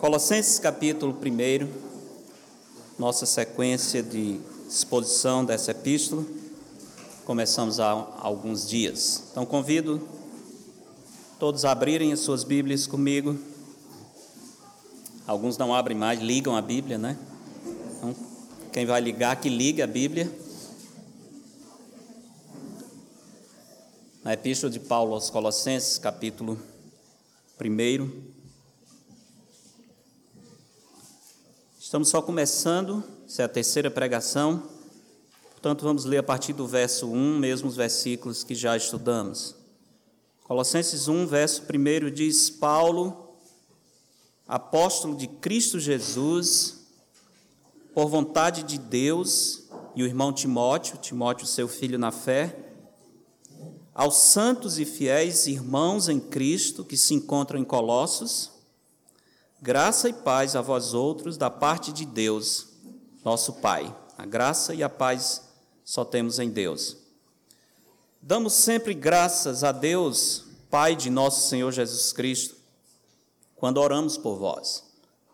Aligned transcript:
Colossenses 0.00 0.58
capítulo 0.58 1.14
1, 1.14 1.68
nossa 2.98 3.26
sequência 3.26 4.02
de 4.02 4.40
exposição 4.66 5.44
dessa 5.44 5.72
epístola, 5.72 6.24
começamos 7.26 7.78
há 7.78 7.90
alguns 8.18 8.66
dias. 8.66 9.24
Então 9.30 9.44
convido 9.44 10.00
todos 11.38 11.66
a 11.66 11.72
abrirem 11.72 12.14
as 12.14 12.20
suas 12.20 12.44
Bíblias 12.44 12.86
comigo. 12.86 13.38
Alguns 15.26 15.58
não 15.58 15.74
abrem 15.74 15.98
mais, 15.98 16.18
ligam 16.18 16.56
a 16.56 16.62
Bíblia, 16.62 16.96
né? 16.96 17.18
Então, 17.98 18.16
quem 18.72 18.86
vai 18.86 19.02
ligar, 19.02 19.38
que 19.38 19.50
ligue 19.50 19.82
a 19.82 19.86
Bíblia. 19.86 20.32
Na 24.24 24.32
epístola 24.32 24.72
de 24.72 24.80
Paulo 24.80 25.12
aos 25.12 25.28
Colossenses, 25.28 25.98
capítulo 25.98 26.58
1. 27.60 28.29
Estamos 31.90 32.08
só 32.08 32.22
começando, 32.22 33.02
essa 33.26 33.42
é 33.42 33.44
a 33.44 33.48
terceira 33.48 33.90
pregação, 33.90 34.62
portanto, 35.50 35.82
vamos 35.82 36.04
ler 36.04 36.18
a 36.18 36.22
partir 36.22 36.52
do 36.52 36.64
verso 36.64 37.10
1, 37.10 37.36
mesmo 37.36 37.68
os 37.68 37.74
versículos 37.74 38.44
que 38.44 38.54
já 38.54 38.76
estudamos. 38.76 39.56
Colossenses 40.44 41.08
1, 41.08 41.26
verso 41.26 41.64
1 41.64 42.10
diz: 42.12 42.48
Paulo, 42.48 43.34
apóstolo 44.46 45.16
de 45.16 45.26
Cristo 45.26 45.80
Jesus, 45.80 46.86
por 47.92 48.06
vontade 48.06 48.62
de 48.62 48.78
Deus, 48.78 49.64
e 49.96 50.04
o 50.04 50.06
irmão 50.06 50.32
Timóteo, 50.32 50.96
Timóteo, 50.96 51.44
seu 51.44 51.66
filho 51.66 51.98
na 51.98 52.12
fé, 52.12 52.56
aos 53.92 54.14
santos 54.14 54.78
e 54.78 54.84
fiéis 54.84 55.48
irmãos 55.48 56.08
em 56.08 56.20
Cristo 56.20 56.84
que 56.84 56.96
se 56.96 57.14
encontram 57.14 57.58
em 57.58 57.64
Colossos, 57.64 58.59
Graça 59.62 60.08
e 60.08 60.12
paz 60.14 60.56
a 60.56 60.62
vós 60.62 60.94
outros 60.94 61.36
da 61.36 61.50
parte 61.50 61.92
de 61.92 62.06
Deus, 62.06 62.68
nosso 63.22 63.52
Pai. 63.54 63.94
A 64.16 64.24
graça 64.24 64.72
e 64.74 64.82
a 64.82 64.88
paz 64.88 65.42
só 65.84 66.02
temos 66.02 66.38
em 66.38 66.48
Deus. 66.48 66.96
Damos 68.22 68.54
sempre 68.54 68.94
graças 68.94 69.62
a 69.62 69.70
Deus, 69.70 70.44
Pai 70.70 70.96
de 70.96 71.10
nosso 71.10 71.46
Senhor 71.46 71.70
Jesus 71.72 72.10
Cristo, 72.10 72.56
quando 73.54 73.76
oramos 73.76 74.16
por 74.16 74.38
vós. 74.38 74.82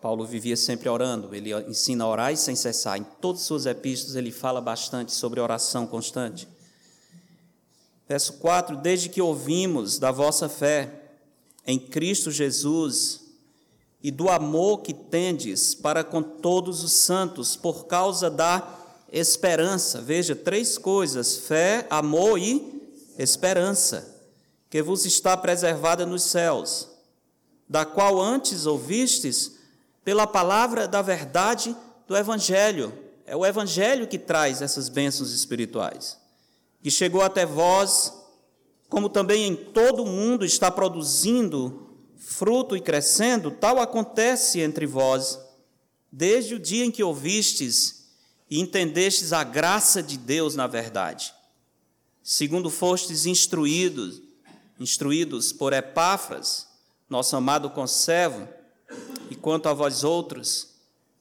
Paulo 0.03 0.27
vivia 0.27 0.57
sempre 0.57 0.89
orando, 0.89 1.33
ele 1.33 1.55
ensina 1.69 2.03
a 2.03 2.09
orar 2.09 2.33
e 2.33 2.37
sem 2.37 2.57
cessar. 2.57 2.99
Em 2.99 3.05
todas 3.21 3.43
as 3.43 3.47
suas 3.47 3.65
epístolas 3.65 4.17
ele 4.17 4.33
fala 4.33 4.61
bastante 4.61 5.13
sobre 5.13 5.39
oração 5.39 5.87
constante. 5.87 6.49
Verso 8.09 8.33
4: 8.35 8.77
Desde 8.77 9.09
que 9.09 9.23
ouvimos 9.23 10.01
da 10.01 10.11
vossa 10.11 10.49
fé 10.49 11.13
em 11.65 11.79
Cristo 11.79 12.33
Jesus, 12.33 13.26
e 14.07 14.11
do 14.13 14.29
amor 14.29 14.83
que 14.83 14.95
tendes 14.95 15.75
para 15.75 16.05
com 16.05 16.23
todos 16.23 16.85
os 16.85 16.93
santos, 16.93 17.57
por 17.57 17.87
causa 17.87 18.31
da 18.31 18.65
esperança. 19.13 20.01
Veja, 20.01 20.37
três 20.37 20.79
coisas: 20.79 21.39
fé, 21.39 21.85
amor 21.91 22.39
e 22.39 22.89
esperança, 23.19 24.17
que 24.71 24.81
vos 24.81 25.05
está 25.05 25.37
preservada 25.37 26.07
nos 26.07 26.23
céus, 26.23 26.89
da 27.69 27.85
qual 27.85 28.21
antes 28.21 28.65
ouvistes 28.65 29.57
pela 30.05 30.25
palavra 30.25 30.87
da 30.87 31.03
verdade 31.03 31.77
do 32.07 32.17
Evangelho. 32.17 32.93
É 33.27 33.35
o 33.35 33.45
Evangelho 33.45 34.07
que 34.07 34.21
traz 34.21 34.63
essas 34.63 34.89
bênçãos 34.89 35.33
espirituais, 35.33 36.17
que 36.81 36.93
chegou 36.93 37.23
até 37.23 37.45
vós, 37.45 38.13
como 38.89 39.09
também 39.09 39.49
em 39.49 39.57
todo 39.57 40.05
o 40.05 40.07
mundo 40.07 40.45
está 40.45 40.71
produzindo 40.71 41.86
fruto 42.29 42.77
e 42.77 42.81
crescendo, 42.81 43.53
tal 43.53 43.79
acontece 43.79 44.59
entre 44.61 44.85
vós, 44.85 45.39
desde 46.11 46.57
o 46.57 46.59
dia 46.59 46.85
em 46.85 46.91
que 46.91 47.03
ouvistes 47.03 48.09
e 48.51 48.61
entendestes 48.61 49.33
a 49.33 49.45
graça 49.45 50.03
de 50.03 50.19
Deus 50.19 50.57
na 50.57 50.67
verdade. 50.67 51.33
Segundo 52.25 52.69
fostes 52.69 53.27
instruídos, 53.27 54.21
instruídos 54.79 55.53
por 55.53 55.73
Epáfras, 55.73 56.67
nosso 57.09 57.37
amado 57.37 57.71
conservo, 57.71 58.49
e 59.31 59.37
quanto 59.37 59.69
a 59.69 59.73
vós 59.73 60.03
outros, 60.03 60.71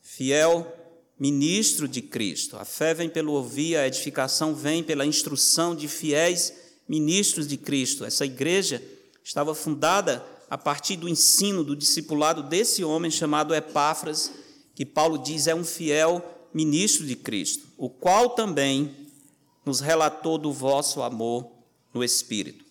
fiel 0.01 0.75
ministro 1.19 1.87
de 1.87 2.01
Cristo. 2.01 2.57
A 2.57 2.65
fé 2.65 2.95
vem 2.95 3.09
pelo 3.09 3.33
ouvir, 3.33 3.77
a 3.77 3.85
edificação 3.85 4.55
vem 4.55 4.83
pela 4.83 5.05
instrução 5.05 5.75
de 5.75 5.87
fiéis 5.87 6.51
ministros 6.89 7.47
de 7.47 7.57
Cristo. 7.57 8.03
Essa 8.03 8.25
igreja 8.25 8.81
estava 9.23 9.53
fundada 9.53 10.25
a 10.55 10.57
partir 10.57 10.95
do 10.95 11.09
ensino, 11.09 11.65
do 11.65 11.75
discipulado 11.75 12.41
desse 12.41 12.81
homem 12.81 13.11
chamado 13.11 13.53
Epáfras, 13.53 14.31
que 14.73 14.85
Paulo 14.85 15.17
diz 15.17 15.47
é 15.47 15.53
um 15.53 15.65
fiel 15.65 16.47
ministro 16.53 17.05
de 17.05 17.13
Cristo, 17.13 17.67
o 17.77 17.89
qual 17.89 18.29
também 18.29 18.95
nos 19.65 19.81
relatou 19.81 20.37
do 20.37 20.53
vosso 20.53 21.03
amor 21.03 21.51
no 21.93 22.01
Espírito. 22.01 22.63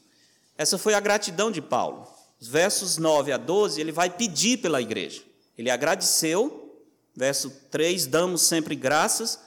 Essa 0.57 0.79
foi 0.79 0.95
a 0.95 1.01
gratidão 1.01 1.51
de 1.51 1.61
Paulo. 1.61 2.09
Os 2.41 2.49
versos 2.49 2.97
9 2.97 3.33
a 3.33 3.37
12, 3.37 3.79
ele 3.79 3.93
vai 3.93 4.09
pedir 4.09 4.63
pela 4.63 4.81
igreja. 4.81 5.23
Ele 5.59 5.69
agradeceu, 5.69 6.83
verso 7.15 7.51
3, 7.71 8.07
damos 8.07 8.41
sempre 8.41 8.75
graças. 8.75 9.39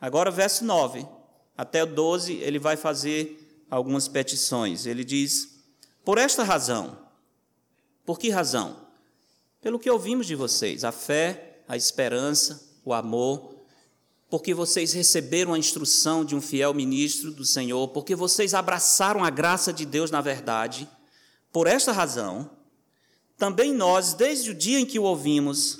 Agora, 0.00 0.30
verso 0.30 0.64
9 0.64 1.06
até 1.54 1.82
o 1.82 1.86
12, 1.86 2.32
ele 2.32 2.58
vai 2.58 2.78
fazer 2.78 3.66
algumas 3.70 4.08
petições. 4.08 4.86
Ele 4.86 5.04
diz: 5.04 5.60
Por 6.02 6.16
esta 6.16 6.42
razão, 6.42 7.03
por 8.04 8.18
que 8.18 8.30
razão? 8.30 8.76
Pelo 9.60 9.78
que 9.78 9.90
ouvimos 9.90 10.26
de 10.26 10.34
vocês, 10.34 10.84
a 10.84 10.92
fé, 10.92 11.62
a 11.66 11.76
esperança, 11.76 12.62
o 12.84 12.92
amor, 12.92 13.54
porque 14.28 14.52
vocês 14.52 14.92
receberam 14.92 15.54
a 15.54 15.58
instrução 15.58 16.24
de 16.24 16.34
um 16.34 16.40
fiel 16.40 16.74
ministro 16.74 17.30
do 17.30 17.44
Senhor, 17.44 17.88
porque 17.88 18.14
vocês 18.14 18.52
abraçaram 18.52 19.24
a 19.24 19.30
graça 19.30 19.72
de 19.72 19.86
Deus 19.86 20.10
na 20.10 20.20
verdade. 20.20 20.88
Por 21.52 21.66
esta 21.66 21.92
razão, 21.92 22.50
também 23.38 23.72
nós, 23.72 24.12
desde 24.12 24.50
o 24.50 24.54
dia 24.54 24.80
em 24.80 24.86
que 24.86 24.98
o 24.98 25.04
ouvimos, 25.04 25.78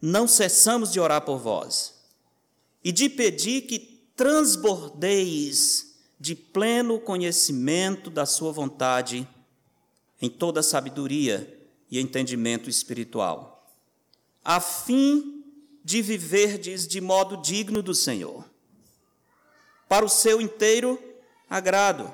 não 0.00 0.28
cessamos 0.28 0.92
de 0.92 1.00
orar 1.00 1.22
por 1.22 1.38
vós 1.38 1.94
e 2.84 2.92
de 2.92 3.08
pedir 3.08 3.62
que 3.62 3.78
transbordeis 4.14 5.94
de 6.18 6.34
pleno 6.34 6.98
conhecimento 6.98 8.10
da 8.10 8.26
Sua 8.26 8.52
vontade 8.52 9.28
em 10.20 10.28
toda 10.28 10.62
sabedoria 10.62 11.52
e 11.90 12.00
entendimento 12.00 12.68
espiritual, 12.68 13.70
a 14.44 14.60
fim 14.60 15.44
de 15.84 16.02
viverdes 16.02 16.86
de 16.86 17.00
modo 17.00 17.36
digno 17.36 17.82
do 17.82 17.94
Senhor, 17.94 18.44
para 19.88 20.04
o 20.04 20.08
seu 20.08 20.40
inteiro 20.40 21.00
agrado. 21.48 22.12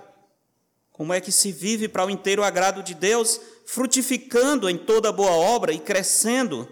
Como 0.92 1.12
é 1.12 1.20
que 1.20 1.32
se 1.32 1.50
vive 1.50 1.88
para 1.88 2.04
o 2.04 2.10
inteiro 2.10 2.44
agrado 2.44 2.82
de 2.82 2.94
Deus? 2.94 3.40
Frutificando 3.64 4.68
em 4.68 4.76
toda 4.76 5.10
boa 5.10 5.30
obra 5.30 5.72
e 5.72 5.78
crescendo 5.78 6.68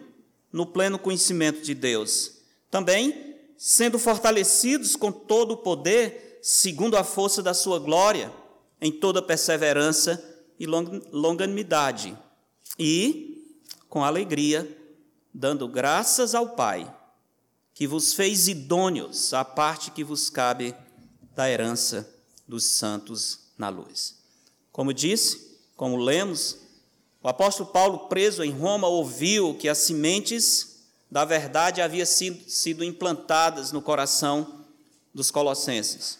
no 0.52 0.66
pleno 0.66 0.98
conhecimento 0.98 1.62
de 1.62 1.74
Deus. 1.74 2.34
Também 2.70 3.30
sendo 3.56 3.98
fortalecidos 3.98 4.96
com 4.96 5.10
todo 5.10 5.52
o 5.52 5.56
poder, 5.56 6.38
segundo 6.42 6.96
a 6.96 7.04
força 7.04 7.42
da 7.42 7.54
sua 7.54 7.78
glória, 7.78 8.32
em 8.80 8.90
toda 8.92 9.20
perseverança 9.20 10.22
e 10.60 10.66
longanimidade, 10.66 12.16
e, 12.78 13.58
com 13.88 14.04
alegria, 14.04 14.78
dando 15.32 15.66
graças 15.66 16.34
ao 16.34 16.50
Pai, 16.50 16.94
que 17.72 17.86
vos 17.86 18.12
fez 18.12 18.46
idôneos 18.46 19.32
à 19.32 19.42
parte 19.42 19.90
que 19.90 20.04
vos 20.04 20.28
cabe 20.28 20.74
da 21.34 21.50
herança 21.50 22.14
dos 22.46 22.64
santos 22.64 23.52
na 23.56 23.70
luz. 23.70 24.18
Como 24.70 24.92
disse, 24.92 25.58
como 25.76 25.96
lemos, 25.96 26.58
o 27.22 27.28
apóstolo 27.28 27.70
Paulo, 27.70 28.08
preso 28.08 28.44
em 28.44 28.50
Roma, 28.50 28.86
ouviu 28.86 29.54
que 29.54 29.68
as 29.68 29.78
sementes 29.78 30.84
da 31.10 31.24
verdade 31.24 31.80
haviam 31.80 32.06
sido, 32.06 32.84
implantadas 32.84 33.72
no 33.72 33.80
coração 33.80 34.66
dos 35.14 35.30
colossenses. 35.30 36.19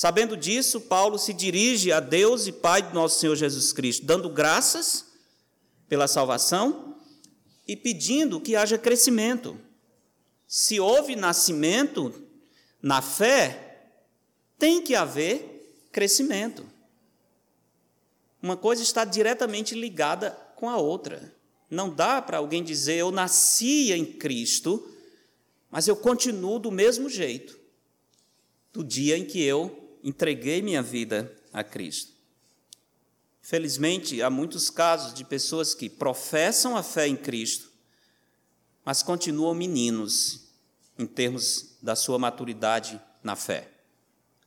Sabendo 0.00 0.34
disso, 0.34 0.80
Paulo 0.80 1.18
se 1.18 1.34
dirige 1.34 1.92
a 1.92 2.00
Deus 2.00 2.46
e 2.46 2.52
Pai 2.52 2.80
de 2.80 2.94
nosso 2.94 3.20
Senhor 3.20 3.36
Jesus 3.36 3.70
Cristo, 3.70 4.06
dando 4.06 4.30
graças 4.30 5.04
pela 5.90 6.08
salvação 6.08 6.96
e 7.68 7.76
pedindo 7.76 8.40
que 8.40 8.56
haja 8.56 8.78
crescimento. 8.78 9.60
Se 10.46 10.80
houve 10.80 11.14
nascimento 11.14 12.14
na 12.80 13.02
fé, 13.02 13.90
tem 14.58 14.80
que 14.80 14.94
haver 14.94 15.86
crescimento. 15.92 16.66
Uma 18.42 18.56
coisa 18.56 18.82
está 18.82 19.04
diretamente 19.04 19.74
ligada 19.74 20.30
com 20.56 20.70
a 20.70 20.78
outra. 20.78 21.36
Não 21.68 21.94
dá 21.94 22.22
para 22.22 22.38
alguém 22.38 22.64
dizer 22.64 22.94
eu 22.94 23.10
nasci 23.10 23.92
em 23.92 24.06
Cristo, 24.06 24.96
mas 25.70 25.86
eu 25.86 25.94
continuo 25.94 26.58
do 26.58 26.70
mesmo 26.70 27.06
jeito 27.06 27.60
do 28.72 28.82
dia 28.82 29.18
em 29.18 29.26
que 29.26 29.42
eu 29.42 29.79
entreguei 30.02 30.62
minha 30.62 30.82
vida 30.82 31.34
a 31.52 31.62
Cristo. 31.62 32.12
Felizmente, 33.40 34.22
há 34.22 34.30
muitos 34.30 34.70
casos 34.70 35.14
de 35.14 35.24
pessoas 35.24 35.74
que 35.74 35.88
professam 35.88 36.76
a 36.76 36.82
fé 36.82 37.08
em 37.08 37.16
Cristo, 37.16 37.70
mas 38.84 39.02
continuam 39.02 39.54
meninos 39.54 40.48
em 40.98 41.06
termos 41.06 41.76
da 41.82 41.96
sua 41.96 42.18
maturidade 42.18 43.00
na 43.22 43.34
fé. 43.34 43.68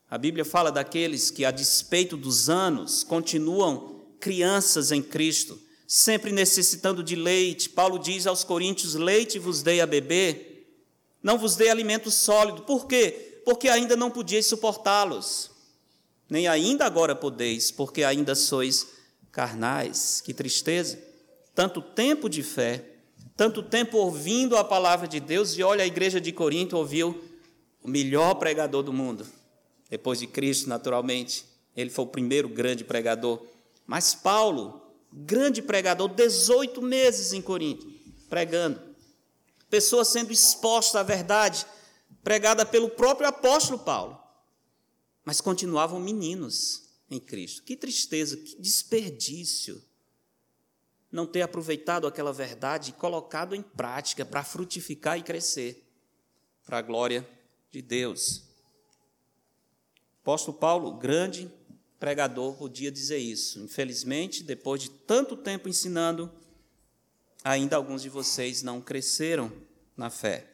A 0.09 0.17
Bíblia 0.17 0.45
fala 0.45 0.71
daqueles 0.71 1.31
que, 1.31 1.43
a 1.43 1.51
despeito 1.51 2.15
dos 2.15 2.49
anos, 2.49 3.03
continuam 3.03 4.05
crianças 4.19 4.91
em 4.91 5.01
Cristo, 5.01 5.59
sempre 5.87 6.31
necessitando 6.31 7.03
de 7.03 7.15
leite. 7.15 7.69
Paulo 7.69 7.97
diz 7.97 8.27
aos 8.27 8.43
Coríntios: 8.43 8.93
Leite 8.93 9.39
vos 9.39 9.63
dei 9.63 9.81
a 9.81 9.87
beber, 9.87 10.77
não 11.21 11.37
vos 11.37 11.55
dei 11.55 11.69
alimento 11.69 12.11
sólido. 12.11 12.61
Por 12.61 12.85
quê? 12.85 13.32
Porque 13.45 13.69
ainda 13.69 13.95
não 13.95 14.09
podíeis 14.09 14.45
suportá-los, 14.45 15.51
nem 16.29 16.47
ainda 16.47 16.85
agora 16.85 17.15
podeis, 17.15 17.71
porque 17.71 18.03
ainda 18.03 18.35
sois 18.35 18.87
carnais. 19.31 20.21
Que 20.21 20.33
tristeza! 20.33 20.99
Tanto 21.53 21.81
tempo 21.81 22.29
de 22.29 22.41
fé, 22.41 22.83
tanto 23.35 23.61
tempo 23.61 23.97
ouvindo 23.97 24.57
a 24.57 24.63
palavra 24.63 25.07
de 25.07 25.19
Deus, 25.19 25.57
e 25.57 25.63
olha, 25.63 25.83
a 25.83 25.87
igreja 25.87 26.19
de 26.19 26.31
Corinto 26.31 26.77
ouviu 26.77 27.23
o 27.83 27.87
melhor 27.87 28.35
pregador 28.35 28.81
do 28.81 28.93
mundo 28.93 29.25
depois 29.93 30.17
de 30.17 30.25
Cristo, 30.25 30.67
naturalmente. 30.67 31.45
Ele 31.75 31.91
foi 31.91 32.05
o 32.05 32.07
primeiro 32.07 32.49
grande 32.49 32.83
pregador. 32.83 33.39
Mas 33.85 34.15
Paulo, 34.15 34.81
grande 35.11 35.61
pregador, 35.61 36.09
18 36.09 36.81
meses 36.81 37.31
em 37.31 37.41
Corinto, 37.41 37.85
pregando. 38.27 38.81
Pessoas 39.69 40.07
sendo 40.07 40.33
expostas 40.33 40.95
à 40.95 41.03
verdade, 41.03 41.63
pregada 42.23 42.65
pelo 42.65 42.89
próprio 42.89 43.27
apóstolo 43.27 43.79
Paulo. 43.79 44.21
Mas 45.25 45.41
continuavam 45.41 45.99
meninos 45.99 46.89
em 47.09 47.19
Cristo. 47.19 47.63
Que 47.63 47.75
tristeza, 47.75 48.37
que 48.37 48.55
desperdício 48.59 49.81
não 51.11 51.27
ter 51.27 51.43
aproveitado 51.43 52.07
aquela 52.07 52.33
verdade 52.33 52.89
e 52.89 52.93
colocado 52.93 53.53
em 53.53 53.61
prática 53.61 54.25
para 54.25 54.43
frutificar 54.43 55.17
e 55.17 55.23
crescer 55.23 55.87
para 56.65 56.79
a 56.79 56.81
glória 56.81 57.27
de 57.71 57.81
Deus. 57.83 58.43
Apóstolo 60.21 60.57
Paulo, 60.57 60.93
grande 60.93 61.51
pregador, 61.99 62.55
podia 62.55 62.91
dizer 62.91 63.17
isso. 63.17 63.59
Infelizmente, 63.59 64.43
depois 64.43 64.81
de 64.81 64.89
tanto 64.89 65.37
tempo 65.37 65.69
ensinando, 65.69 66.31
ainda 67.43 67.75
alguns 67.75 68.01
de 68.01 68.09
vocês 68.09 68.63
não 68.63 68.81
cresceram 68.81 69.51
na 69.95 70.09
fé. 70.09 70.52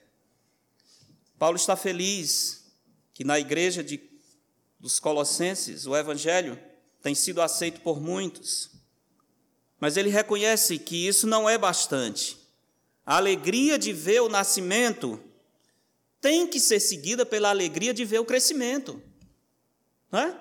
Paulo 1.40 1.56
está 1.56 1.78
feliz 1.78 2.66
que 3.14 3.24
na 3.24 3.40
igreja 3.40 3.82
de, 3.82 3.98
dos 4.78 5.00
Colossenses 5.00 5.88
o 5.88 5.96
evangelho 5.96 6.60
tem 7.02 7.16
sido 7.16 7.42
aceito 7.42 7.80
por 7.80 8.02
muitos, 8.02 8.72
mas 9.80 9.96
ele 9.96 10.10
reconhece 10.10 10.78
que 10.78 11.08
isso 11.08 11.26
não 11.26 11.50
é 11.50 11.58
bastante. 11.58 12.38
A 13.06 13.16
alegria 13.16 13.80
de 13.80 13.94
ver 13.94 14.22
o 14.22 14.28
nascimento 14.28 15.24
tem 16.20 16.46
que 16.46 16.60
ser 16.60 16.82
seguida 16.82 17.26
pela 17.26 17.50
alegria 17.50 17.94
de 17.94 18.04
ver 18.04 18.20
o 18.20 18.26
crescimento. 18.26 19.02
Não 20.12 20.20
é? 20.20 20.38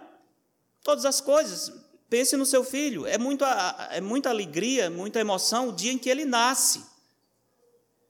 Todas 0.83 1.05
as 1.05 1.21
coisas. 1.21 1.73
Pense 2.11 2.37
no 2.37 2.45
seu 2.45 2.65
filho. 2.65 3.07
É, 3.07 3.17
muito, 3.17 3.45
é 3.45 4.01
muita 4.01 4.31
alegria, 4.31 4.91
muita 4.91 5.21
emoção 5.21 5.69
o 5.69 5.73
dia 5.73 5.93
em 5.93 5.99
que 5.99 6.11
ele 6.11 6.25
nasce. 6.25 6.85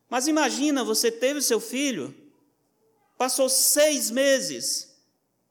Mas 0.08 0.26
imagina, 0.26 0.82
você 0.82 1.12
teve 1.12 1.40
o 1.40 1.42
seu 1.42 1.60
filho, 1.60 2.14
passou 3.18 3.48
seis 3.48 4.10
meses, 4.10 4.96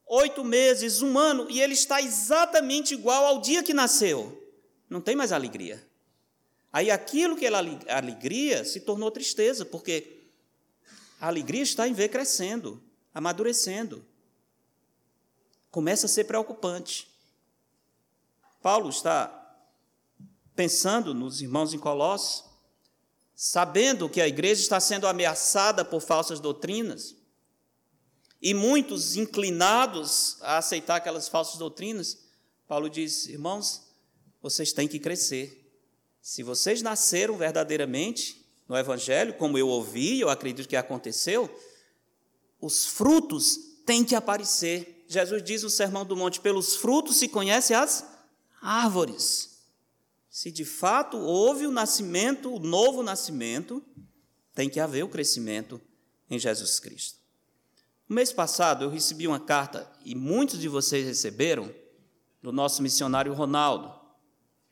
oito 0.08 0.44
meses, 0.44 1.04
um 1.04 1.20
ano, 1.20 1.48
e 1.52 1.62
ele 1.62 1.74
está 1.74 2.02
exatamente 2.02 2.96
igual 2.96 3.26
ao 3.26 3.42
dia 3.42 3.62
que 3.62 3.74
nasceu. 3.74 4.44
Não 4.90 5.02
tem 5.02 5.16
mais 5.16 5.32
alegria. 5.32 5.86
Aí 6.74 6.90
aquilo 6.90 7.36
que 7.36 7.46
era 7.46 7.60
alegria 7.90 8.66
se 8.66 8.80
tornou 8.80 9.12
tristeza, 9.12 9.66
porque 9.66 10.24
a 11.20 11.28
alegria 11.28 11.62
está 11.62 11.88
em 11.88 11.94
ver 11.94 12.10
crescendo, 12.10 12.82
amadurecendo 13.14 14.04
começa 15.78 16.08
a 16.08 16.10
ser 16.10 16.24
preocupante. 16.24 17.08
Paulo 18.62 18.90
está 18.90 19.32
pensando 20.56 21.14
nos 21.14 21.42
irmãos 21.42 21.72
em 21.72 21.78
Colossos, 21.78 22.46
sabendo 23.36 24.10
que 24.10 24.20
a 24.20 24.28
igreja 24.28 24.60
está 24.60 24.80
sendo 24.80 25.06
ameaçada 25.06 25.86
por 25.86 26.02
falsas 26.02 26.40
doutrinas, 26.40 27.16
e 28.42 28.54
muitos 28.54 29.16
inclinados 29.16 30.38
a 30.42 30.58
aceitar 30.58 30.98
aquelas 30.98 31.28
falsas 31.28 31.58
doutrinas, 31.58 32.18
Paulo 32.68 32.90
diz: 32.90 33.28
irmãos, 33.28 33.84
vocês 34.42 34.72
têm 34.72 34.88
que 34.88 35.00
crescer. 35.00 35.64
Se 36.22 36.44
vocês 36.44 36.82
nasceram 36.82 37.38
verdadeiramente 37.38 38.46
no 38.68 38.78
Evangelho, 38.78 39.34
como 39.36 39.58
eu 39.58 39.68
ouvi, 39.68 40.20
eu 40.20 40.30
acredito 40.30 40.68
que 40.68 40.76
aconteceu, 40.76 41.50
os 42.60 42.86
frutos 42.86 43.58
têm 43.86 44.04
que 44.04 44.16
aparecer. 44.16 45.06
Jesus 45.08 45.42
diz 45.42 45.64
no 45.64 45.70
Sermão 45.70 46.06
do 46.06 46.16
Monte: 46.16 46.42
pelos 46.42 46.76
frutos 46.76 47.18
se 47.18 47.28
conhece 47.28 47.74
as 47.74 48.06
árvores. 48.62 49.58
Se 50.30 50.52
de 50.52 50.66
fato 50.66 51.18
houve 51.18 51.66
o 51.66 51.72
nascimento, 51.72 52.54
o 52.54 52.60
novo 52.60 53.02
nascimento, 53.02 53.84
tem 54.54 54.70
que 54.70 54.80
haver 54.80 55.04
o 55.04 55.10
crescimento 55.10 55.82
em 56.30 56.38
Jesus 56.38 56.80
Cristo. 56.80 57.17
Mês 58.10 58.32
passado 58.32 58.86
eu 58.86 58.90
recebi 58.90 59.28
uma 59.28 59.40
carta, 59.40 59.92
e 60.06 60.16
muitos 60.16 60.60
de 60.60 60.70
vocês 60.70 61.06
receberam, 61.06 61.70
do 62.42 62.54
nosso 62.54 62.82
missionário 62.82 63.34
Ronaldo. 63.34 63.94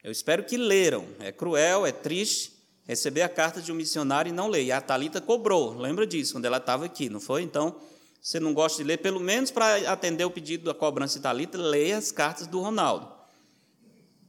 Eu 0.01 0.11
espero 0.11 0.45
que 0.45 0.55
leram. 0.55 1.05
É 1.19 1.31
cruel, 1.31 1.85
é 1.85 1.91
triste 1.91 2.53
receber 2.85 3.23
a 3.23 3.29
carta 3.29 3.61
de 3.61 3.71
um 3.71 3.75
missionário 3.75 4.29
e 4.29 4.31
não 4.31 4.47
ler. 4.47 4.63
E 4.63 4.71
a 4.71 4.79
Talita 4.79 5.19
cobrou, 5.19 5.77
lembra 5.77 6.07
disso, 6.07 6.33
quando 6.33 6.45
ela 6.45 6.57
estava 6.57 6.85
aqui, 6.85 7.09
não 7.09 7.19
foi? 7.19 7.41
Então, 7.41 7.75
você 8.21 8.39
não 8.39 8.53
gosta 8.53 8.81
de 8.81 8.87
ler, 8.87 8.97
pelo 8.97 9.19
menos 9.19 9.51
para 9.51 9.91
atender 9.91 10.23
o 10.23 10.31
pedido 10.31 10.63
da 10.63 10.73
cobrança 10.73 11.17
italita, 11.17 11.57
leia 11.57 11.97
as 11.97 12.11
cartas 12.11 12.47
do 12.47 12.61
Ronaldo. 12.61 13.11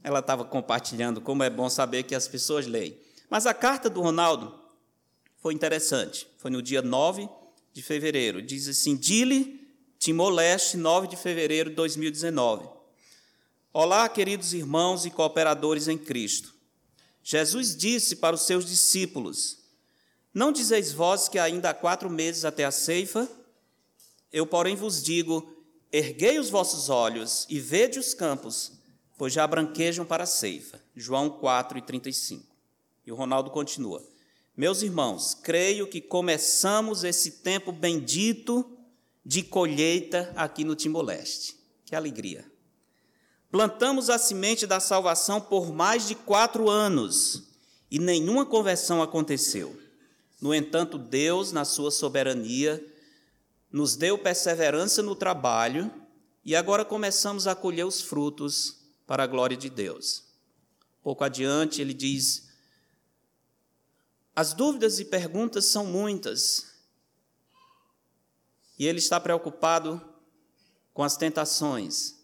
Ela 0.03 0.19
estava 0.19 0.45
compartilhando 0.45 1.21
como 1.21 1.43
é 1.43 1.51
bom 1.51 1.69
saber 1.69 2.03
que 2.03 2.15
as 2.15 2.27
pessoas 2.27 2.67
leem. 2.67 2.99
Mas 3.31 3.47
a 3.47 3.55
carta 3.55 3.89
do 3.89 4.01
Ronaldo 4.01 4.55
foi 5.37 5.55
interessante. 5.55 6.27
Foi 6.39 6.51
no 6.51 6.61
dia 6.61 6.83
9 6.83 7.29
de 7.77 7.83
fevereiro. 7.83 8.41
Diz 8.41 8.67
assim: 8.69 8.97
Dile 8.97 9.61
Timor-Leste, 9.99 10.79
9 10.79 11.09
de 11.09 11.17
fevereiro 11.17 11.69
de 11.69 11.77
2019. 11.77 12.67
Olá, 13.71 14.09
queridos 14.09 14.55
irmãos 14.55 15.05
e 15.05 15.11
cooperadores 15.11 15.87
em 15.87 15.99
Cristo. 15.99 16.55
Jesus 17.23 17.77
disse 17.77 18.17
para 18.17 18.35
os 18.35 18.47
seus 18.47 18.65
discípulos: 18.65 19.59
Não 20.33 20.51
dizeis 20.51 20.91
vós 20.91 21.29
que 21.29 21.39
ainda 21.39 21.69
há 21.69 21.75
quatro 21.75 22.09
meses 22.09 22.47
até 22.47 22.65
a 22.65 22.71
ceifa? 22.71 23.29
Eu, 24.33 24.47
porém, 24.47 24.75
vos 24.75 25.03
digo: 25.03 25.47
erguei 25.93 26.39
os 26.39 26.49
vossos 26.49 26.89
olhos 26.89 27.47
e 27.51 27.61
vede 27.61 27.99
os 27.99 28.15
campos, 28.15 28.73
pois 29.19 29.35
já 29.35 29.47
branquejam 29.47 30.07
para 30.07 30.25
a 30.25 30.27
ceifa. 30.27 30.83
João 30.95 31.29
4 31.29 31.77
e 31.77 31.83
35. 31.83 32.43
E 33.05 33.13
o 33.13 33.15
Ronaldo 33.15 33.51
continua: 33.51 34.03
Meus 34.57 34.81
irmãos, 34.81 35.35
creio 35.35 35.87
que 35.87 36.01
começamos 36.01 37.05
esse 37.05 37.31
tempo 37.33 37.71
bendito 37.71 38.65
de 39.23 39.43
colheita 39.43 40.33
aqui 40.35 40.65
no 40.65 40.75
Timor-Leste. 40.75 41.57
Que 41.85 41.95
alegria! 41.95 42.51
Plantamos 43.51 44.09
a 44.09 44.17
semente 44.17 44.67
da 44.67 44.81
salvação 44.81 45.43
por 45.43 45.75
mais 45.75 46.09
de 46.09 46.15
quatro 46.15 46.71
anos 46.71 47.45
e 47.91 47.99
nenhuma 47.99 48.47
conversão 48.47 49.03
aconteceu. 49.03 49.79
No 50.41 50.55
entanto, 50.55 50.97
Deus, 50.97 51.53
na 51.53 51.67
sua 51.67 51.91
soberania, 51.91 52.83
nos 53.71 53.95
deu 53.95 54.17
perseverança 54.17 55.03
no 55.03 55.15
trabalho 55.15 55.91
e 56.43 56.57
agora 56.57 56.83
começamos 56.83 57.47
a 57.47 57.55
colher 57.55 57.85
os 57.85 58.01
frutos 58.01 58.79
para 59.07 59.25
a 59.25 59.27
glória 59.27 59.57
de 59.57 59.69
Deus. 59.69 60.25
Pouco 61.03 61.25
adiante, 61.25 61.81
ele 61.83 61.93
diz: 61.93 62.46
As 64.37 64.53
dúvidas 64.53 65.01
e 65.01 65.05
perguntas 65.07 65.65
são 65.65 65.87
muitas, 65.87 66.67
e 68.79 68.87
ele 68.87 68.99
está 68.99 69.19
preocupado 69.19 69.99
com 70.93 71.03
as 71.03 71.17
tentações. 71.17 72.15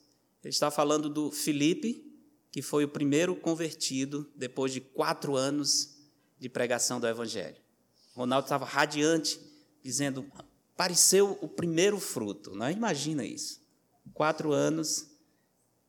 Ele 0.44 0.52
está 0.52 0.70
falando 0.70 1.08
do 1.08 1.30
Filipe, 1.30 2.04
que 2.50 2.60
foi 2.60 2.84
o 2.84 2.88
primeiro 2.88 3.34
convertido 3.34 4.30
depois 4.36 4.74
de 4.74 4.80
quatro 4.82 5.36
anos 5.36 5.96
de 6.38 6.50
pregação 6.50 7.00
do 7.00 7.08
Evangelho. 7.08 7.56
Ronaldo 8.14 8.44
estava 8.44 8.66
radiante, 8.66 9.40
dizendo: 9.82 10.30
apareceu 10.74 11.38
o 11.40 11.48
primeiro 11.48 11.98
fruto. 11.98 12.54
Não 12.54 12.66
é? 12.66 12.72
Imagina 12.72 13.24
isso. 13.24 13.58
Quatro 14.12 14.52
anos 14.52 15.06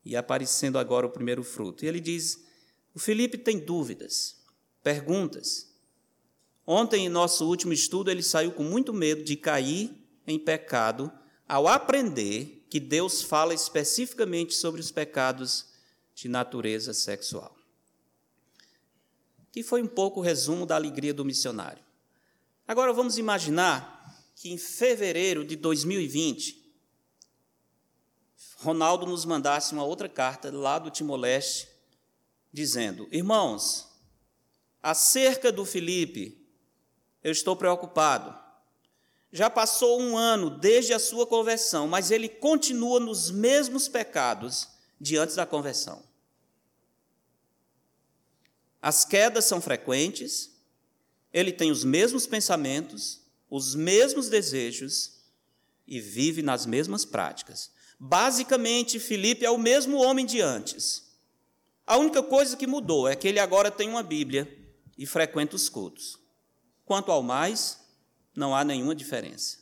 e 0.06 0.15
aparecendo 0.15 0.80
agora 0.80 1.06
o 1.06 1.12
primeiro 1.12 1.44
fruto. 1.44 1.84
E 1.84 1.88
ele 1.89 2.00
diz: 2.00 2.46
o 2.94 3.00
Felipe 3.00 3.38
tem 3.38 3.60
dúvidas, 3.60 4.38
perguntas. 4.82 5.73
Ontem, 6.65 7.05
em 7.05 7.10
nosso 7.10 7.46
último 7.46 7.74
estudo, 7.74 8.10
ele 8.10 8.24
saiu 8.24 8.51
com 8.51 8.63
muito 8.63 8.93
medo 8.93 9.24
de 9.24 9.36
cair 9.36 9.91
em 10.25 10.39
pecado 10.39 11.12
ao 11.48 11.67
aprender 11.67 12.65
que 12.70 12.79
Deus 12.79 13.22
fala 13.22 13.53
especificamente 13.53 14.55
sobre 14.55 14.79
os 14.79 14.91
pecados 14.91 15.67
de 16.15 16.29
natureza 16.29 16.93
sexual. 16.93 17.55
Que 19.51 19.62
foi 19.62 19.84
um 19.84 19.88
pouco 19.88 20.20
o 20.20 20.24
resumo 20.24 20.65
da 20.65 20.75
alegria 20.75 21.13
do 21.13 21.25
missionário. 21.25 21.84
Agora 22.67 22.93
vamos 22.93 23.17
imaginar 23.17 23.93
que 24.36 24.50
em 24.50 24.58
fevereiro 24.58 25.46
de 25.46 25.55
2020, 25.55 26.63
Ronaldo 28.58 29.05
nos 29.05 29.25
mandasse 29.25 29.74
uma 29.74 29.84
outra 29.84 30.08
carta 30.08 30.50
lá 30.51 30.79
do 30.79 30.89
Timor-Leste, 30.89 31.67
dizendo: 32.51 33.08
Irmãos, 33.12 33.88
acerca 34.82 35.51
do 35.51 35.65
Felipe, 35.65 36.42
eu 37.24 37.32
estou 37.32 37.56
preocupado. 37.56 38.38
Já 39.32 39.50
passou 39.50 40.00
um 40.00 40.18
ano 40.18 40.50
desde 40.50 40.94
a 40.94 41.00
sua 41.00 41.25
conversão, 41.25 41.88
mas 41.88 42.12
ele 42.12 42.30
continua 42.30 43.00
nos 43.00 43.32
mesmos 43.32 43.88
pecados 43.88 44.68
de 45.00 45.18
antes 45.18 45.36
da 45.36 45.46
conversão. 45.46 46.03
As 48.82 49.06
quedas 49.06 49.46
são 49.46 49.62
frequentes, 49.62 50.51
ele 51.32 51.51
tem 51.51 51.72
os 51.72 51.84
mesmos 51.84 52.27
pensamentos, 52.27 53.22
os 53.50 53.74
mesmos 53.74 54.30
desejos 54.30 55.13
e 55.88 56.00
vive 56.00 56.42
nas 56.42 56.65
mesmas 56.65 57.06
práticas. 57.06 57.72
Basicamente, 58.00 59.00
Felipe 59.00 59.46
é 59.46 59.50
o 59.50 59.58
mesmo 59.58 59.98
homem 59.98 60.25
de 60.25 60.42
antes. 60.42 61.03
A 61.88 61.98
única 61.98 62.22
coisa 62.22 62.58
que 62.58 62.68
mudou 62.68 63.08
é 63.08 63.15
que 63.15 63.27
ele 63.27 63.39
agora 63.39 63.72
tem 63.72 63.89
uma 63.89 64.03
Bíblia 64.03 64.48
e 64.98 65.06
frequenta 65.06 65.56
os 65.56 65.70
cultos. 65.70 66.23
Quanto 66.86 67.12
ao 67.12 67.24
mais, 67.24 67.80
não 68.36 68.56
há 68.56 68.63
nenhuma 68.63 68.96
diferença. 68.96 69.58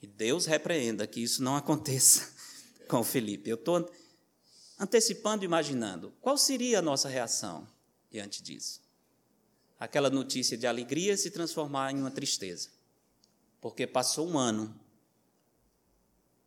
E 0.00 0.06
Deus 0.06 0.46
repreenda 0.46 1.06
que 1.06 1.20
isso 1.20 1.42
não 1.42 1.56
aconteça 1.56 2.30
com 2.88 3.02
Felipe. 3.02 3.50
Eu 3.50 3.56
estou 3.56 3.90
antecipando, 4.78 5.44
imaginando 5.44 6.12
qual 6.20 6.36
seria 6.36 6.78
a 6.78 6.82
nossa 6.82 7.08
reação 7.08 7.66
diante 8.10 8.42
disso. 8.42 8.80
Aquela 9.78 10.08
notícia 10.08 10.56
de 10.56 10.66
alegria 10.66 11.16
se 11.16 11.30
transformar 11.30 11.92
em 11.92 11.98
uma 11.98 12.10
tristeza, 12.10 12.70
porque 13.60 13.86
passou 13.86 14.26
um 14.26 14.38
ano 14.38 14.74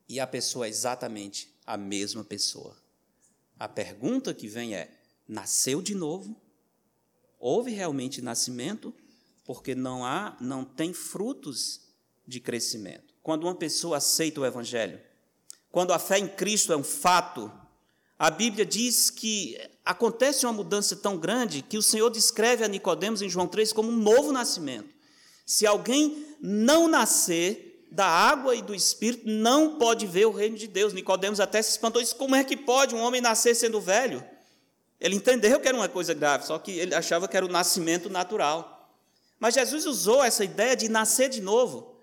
e 0.07 0.19
a 0.19 0.25
pessoa 0.25 0.65
é 0.65 0.69
exatamente 0.69 1.53
a 1.65 1.77
mesma 1.77 2.23
pessoa. 2.23 2.75
A 3.59 3.67
pergunta 3.67 4.33
que 4.33 4.47
vem 4.47 4.73
é: 4.73 4.89
nasceu 5.27 5.81
de 5.81 5.93
novo? 5.93 6.35
Houve 7.39 7.71
realmente 7.71 8.21
nascimento? 8.21 8.93
Porque 9.49 9.73
não 9.73 10.05
há, 10.05 10.37
não 10.39 10.63
tem 10.63 10.93
frutos 10.93 11.81
de 12.27 12.39
crescimento. 12.39 13.15
Quando 13.23 13.45
uma 13.45 13.55
pessoa 13.55 13.97
aceita 13.97 14.39
o 14.39 14.45
evangelho, 14.45 15.01
quando 15.71 15.91
a 15.91 15.97
fé 15.97 16.19
em 16.19 16.27
Cristo 16.27 16.71
é 16.71 16.77
um 16.77 16.83
fato, 16.83 17.51
a 18.19 18.29
Bíblia 18.29 18.63
diz 18.63 19.09
que 19.09 19.59
acontece 19.83 20.45
uma 20.45 20.53
mudança 20.53 20.95
tão 20.95 21.17
grande 21.17 21.63
que 21.63 21.79
o 21.79 21.81
Senhor 21.81 22.11
descreve 22.11 22.63
a 22.63 22.67
Nicodemos 22.67 23.23
em 23.23 23.27
João 23.27 23.47
3 23.47 23.73
como 23.73 23.89
um 23.89 23.97
novo 23.97 24.31
nascimento. 24.31 24.89
Se 25.47 25.65
alguém 25.65 26.27
não 26.39 26.87
nascer 26.87 27.87
da 27.91 28.05
água 28.05 28.55
e 28.55 28.61
do 28.61 28.75
espírito, 28.75 29.27
não 29.27 29.79
pode 29.79 30.05
ver 30.05 30.27
o 30.27 30.31
reino 30.31 30.57
de 30.57 30.67
Deus. 30.67 30.93
Nicodemos 30.93 31.39
até 31.39 31.59
se 31.63 31.71
espantou, 31.71 32.03
disse: 32.03 32.13
"Como 32.13 32.35
é 32.35 32.43
que 32.43 32.55
pode 32.55 32.93
um 32.93 32.99
homem 32.99 33.19
nascer 33.19 33.55
sendo 33.55 33.81
velho?" 33.81 34.23
Ele 35.01 35.15
entendeu 35.15 35.59
que 35.59 35.67
era 35.67 35.75
uma 35.75 35.89
coisa 35.89 36.13
grave, 36.13 36.45
só 36.45 36.59
que 36.59 36.69
ele 36.69 36.93
achava 36.93 37.27
que 37.27 37.35
era 37.35 37.47
o 37.47 37.49
nascimento 37.49 38.11
natural. 38.11 38.78
Mas 39.39 39.53
Jesus 39.53 39.85
usou 39.85 40.23
essa 40.23 40.43
ideia 40.43 40.75
de 40.75 40.89
nascer 40.89 41.29
de 41.29 41.41
novo 41.41 41.95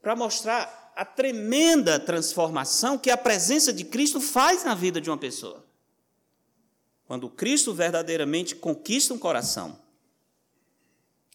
para 0.00 0.16
mostrar 0.16 0.92
a 0.96 1.04
tremenda 1.04 1.98
transformação 1.98 2.98
que 2.98 3.10
a 3.10 3.16
presença 3.16 3.72
de 3.72 3.84
Cristo 3.84 4.20
faz 4.20 4.64
na 4.64 4.74
vida 4.74 5.00
de 5.00 5.08
uma 5.08 5.16
pessoa. 5.16 5.64
Quando 7.06 7.30
Cristo 7.30 7.72
verdadeiramente 7.72 8.56
conquista 8.56 9.14
um 9.14 9.18
coração, 9.18 9.78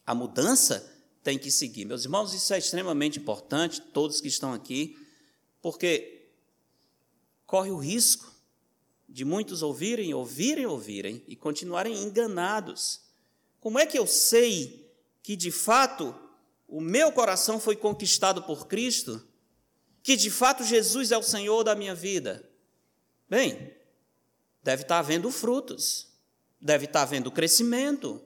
a 0.06 0.14
mudança 0.14 0.94
tem 1.24 1.38
que 1.38 1.52
seguir. 1.52 1.86
Meus 1.86 2.04
irmãos, 2.04 2.34
isso 2.34 2.54
é 2.54 2.58
extremamente 2.58 3.20
importante, 3.20 3.82
todos 3.82 4.22
que 4.22 4.28
estão 4.28 4.54
aqui, 4.54 4.98
porque 5.62 6.30
corre 7.46 7.72
o 7.72 7.78
risco 7.78 8.34
de 9.08 9.24
muitos 9.24 9.62
ouvirem, 9.62 10.14
ouvirem, 10.14 10.66
ouvirem 10.66 11.24
e 11.28 11.36
continuarem 11.36 12.04
enganados. 12.04 13.02
Como 13.60 13.80
é 13.80 13.86
que 13.86 13.98
eu 13.98 14.06
sei 14.06 14.87
que 15.28 15.36
de 15.36 15.52
fato 15.52 16.16
o 16.70 16.80
meu 16.80 17.12
coração 17.12 17.60
foi 17.60 17.76
conquistado 17.76 18.44
por 18.44 18.66
Cristo, 18.66 19.22
que 20.02 20.16
de 20.16 20.32
fato 20.32 20.64
Jesus 20.64 21.12
é 21.12 21.18
o 21.18 21.22
Senhor 21.22 21.66
da 21.66 21.76
minha 21.76 21.94
vida. 21.94 22.50
Bem, 23.30 23.76
deve 24.64 24.84
estar 24.84 25.00
havendo 25.00 25.30
frutos, 25.30 26.08
deve 26.62 26.86
estar 26.86 27.02
havendo 27.02 27.30
crescimento. 27.30 28.22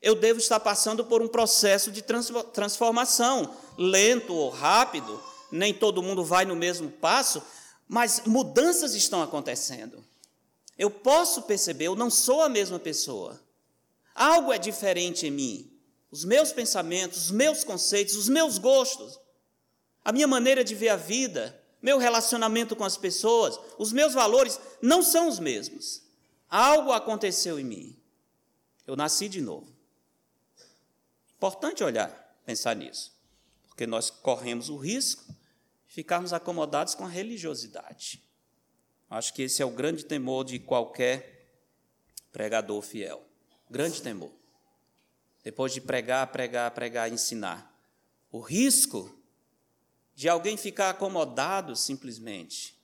Eu 0.00 0.14
devo 0.14 0.38
estar 0.38 0.60
passando 0.60 1.04
por 1.04 1.20
um 1.22 1.26
processo 1.26 1.90
de 1.90 2.04
transformação, 2.52 3.56
lento 3.76 4.32
ou 4.32 4.48
rápido, 4.48 5.20
nem 5.50 5.74
todo 5.74 6.04
mundo 6.04 6.24
vai 6.24 6.44
no 6.44 6.54
mesmo 6.54 6.88
passo, 6.88 7.42
mas 7.88 8.22
mudanças 8.24 8.94
estão 8.94 9.24
acontecendo. 9.24 10.04
Eu 10.78 10.88
posso 10.88 11.42
perceber, 11.42 11.86
eu 11.86 11.96
não 11.96 12.10
sou 12.10 12.42
a 12.42 12.48
mesma 12.48 12.78
pessoa. 12.78 13.42
Algo 14.14 14.52
é 14.52 14.58
diferente 14.58 15.26
em 15.26 15.32
mim 15.32 15.75
os 16.10 16.24
meus 16.24 16.52
pensamentos, 16.52 17.26
os 17.26 17.30
meus 17.30 17.64
conceitos, 17.64 18.14
os 18.16 18.28
meus 18.28 18.58
gostos, 18.58 19.18
a 20.04 20.12
minha 20.12 20.26
maneira 20.26 20.62
de 20.62 20.74
ver 20.74 20.90
a 20.90 20.96
vida, 20.96 21.60
meu 21.82 21.98
relacionamento 21.98 22.76
com 22.76 22.84
as 22.84 22.96
pessoas, 22.96 23.58
os 23.78 23.92
meus 23.92 24.14
valores 24.14 24.58
não 24.80 25.02
são 25.02 25.28
os 25.28 25.38
mesmos. 25.38 26.02
Algo 26.48 26.92
aconteceu 26.92 27.58
em 27.58 27.64
mim. 27.64 27.96
Eu 28.86 28.94
nasci 28.96 29.28
de 29.28 29.40
novo. 29.40 29.74
Importante 31.36 31.84
olhar, 31.84 32.08
pensar 32.46 32.74
nisso, 32.76 33.12
porque 33.68 33.86
nós 33.86 34.08
corremos 34.08 34.68
o 34.68 34.76
risco 34.76 35.24
de 35.86 35.94
ficarmos 35.94 36.32
acomodados 36.32 36.94
com 36.94 37.04
a 37.04 37.08
religiosidade. 37.08 38.22
Acho 39.10 39.34
que 39.34 39.42
esse 39.42 39.60
é 39.60 39.66
o 39.66 39.70
grande 39.70 40.04
temor 40.04 40.44
de 40.44 40.58
qualquer 40.58 41.50
pregador 42.32 42.80
fiel. 42.80 43.22
Grande 43.68 44.00
temor 44.00 44.32
depois 45.46 45.72
de 45.72 45.80
pregar, 45.80 46.26
pregar, 46.32 46.68
pregar, 46.72 47.08
ensinar. 47.08 47.72
O 48.32 48.40
risco 48.40 49.16
de 50.12 50.28
alguém 50.28 50.56
ficar 50.56 50.90
acomodado 50.90 51.76
simplesmente 51.76 52.76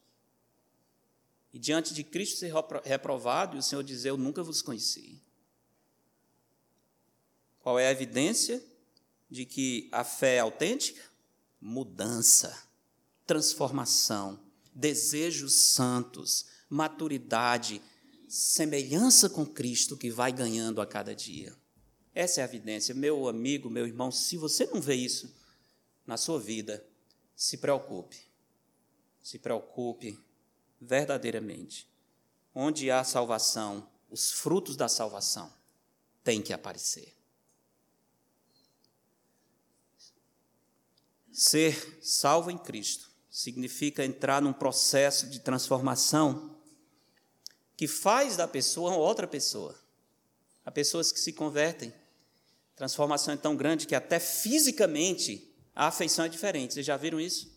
e 1.52 1.58
diante 1.58 1.92
de 1.92 2.04
Cristo 2.04 2.38
ser 2.38 2.52
reprovado 2.84 3.56
e 3.56 3.58
o 3.58 3.62
Senhor 3.64 3.82
dizer: 3.82 4.10
Eu 4.10 4.16
nunca 4.16 4.44
vos 4.44 4.62
conheci. 4.62 5.20
Qual 7.58 7.80
é 7.80 7.88
a 7.88 7.90
evidência 7.90 8.62
de 9.28 9.44
que 9.44 9.88
a 9.90 10.04
fé 10.04 10.36
é 10.36 10.38
autêntica? 10.38 11.02
Mudança, 11.60 12.56
transformação, 13.26 14.38
desejos 14.72 15.52
santos, 15.52 16.46
maturidade, 16.68 17.82
semelhança 18.28 19.28
com 19.28 19.44
Cristo 19.44 19.96
que 19.96 20.12
vai 20.12 20.30
ganhando 20.30 20.80
a 20.80 20.86
cada 20.86 21.12
dia. 21.12 21.60
Essa 22.14 22.40
é 22.40 22.42
a 22.42 22.46
evidência. 22.46 22.94
Meu 22.94 23.28
amigo, 23.28 23.70
meu 23.70 23.86
irmão, 23.86 24.10
se 24.10 24.36
você 24.36 24.66
não 24.66 24.80
vê 24.80 24.94
isso 24.94 25.34
na 26.06 26.16
sua 26.16 26.38
vida, 26.38 26.84
se 27.34 27.56
preocupe. 27.56 28.18
Se 29.22 29.38
preocupe 29.38 30.18
verdadeiramente. 30.80 31.88
Onde 32.54 32.90
há 32.90 33.02
salvação, 33.02 33.88
os 34.10 34.30
frutos 34.30 34.76
da 34.76 34.88
salvação 34.88 35.50
têm 36.22 36.42
que 36.42 36.52
aparecer. 36.52 37.16
Ser 41.32 41.98
salvo 42.02 42.50
em 42.50 42.58
Cristo 42.58 43.10
significa 43.30 44.04
entrar 44.04 44.42
num 44.42 44.52
processo 44.52 45.26
de 45.26 45.40
transformação 45.40 46.54
que 47.74 47.88
faz 47.88 48.36
da 48.36 48.46
pessoa 48.46 48.94
outra 48.94 49.26
pessoa. 49.26 49.74
Há 50.64 50.70
pessoas 50.70 51.10
que 51.10 51.18
se 51.18 51.32
convertem 51.32 51.92
transformação 52.76 53.34
é 53.34 53.36
tão 53.36 53.56
grande 53.56 53.86
que 53.86 53.94
até 53.94 54.18
fisicamente 54.18 55.52
a 55.74 55.88
afeição 55.88 56.24
é 56.24 56.28
diferente. 56.28 56.74
Vocês 56.74 56.86
já 56.86 56.96
viram 56.96 57.20
isso? 57.20 57.50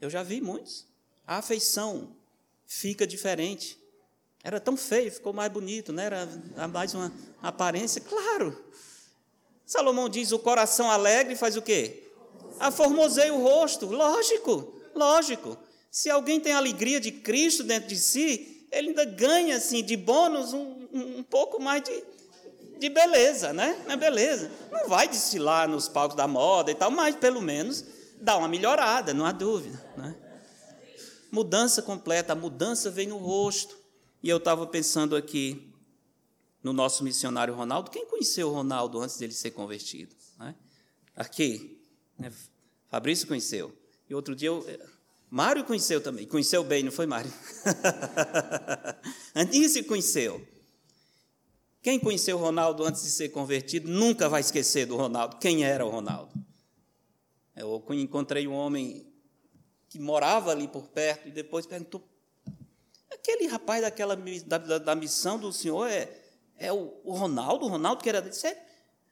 Eu 0.00 0.08
já 0.08 0.22
vi 0.22 0.40
muitos. 0.40 0.86
A 1.26 1.38
afeição 1.38 2.16
fica 2.66 3.06
diferente. 3.06 3.78
Era 4.42 4.58
tão 4.58 4.76
feio, 4.76 5.12
ficou 5.12 5.32
mais 5.32 5.52
bonito, 5.52 5.92
né? 5.92 6.06
Era 6.06 6.26
mais 6.68 6.94
uma 6.94 7.12
aparência, 7.42 8.00
claro. 8.00 8.64
Salomão 9.66 10.08
diz: 10.08 10.32
o 10.32 10.38
coração 10.38 10.90
alegre 10.90 11.36
faz 11.36 11.56
o 11.56 11.62
quê? 11.62 12.10
Aformoseia 12.58 13.34
o 13.34 13.42
rosto. 13.42 13.86
Lógico, 13.86 14.74
lógico. 14.94 15.58
Se 15.90 16.08
alguém 16.08 16.40
tem 16.40 16.52
a 16.52 16.58
alegria 16.58 17.00
de 17.00 17.12
Cristo 17.12 17.62
dentro 17.62 17.88
de 17.88 17.96
si, 17.96 18.66
ele 18.70 18.88
ainda 18.88 19.04
ganha 19.04 19.56
assim 19.56 19.82
de 19.82 19.96
bônus 19.96 20.52
um, 20.52 20.88
um, 20.92 21.18
um 21.18 21.22
pouco 21.22 21.60
mais 21.60 21.82
de, 21.82 22.04
de 22.80 22.88
beleza, 22.88 23.52
né? 23.52 23.84
É 23.88 23.96
beleza. 23.96 24.50
Não 24.72 24.88
vai 24.88 25.06
desfilar 25.06 25.68
nos 25.68 25.88
palcos 25.88 26.16
da 26.16 26.26
moda 26.26 26.70
e 26.70 26.74
tal, 26.74 26.90
mas 26.90 27.14
pelo 27.14 27.40
menos 27.40 27.84
dá 28.20 28.36
uma 28.36 28.48
melhorada, 28.48 29.14
não 29.14 29.24
há 29.24 29.32
dúvida. 29.32 29.80
Né? 29.96 30.16
Mudança 31.30 31.82
completa, 31.82 32.32
a 32.32 32.36
mudança 32.36 32.90
vem 32.90 33.06
no 33.06 33.18
rosto. 33.18 33.78
E 34.22 34.28
eu 34.28 34.38
estava 34.38 34.66
pensando 34.66 35.14
aqui 35.14 35.72
no 36.62 36.72
nosso 36.72 37.04
missionário 37.04 37.54
Ronaldo. 37.54 37.90
Quem 37.90 38.06
conheceu 38.06 38.48
o 38.48 38.52
Ronaldo 38.52 39.00
antes 39.00 39.16
dele 39.16 39.32
ser 39.32 39.52
convertido? 39.52 40.14
Né? 40.38 40.54
aqui. 41.20 41.78
Né? 42.18 42.32
Fabrício 42.88 43.26
conheceu. 43.26 43.76
E 44.08 44.14
outro 44.14 44.34
dia 44.34 44.48
eu, 44.48 44.66
Mário 45.30 45.64
conheceu 45.64 46.00
também. 46.00 46.26
Conheceu 46.26 46.64
bem, 46.64 46.82
não 46.82 46.90
foi, 46.90 47.06
Mário? 47.06 47.32
Anísio 49.34 49.84
conheceu. 49.84 50.44
Quem 51.82 51.98
conheceu 51.98 52.36
o 52.36 52.40
Ronaldo 52.40 52.84
antes 52.84 53.02
de 53.02 53.10
ser 53.10 53.30
convertido 53.30 53.90
nunca 53.90 54.28
vai 54.28 54.42
esquecer 54.42 54.86
do 54.86 54.96
Ronaldo. 54.96 55.36
Quem 55.38 55.64
era 55.64 55.84
o 55.84 55.88
Ronaldo? 55.88 56.32
Eu 57.56 57.82
encontrei 57.90 58.46
um 58.46 58.52
homem 58.52 59.06
que 59.88 59.98
morava 59.98 60.50
ali 60.50 60.68
por 60.68 60.88
perto 60.88 61.28
e 61.28 61.30
depois 61.30 61.66
perguntou: 61.66 62.06
aquele 63.10 63.46
rapaz 63.46 63.80
daquela, 63.80 64.14
da, 64.46 64.78
da, 64.78 64.94
missão 64.94 65.38
do 65.38 65.52
senhor 65.52 65.88
é, 65.88 66.10
é 66.56 66.72
o, 66.72 67.00
o 67.02 67.14
Ronaldo? 67.14 67.64
O 67.64 67.68
Ronaldo 67.68 68.02
que 68.02 68.08
era 68.08 68.20
dele? 68.20 68.36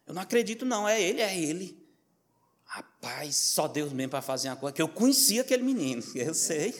Eu 0.06 0.14
não 0.14 0.22
acredito, 0.22 0.64
não, 0.64 0.87
é 0.87 1.00
ele, 1.00 1.20
é 1.22 1.38
ele. 1.38 1.87
Rapaz, 2.64 3.34
só 3.34 3.66
Deus 3.66 3.92
mesmo 3.92 4.10
para 4.10 4.22
fazer 4.22 4.48
uma 4.48 4.56
coisa. 4.56 4.75
Que 4.75 4.82
eu 4.82 4.88
conhecia 4.88 5.40
aquele 5.40 5.62
menino, 5.62 6.02
eu 6.14 6.34
sei. 6.34 6.75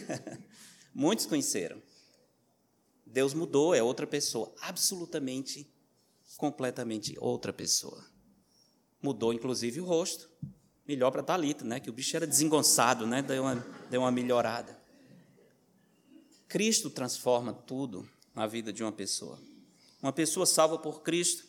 Muitos 0.95 1.25
conheceram. 1.25 1.83
Deus 3.07 3.33
mudou, 3.33 3.75
é 3.75 3.83
outra 3.83 4.07
pessoa, 4.07 4.55
absolutamente 4.61 5.67
completamente 6.39 7.17
outra 7.21 7.53
pessoa. 7.53 8.03
Mudou, 9.03 9.35
inclusive, 9.35 9.81
o 9.81 9.85
rosto. 9.85 10.31
Melhor 10.87 11.11
para 11.11 11.23
Talita, 11.23 11.65
né? 11.65 11.81
Que 11.81 11.91
o 11.91 11.93
bicho 11.93 12.17
era 12.17 12.27
desengonçado, 12.27 13.07
né? 13.07 13.21
Deu 13.21 13.43
uma, 13.43 13.67
deu 13.91 14.01
uma 14.01 14.11
melhorada. 14.11 14.79
Cristo 16.47 16.89
transforma 16.89 17.53
tudo 17.53 18.09
na 18.35 18.47
vida 18.47 18.73
de 18.73 18.83
uma 18.83 18.93
pessoa. 18.93 19.39
Uma 20.01 20.13
pessoa 20.13 20.47
salva 20.47 20.79
por 20.79 21.03
Cristo, 21.03 21.45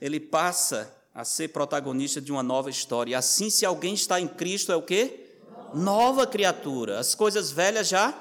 ele 0.00 0.18
passa 0.18 0.94
a 1.14 1.24
ser 1.24 1.48
protagonista 1.48 2.20
de 2.20 2.32
uma 2.32 2.42
nova 2.42 2.68
história. 2.68 3.12
E 3.12 3.14
assim, 3.14 3.48
se 3.48 3.64
alguém 3.64 3.94
está 3.94 4.20
em 4.20 4.28
Cristo, 4.28 4.72
é 4.72 4.76
o 4.76 4.82
quê? 4.82 5.30
Nova 5.72 6.26
criatura. 6.26 6.98
As 6.98 7.14
coisas 7.14 7.50
velhas 7.52 7.88
já 7.88 8.12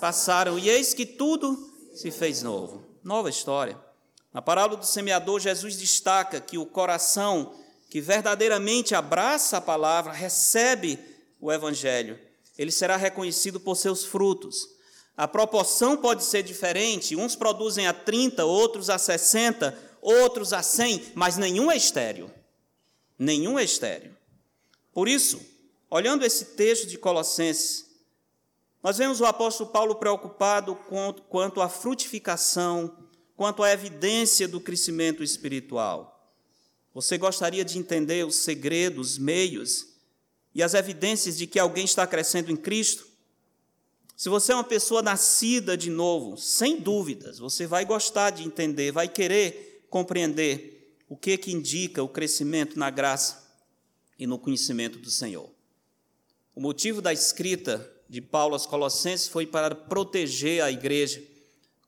passaram, 0.00 0.58
e 0.58 0.68
eis 0.68 0.94
que 0.94 1.04
tudo 1.04 1.58
se 1.92 2.10
fez 2.10 2.40
novo. 2.42 2.84
Nova 3.02 3.28
história. 3.28 3.89
Na 4.32 4.40
parábola 4.40 4.80
do 4.80 4.86
semeador, 4.86 5.40
Jesus 5.40 5.76
destaca 5.76 6.40
que 6.40 6.56
o 6.56 6.66
coração 6.66 7.54
que 7.90 8.00
verdadeiramente 8.00 8.94
abraça 8.94 9.56
a 9.56 9.60
palavra, 9.60 10.12
recebe 10.12 10.98
o 11.40 11.52
evangelho, 11.52 12.16
ele 12.56 12.70
será 12.70 12.96
reconhecido 12.96 13.58
por 13.58 13.76
seus 13.76 14.04
frutos. 14.04 14.68
A 15.16 15.26
proporção 15.26 15.96
pode 15.96 16.24
ser 16.24 16.44
diferente, 16.44 17.16
uns 17.16 17.34
produzem 17.34 17.88
a 17.88 17.92
30, 17.92 18.44
outros 18.44 18.88
a 18.88 18.96
60, 18.96 19.76
outros 20.00 20.52
a 20.52 20.62
100, 20.62 21.12
mas 21.14 21.36
nenhum 21.36 21.70
é 21.70 21.76
estéreo. 21.76 22.30
Nenhum 23.18 23.58
é 23.58 23.64
estéreo. 23.64 24.16
Por 24.92 25.08
isso, 25.08 25.40
olhando 25.90 26.24
esse 26.24 26.44
texto 26.44 26.86
de 26.86 26.96
Colossenses, 26.96 27.86
nós 28.82 28.98
vemos 28.98 29.20
o 29.20 29.26
apóstolo 29.26 29.70
Paulo 29.70 29.96
preocupado 29.96 30.76
quanto 31.28 31.60
à 31.60 31.68
frutificação 31.68 32.96
quanto 33.40 33.62
à 33.62 33.72
evidência 33.72 34.46
do 34.46 34.60
crescimento 34.60 35.22
espiritual. 35.22 36.30
Você 36.92 37.16
gostaria 37.16 37.64
de 37.64 37.78
entender 37.78 38.26
os 38.26 38.36
segredos, 38.36 39.16
meios 39.16 39.86
e 40.54 40.62
as 40.62 40.74
evidências 40.74 41.38
de 41.38 41.46
que 41.46 41.58
alguém 41.58 41.86
está 41.86 42.06
crescendo 42.06 42.52
em 42.52 42.56
Cristo? 42.56 43.06
Se 44.14 44.28
você 44.28 44.52
é 44.52 44.54
uma 44.54 44.62
pessoa 44.62 45.00
nascida 45.00 45.74
de 45.74 45.88
novo, 45.88 46.36
sem 46.36 46.78
dúvidas, 46.78 47.38
você 47.38 47.66
vai 47.66 47.86
gostar 47.86 48.28
de 48.28 48.44
entender, 48.44 48.92
vai 48.92 49.08
querer 49.08 49.86
compreender 49.88 50.98
o 51.08 51.16
que 51.16 51.38
que 51.38 51.50
indica 51.50 52.02
o 52.02 52.08
crescimento 52.10 52.78
na 52.78 52.90
graça 52.90 53.42
e 54.18 54.26
no 54.26 54.38
conhecimento 54.38 54.98
do 54.98 55.10
Senhor. 55.10 55.48
O 56.54 56.60
motivo 56.60 57.00
da 57.00 57.10
escrita 57.10 57.90
de 58.06 58.20
Paulo 58.20 58.52
aos 58.52 58.66
Colossenses 58.66 59.28
foi 59.28 59.46
para 59.46 59.74
proteger 59.74 60.62
a 60.62 60.70
igreja 60.70 61.29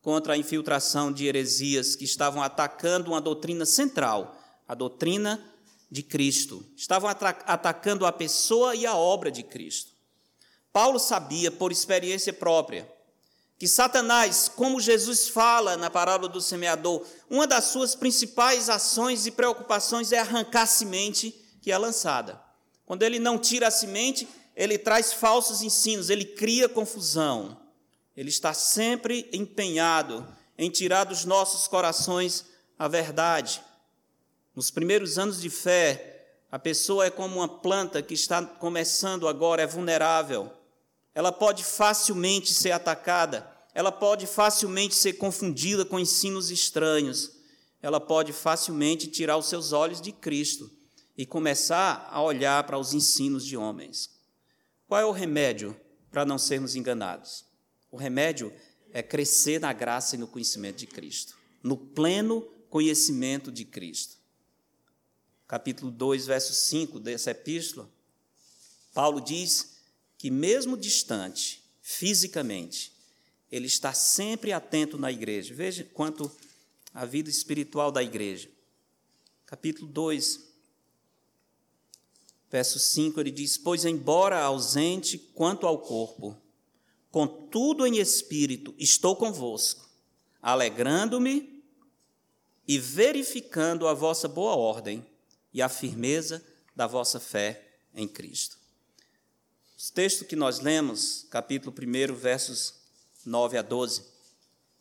contra 0.02 0.34
a 0.34 0.36
infiltração 0.36 1.12
de 1.12 1.26
heresias 1.26 1.94
que 1.94 2.04
estavam 2.04 2.42
atacando 2.42 3.12
uma 3.12 3.20
doutrina 3.20 3.64
central, 3.64 4.36
a 4.66 4.74
doutrina 4.74 5.42
de 5.88 6.02
Cristo. 6.02 6.66
Estavam 6.76 7.08
atacando 7.08 8.04
a 8.04 8.12
pessoa 8.12 8.74
e 8.74 8.84
a 8.84 8.96
obra 8.96 9.30
de 9.30 9.44
Cristo. 9.44 9.92
Paulo 10.72 10.98
sabia, 10.98 11.50
por 11.50 11.70
experiência 11.70 12.32
própria, 12.32 12.90
que 13.58 13.68
Satanás, 13.68 14.50
como 14.54 14.80
Jesus 14.80 15.28
fala 15.28 15.76
na 15.76 15.88
parábola 15.88 16.28
do 16.28 16.40
semeador, 16.40 17.06
uma 17.30 17.46
das 17.46 17.66
suas 17.66 17.94
principais 17.94 18.68
ações 18.68 19.24
e 19.26 19.30
preocupações 19.30 20.10
é 20.10 20.18
arrancar 20.18 20.62
a 20.62 20.66
semente 20.66 21.32
que 21.60 21.70
é 21.70 21.78
lançada. 21.78 22.42
Quando 22.84 23.04
ele 23.04 23.20
não 23.20 23.38
tira 23.38 23.68
a 23.68 23.70
semente, 23.70 24.28
ele 24.56 24.76
traz 24.76 25.12
falsos 25.12 25.62
ensinos, 25.62 26.10
ele 26.10 26.24
cria 26.24 26.68
confusão. 26.68 27.61
Ele 28.16 28.28
está 28.28 28.52
sempre 28.52 29.28
empenhado 29.32 30.26
em 30.58 30.70
tirar 30.70 31.04
dos 31.04 31.24
nossos 31.24 31.66
corações 31.66 32.44
a 32.78 32.86
verdade. 32.88 33.62
Nos 34.54 34.70
primeiros 34.70 35.18
anos 35.18 35.40
de 35.40 35.48
fé, 35.48 36.12
a 36.50 36.58
pessoa 36.58 37.06
é 37.06 37.10
como 37.10 37.36
uma 37.36 37.48
planta 37.48 38.02
que 38.02 38.12
está 38.12 38.42
começando 38.44 39.26
agora, 39.26 39.62
é 39.62 39.66
vulnerável. 39.66 40.52
Ela 41.14 41.32
pode 41.32 41.64
facilmente 41.64 42.52
ser 42.52 42.72
atacada, 42.72 43.50
ela 43.74 43.90
pode 43.90 44.26
facilmente 44.26 44.94
ser 44.94 45.14
confundida 45.14 45.84
com 45.84 45.98
ensinos 45.98 46.50
estranhos, 46.50 47.32
ela 47.80 47.98
pode 47.98 48.32
facilmente 48.32 49.06
tirar 49.06 49.38
os 49.38 49.46
seus 49.46 49.72
olhos 49.72 50.00
de 50.00 50.12
Cristo 50.12 50.70
e 51.16 51.24
começar 51.24 52.08
a 52.10 52.22
olhar 52.22 52.64
para 52.64 52.78
os 52.78 52.92
ensinos 52.92 53.44
de 53.44 53.56
homens. 53.56 54.10
Qual 54.86 55.00
é 55.00 55.04
o 55.04 55.10
remédio 55.10 55.74
para 56.10 56.24
não 56.24 56.36
sermos 56.36 56.76
enganados? 56.76 57.51
O 57.92 57.96
remédio 57.98 58.50
é 58.90 59.02
crescer 59.02 59.60
na 59.60 59.70
graça 59.72 60.16
e 60.16 60.18
no 60.18 60.26
conhecimento 60.26 60.78
de 60.78 60.86
Cristo, 60.86 61.36
no 61.62 61.76
pleno 61.76 62.40
conhecimento 62.70 63.52
de 63.52 63.66
Cristo. 63.66 64.16
Capítulo 65.46 65.90
2, 65.90 66.24
verso 66.24 66.54
5 66.54 66.98
dessa 66.98 67.32
epístola, 67.32 67.88
Paulo 68.94 69.20
diz 69.20 69.76
que, 70.16 70.30
mesmo 70.30 70.74
distante, 70.74 71.62
fisicamente, 71.82 72.94
ele 73.50 73.66
está 73.66 73.92
sempre 73.92 74.54
atento 74.54 74.96
na 74.96 75.12
igreja. 75.12 75.54
Veja 75.54 75.84
quanto 75.92 76.34
a 76.94 77.04
vida 77.04 77.28
espiritual 77.28 77.92
da 77.92 78.02
igreja. 78.02 78.48
Capítulo 79.44 79.86
2, 79.92 80.40
verso 82.50 82.78
5, 82.78 83.20
ele 83.20 83.30
diz: 83.30 83.58
Pois, 83.58 83.84
embora 83.84 84.40
ausente 84.40 85.18
quanto 85.18 85.66
ao 85.66 85.78
corpo, 85.78 86.41
Contudo, 87.12 87.86
em 87.86 87.98
espírito, 87.98 88.74
estou 88.78 89.14
convosco, 89.14 89.86
alegrando-me 90.40 91.62
e 92.66 92.78
verificando 92.78 93.86
a 93.86 93.92
vossa 93.92 94.26
boa 94.26 94.56
ordem 94.56 95.06
e 95.52 95.60
a 95.60 95.68
firmeza 95.68 96.42
da 96.74 96.86
vossa 96.86 97.20
fé 97.20 97.68
em 97.94 98.08
Cristo. 98.08 98.56
Os 99.76 99.90
textos 99.90 100.26
que 100.26 100.34
nós 100.34 100.60
lemos, 100.60 101.26
capítulo 101.28 101.74
1, 101.78 102.14
versos 102.14 102.76
9 103.26 103.58
a 103.58 103.62
12, 103.62 104.04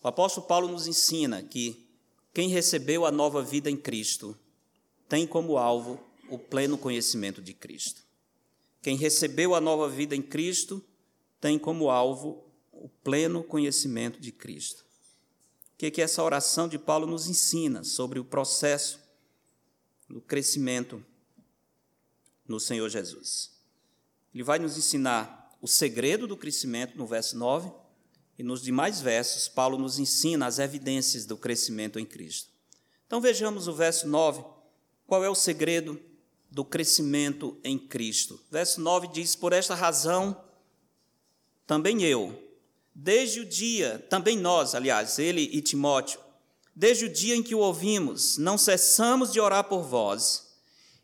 o 0.01 0.07
apóstolo 0.07 0.47
Paulo 0.47 0.69
nos 0.69 0.87
ensina 0.87 1.43
que 1.43 1.85
quem 2.33 2.47
recebeu 2.47 3.05
a 3.05 3.11
nova 3.11 3.43
vida 3.43 3.69
em 3.69 3.75
Cristo 3.75 4.39
tem 5.09 5.27
como 5.27 5.57
alvo 5.57 5.99
o 6.29 6.37
pleno 6.37 6.77
conhecimento 6.77 7.41
de 7.41 7.53
Cristo. 7.53 8.01
Quem 8.81 8.95
recebeu 8.95 9.53
a 9.53 9.59
nova 9.59 9.89
vida 9.89 10.15
em 10.15 10.21
Cristo 10.21 10.81
tem 11.41 11.57
como 11.57 11.89
alvo 11.89 12.47
o 12.71 12.87
pleno 12.87 13.43
conhecimento 13.43 14.21
de 14.21 14.31
Cristo. 14.31 14.85
O 15.73 15.77
que, 15.77 15.87
é 15.87 15.91
que 15.91 16.01
essa 16.01 16.23
oração 16.23 16.67
de 16.67 16.77
Paulo 16.77 17.07
nos 17.07 17.27
ensina 17.27 17.83
sobre 17.83 18.19
o 18.19 18.23
processo 18.23 18.99
do 20.07 20.21
crescimento 20.21 21.03
no 22.47 22.59
Senhor 22.59 22.87
Jesus? 22.87 23.59
Ele 24.33 24.43
vai 24.43 24.59
nos 24.59 24.77
ensinar 24.77 25.57
o 25.59 25.67
segredo 25.67 26.27
do 26.27 26.37
crescimento 26.37 26.95
no 26.97 27.07
verso 27.07 27.35
9, 27.35 27.71
e 28.37 28.43
nos 28.43 28.61
demais 28.61 29.01
versos, 29.01 29.47
Paulo 29.47 29.77
nos 29.77 29.99
ensina 29.99 30.47
as 30.47 30.57
evidências 30.57 31.25
do 31.25 31.37
crescimento 31.37 31.99
em 31.99 32.05
Cristo. 32.05 32.49
Então 33.05 33.19
vejamos 33.19 33.67
o 33.67 33.73
verso 33.73 34.07
9. 34.07 34.43
Qual 35.05 35.23
é 35.23 35.29
o 35.29 35.35
segredo 35.35 35.99
do 36.49 36.63
crescimento 36.63 37.59
em 37.63 37.77
Cristo? 37.77 38.39
Verso 38.49 38.81
9 38.81 39.09
diz: 39.09 39.35
Por 39.35 39.53
esta 39.53 39.75
razão 39.75 40.50
também 41.71 42.03
eu, 42.03 42.37
desde 42.93 43.39
o 43.39 43.45
dia, 43.45 44.05
também 44.09 44.37
nós, 44.37 44.75
aliás, 44.75 45.17
ele 45.17 45.49
e 45.53 45.61
Timóteo, 45.61 46.19
desde 46.75 47.05
o 47.05 47.09
dia 47.09 47.33
em 47.33 47.41
que 47.41 47.55
o 47.55 47.59
ouvimos, 47.59 48.37
não 48.37 48.57
cessamos 48.57 49.31
de 49.31 49.39
orar 49.39 49.63
por 49.63 49.81
vós 49.81 50.53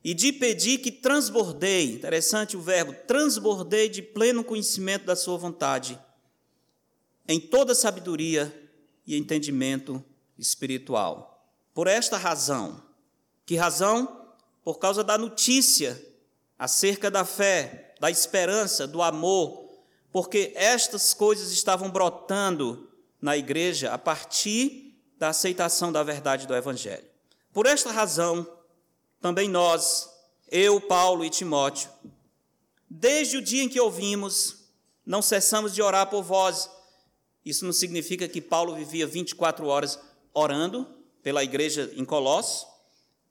e 0.04 0.14
de 0.14 0.34
pedir 0.34 0.80
que 0.80 0.92
transbordei, 0.92 1.94
interessante 1.94 2.58
o 2.58 2.62
verbo, 2.62 2.94
transbordei 3.08 3.88
de 3.88 4.02
pleno 4.02 4.44
conhecimento 4.44 5.06
da 5.06 5.16
Sua 5.16 5.38
vontade, 5.38 5.98
em 7.30 7.40
toda 7.40 7.74
sabedoria 7.74 8.54
e 9.06 9.16
entendimento 9.16 10.04
espiritual. 10.38 11.50
Por 11.74 11.88
esta 11.88 12.18
razão, 12.18 12.84
que 13.46 13.56
razão? 13.56 14.34
Por 14.66 14.80
causa 14.80 15.02
da 15.02 15.18
notícia 15.18 15.98
acerca 16.60 17.10
da 17.10 17.24
fé, 17.24 17.96
da 18.02 18.12
esperança, 18.12 18.86
do 18.86 19.02
amor, 19.02 19.67
porque 20.18 20.52
estas 20.56 21.14
coisas 21.14 21.52
estavam 21.52 21.92
brotando 21.92 22.90
na 23.22 23.38
igreja 23.38 23.94
a 23.94 24.00
partir 24.00 25.00
da 25.16 25.28
aceitação 25.30 25.92
da 25.92 26.02
verdade 26.02 26.48
do 26.48 26.56
Evangelho. 26.56 27.06
Por 27.54 27.68
esta 27.68 27.92
razão, 27.92 28.52
também 29.22 29.48
nós, 29.48 30.10
eu, 30.50 30.82
Paulo 30.82 31.24
e 31.24 31.30
Timóteo, 31.30 31.92
desde 32.90 33.38
o 33.38 33.42
dia 33.44 33.62
em 33.62 33.70
que 33.70 33.80
ouvimos, 33.80 34.72
não 35.06 35.22
cessamos 35.22 35.72
de 35.72 35.84
orar 35.84 36.10
por 36.10 36.24
vós. 36.24 36.68
Isso 37.46 37.64
não 37.64 37.72
significa 37.72 38.28
que 38.28 38.42
Paulo 38.42 38.74
vivia 38.74 39.06
24 39.06 39.68
horas 39.68 40.00
orando 40.34 40.88
pela 41.22 41.44
igreja 41.44 41.94
em 41.96 42.04
Colossos, 42.04 42.68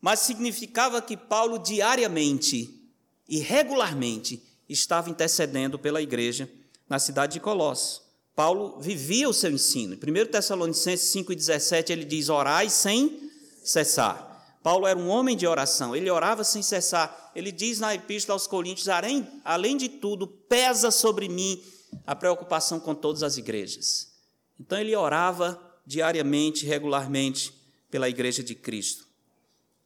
mas 0.01 0.21
significava 0.21 1.03
que 1.03 1.17
Paulo 1.17 1.59
diariamente 1.59 2.89
e 3.29 3.41
regularmente 3.41 4.41
estava 4.69 5.11
intercedendo 5.11 5.81
pela 5.81 6.01
igreja 6.01 6.49
na 6.89 6.99
cidade 6.99 7.35
de 7.35 7.41
Colossos. 7.41 8.03
Paulo 8.35 8.79
vivia 8.81 9.29
o 9.29 9.33
seu 9.33 9.51
ensino. 9.51 9.95
Em 9.95 10.23
1 10.23 10.27
Tessalonicenses 10.27 11.15
5,17 11.15 11.91
ele 11.91 12.05
diz: 12.05 12.29
Orai 12.29 12.69
sem 12.69 13.31
cessar. 13.65 14.59
Paulo 14.63 14.87
era 14.87 14.99
um 14.99 15.09
homem 15.09 15.37
de 15.37 15.47
oração, 15.47 15.95
ele 15.95 16.11
orava 16.11 16.45
sem 16.45 16.63
cessar. 16.63 17.31
Ele 17.35 17.53
diz 17.53 17.79
na 17.79 17.95
Epístola 17.95 18.35
aos 18.35 18.47
Coríntios: 18.47 18.89
além, 18.89 19.27
além 19.45 19.77
de 19.77 19.89
tudo, 19.89 20.27
pesa 20.27 20.91
sobre 20.91 21.29
mim 21.29 21.63
a 22.07 22.15
preocupação 22.15 22.79
com 22.79 22.95
todas 22.95 23.23
as 23.23 23.37
igrejas. 23.37 24.13
Então 24.59 24.79
ele 24.79 24.95
orava 24.95 25.61
diariamente, 25.87 26.67
regularmente, 26.67 27.53
pela 27.91 28.09
igreja 28.09 28.43
de 28.43 28.55
Cristo. 28.55 29.07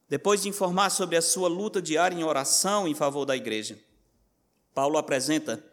Depois 0.09 0.41
de 0.41 0.49
informar 0.49 0.89
sobre 0.89 1.15
a 1.15 1.21
sua 1.21 1.47
luta 1.47 1.81
diária 1.81 2.15
em 2.15 2.23
oração 2.23 2.87
em 2.87 2.95
favor 2.95 3.23
da 3.23 3.35
igreja, 3.35 3.79
Paulo 4.73 4.97
apresenta 4.97 5.63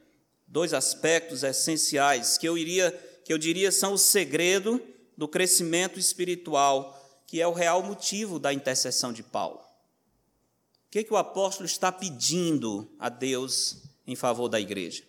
dois 0.49 0.73
aspectos 0.73 1.43
essenciais 1.43 2.37
que 2.39 2.49
eu 2.49 2.57
iria 2.57 2.91
que 3.25 3.33
eu 3.33 3.37
diria 3.37 3.71
são 3.71 3.93
o 3.93 3.99
segredo 3.99 4.83
do 5.15 5.29
crescimento 5.29 5.99
espiritual, 5.99 7.23
que 7.27 7.43
é 7.43 7.47
o 7.47 7.53
real 7.53 7.83
motivo 7.83 8.39
da 8.39 8.55
intercessão 8.55 9.13
de 9.13 9.23
Paulo. 9.23 9.59
O 9.59 10.91
que, 10.91 11.05
que 11.05 11.13
o 11.13 11.19
apóstolo 11.19 11.67
está 11.67 11.93
pedindo 11.93 12.91
a 12.99 13.11
Deus 13.11 13.83
em 14.07 14.17
favor 14.17 14.49
da 14.49 14.59
igreja? 14.59 15.05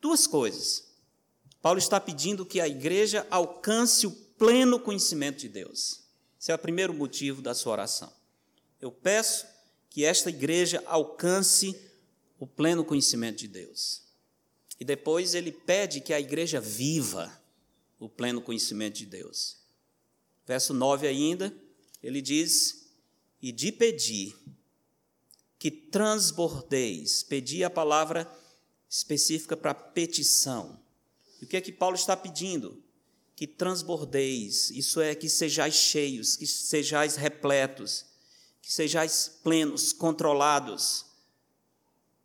Duas 0.00 0.26
coisas. 0.26 0.90
Paulo 1.60 1.78
está 1.78 2.00
pedindo 2.00 2.46
que 2.46 2.62
a 2.62 2.66
igreja 2.66 3.26
alcance 3.30 4.06
o 4.06 4.10
pleno 4.10 4.80
conhecimento 4.80 5.40
de 5.40 5.50
Deus. 5.50 6.00
Esse 6.40 6.50
é 6.50 6.54
o 6.54 6.58
primeiro 6.58 6.94
motivo 6.94 7.42
da 7.42 7.52
sua 7.52 7.72
oração. 7.72 8.10
Eu 8.80 8.90
peço 8.90 9.46
que 9.90 10.02
esta 10.02 10.30
igreja 10.30 10.82
alcance 10.86 11.78
o 12.38 12.46
pleno 12.46 12.82
conhecimento 12.82 13.40
de 13.40 13.48
Deus. 13.48 14.09
E 14.80 14.84
depois 14.84 15.34
ele 15.34 15.52
pede 15.52 16.00
que 16.00 16.14
a 16.14 16.18
igreja 16.18 16.58
viva 16.58 17.30
o 17.98 18.08
pleno 18.08 18.40
conhecimento 18.40 18.96
de 18.96 19.04
Deus. 19.06 19.58
Verso 20.46 20.72
9 20.72 21.06
ainda, 21.06 21.54
ele 22.02 22.22
diz: 22.22 22.86
E 23.42 23.52
de 23.52 23.70
pedir 23.70 24.34
que 25.58 25.70
transbordeis, 25.70 27.22
pedir 27.22 27.62
a 27.62 27.70
palavra 27.70 28.26
específica 28.88 29.54
para 29.54 29.74
petição. 29.74 30.80
E 31.40 31.44
o 31.44 31.46
que 31.46 31.58
é 31.58 31.60
que 31.60 31.70
Paulo 31.70 31.96
está 31.96 32.16
pedindo? 32.16 32.82
Que 33.36 33.46
transbordeis, 33.46 34.70
isso 34.70 35.00
é, 35.00 35.14
que 35.14 35.28
sejais 35.28 35.74
cheios, 35.74 36.36
que 36.36 36.46
sejais 36.46 37.16
repletos, 37.16 38.06
que 38.62 38.72
sejais 38.72 39.38
plenos, 39.42 39.92
controlados. 39.92 41.04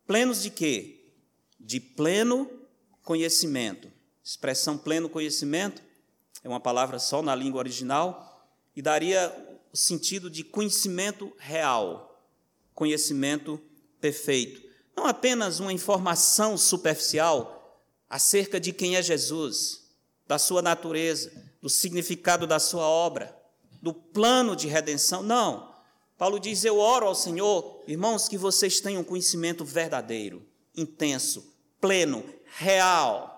Plenos 0.06 0.42
de 0.42 0.50
quê? 0.50 0.95
De 1.66 1.80
pleno 1.80 2.48
conhecimento. 3.02 3.90
Expressão 4.22 4.78
pleno 4.78 5.08
conhecimento 5.08 5.82
é 6.44 6.48
uma 6.48 6.60
palavra 6.60 7.00
só 7.00 7.20
na 7.20 7.34
língua 7.34 7.58
original 7.58 8.48
e 8.74 8.80
daria 8.80 9.34
o 9.72 9.76
sentido 9.76 10.30
de 10.30 10.44
conhecimento 10.44 11.32
real, 11.36 12.24
conhecimento 12.72 13.60
perfeito. 14.00 14.62
Não 14.96 15.06
apenas 15.06 15.58
uma 15.58 15.72
informação 15.72 16.56
superficial 16.56 17.82
acerca 18.08 18.60
de 18.60 18.72
quem 18.72 18.94
é 18.94 19.02
Jesus, 19.02 19.90
da 20.24 20.38
sua 20.38 20.62
natureza, 20.62 21.32
do 21.60 21.68
significado 21.68 22.46
da 22.46 22.60
sua 22.60 22.86
obra, 22.86 23.36
do 23.82 23.92
plano 23.92 24.54
de 24.54 24.68
redenção. 24.68 25.20
Não. 25.20 25.74
Paulo 26.16 26.38
diz: 26.38 26.64
Eu 26.64 26.78
oro 26.78 27.06
ao 27.06 27.14
Senhor, 27.14 27.82
irmãos, 27.88 28.28
que 28.28 28.38
vocês 28.38 28.78
tenham 28.80 29.02
conhecimento 29.02 29.64
verdadeiro, 29.64 30.46
intenso, 30.76 31.55
pleno, 31.80 32.24
real. 32.56 33.32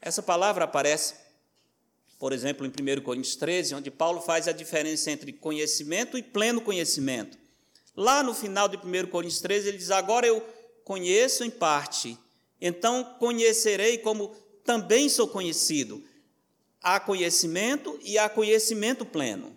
Essa 0.00 0.22
palavra 0.22 0.64
aparece, 0.64 1.14
por 2.18 2.32
exemplo, 2.32 2.66
em 2.66 2.70
1 2.70 3.02
Coríntios 3.02 3.36
13, 3.36 3.74
onde 3.74 3.90
Paulo 3.90 4.20
faz 4.20 4.48
a 4.48 4.52
diferença 4.52 5.10
entre 5.10 5.32
conhecimento 5.32 6.16
e 6.16 6.22
pleno 6.22 6.60
conhecimento. 6.60 7.38
Lá 7.96 8.22
no 8.22 8.34
final 8.34 8.68
de 8.68 8.76
1 8.76 9.10
Coríntios 9.10 9.40
13, 9.40 9.68
ele 9.68 9.78
diz: 9.78 9.90
Agora 9.90 10.26
eu 10.26 10.40
conheço 10.84 11.44
em 11.44 11.50
parte, 11.50 12.16
então 12.60 13.04
conhecerei 13.18 13.98
como 13.98 14.34
também 14.64 15.08
sou 15.08 15.28
conhecido. 15.28 16.02
Há 16.82 16.98
conhecimento 16.98 17.98
e 18.02 18.16
há 18.16 18.28
conhecimento 18.28 19.04
pleno. 19.04 19.56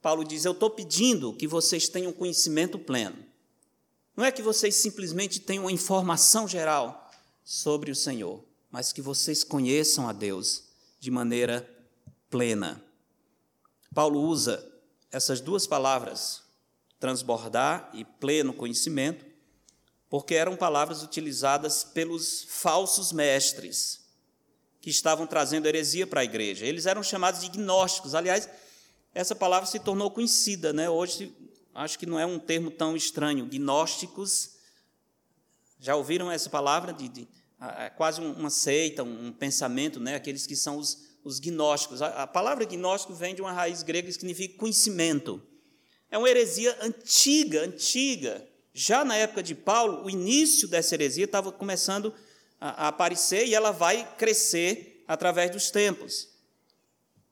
Paulo 0.00 0.24
diz: 0.24 0.44
Eu 0.44 0.52
estou 0.52 0.70
pedindo 0.70 1.32
que 1.34 1.46
vocês 1.46 1.88
tenham 1.88 2.12
conhecimento 2.12 2.78
pleno. 2.78 3.33
Não 4.16 4.24
é 4.24 4.30
que 4.30 4.42
vocês 4.42 4.76
simplesmente 4.76 5.40
tenham 5.40 5.64
uma 5.64 5.72
informação 5.72 6.46
geral 6.46 7.10
sobre 7.44 7.90
o 7.90 7.96
Senhor, 7.96 8.44
mas 8.70 8.92
que 8.92 9.02
vocês 9.02 9.42
conheçam 9.42 10.08
a 10.08 10.12
Deus 10.12 10.64
de 11.00 11.10
maneira 11.10 11.68
plena. 12.30 12.82
Paulo 13.92 14.20
usa 14.20 14.64
essas 15.10 15.40
duas 15.40 15.66
palavras, 15.66 16.42
transbordar 16.98 17.90
e 17.92 18.04
pleno 18.04 18.52
conhecimento, 18.52 19.24
porque 20.08 20.34
eram 20.34 20.56
palavras 20.56 21.02
utilizadas 21.02 21.82
pelos 21.82 22.44
falsos 22.48 23.12
mestres 23.12 24.00
que 24.80 24.90
estavam 24.90 25.26
trazendo 25.26 25.66
heresia 25.66 26.06
para 26.06 26.20
a 26.20 26.24
igreja. 26.24 26.66
Eles 26.66 26.86
eram 26.86 27.02
chamados 27.02 27.40
de 27.40 27.48
gnósticos. 27.48 28.14
Aliás, 28.14 28.48
essa 29.14 29.34
palavra 29.34 29.66
se 29.66 29.78
tornou 29.80 30.10
conhecida, 30.10 30.72
né? 30.72 30.88
Hoje 30.90 31.34
acho 31.74 31.98
que 31.98 32.06
não 32.06 32.18
é 32.18 32.24
um 32.24 32.38
termo 32.38 32.70
tão 32.70 32.96
estranho. 32.96 33.46
Gnósticos, 33.46 34.56
já 35.78 35.96
ouviram 35.96 36.30
essa 36.30 36.48
palavra? 36.48 36.92
De, 36.92 37.08
de 37.08 37.28
é 37.78 37.90
quase 37.90 38.20
uma 38.20 38.50
seita, 38.50 39.02
um 39.02 39.32
pensamento, 39.32 39.98
né? 39.98 40.14
aqueles 40.14 40.46
que 40.46 40.56
são 40.56 40.76
os, 40.76 41.04
os 41.24 41.38
gnósticos. 41.38 42.02
A, 42.02 42.22
a 42.22 42.26
palavra 42.26 42.64
gnóstico 42.64 43.14
vem 43.14 43.34
de 43.34 43.40
uma 43.40 43.52
raiz 43.52 43.82
grega 43.82 44.08
que 44.08 44.12
significa 44.12 44.58
conhecimento. 44.58 45.42
É 46.10 46.18
uma 46.18 46.28
heresia 46.28 46.76
antiga, 46.80 47.62
antiga. 47.62 48.46
Já 48.72 49.04
na 49.04 49.16
época 49.16 49.42
de 49.42 49.54
Paulo, 49.54 50.04
o 50.04 50.10
início 50.10 50.68
dessa 50.68 50.94
heresia 50.94 51.24
estava 51.24 51.50
começando 51.50 52.14
a, 52.60 52.84
a 52.84 52.88
aparecer 52.88 53.46
e 53.46 53.54
ela 53.54 53.70
vai 53.70 54.16
crescer 54.16 55.04
através 55.08 55.50
dos 55.50 55.70
tempos. 55.70 56.28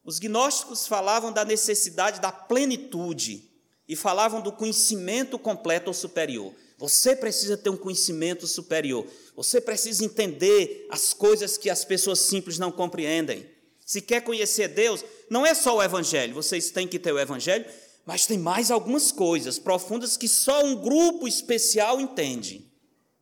Os 0.04 0.18
gnósticos 0.18 0.86
falavam 0.86 1.32
da 1.32 1.44
necessidade 1.44 2.20
da 2.20 2.32
plenitude, 2.32 3.51
e 3.92 3.96
falavam 3.96 4.40
do 4.40 4.50
conhecimento 4.50 5.38
completo 5.38 5.88
ou 5.88 5.94
superior. 5.94 6.54
Você 6.78 7.14
precisa 7.14 7.58
ter 7.58 7.68
um 7.68 7.76
conhecimento 7.76 8.46
superior. 8.46 9.06
Você 9.36 9.60
precisa 9.60 10.02
entender 10.02 10.86
as 10.88 11.12
coisas 11.12 11.58
que 11.58 11.68
as 11.68 11.84
pessoas 11.84 12.18
simples 12.20 12.58
não 12.58 12.72
compreendem. 12.72 13.46
Se 13.84 14.00
quer 14.00 14.22
conhecer 14.22 14.68
Deus, 14.68 15.04
não 15.28 15.44
é 15.44 15.52
só 15.52 15.76
o 15.76 15.82
Evangelho, 15.82 16.32
vocês 16.32 16.70
têm 16.70 16.88
que 16.88 16.98
ter 16.98 17.12
o 17.12 17.18
Evangelho, 17.18 17.66
mas 18.06 18.24
tem 18.24 18.38
mais 18.38 18.70
algumas 18.70 19.12
coisas 19.12 19.58
profundas 19.58 20.16
que 20.16 20.26
só 20.26 20.64
um 20.64 20.74
grupo 20.74 21.28
especial 21.28 22.00
entende. 22.00 22.66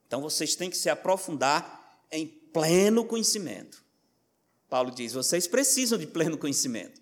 Então 0.06 0.20
vocês 0.20 0.54
têm 0.54 0.70
que 0.70 0.76
se 0.76 0.88
aprofundar 0.88 2.06
em 2.12 2.28
pleno 2.28 3.04
conhecimento. 3.04 3.82
Paulo 4.68 4.92
diz: 4.92 5.14
vocês 5.14 5.48
precisam 5.48 5.98
de 5.98 6.06
pleno 6.06 6.38
conhecimento, 6.38 7.00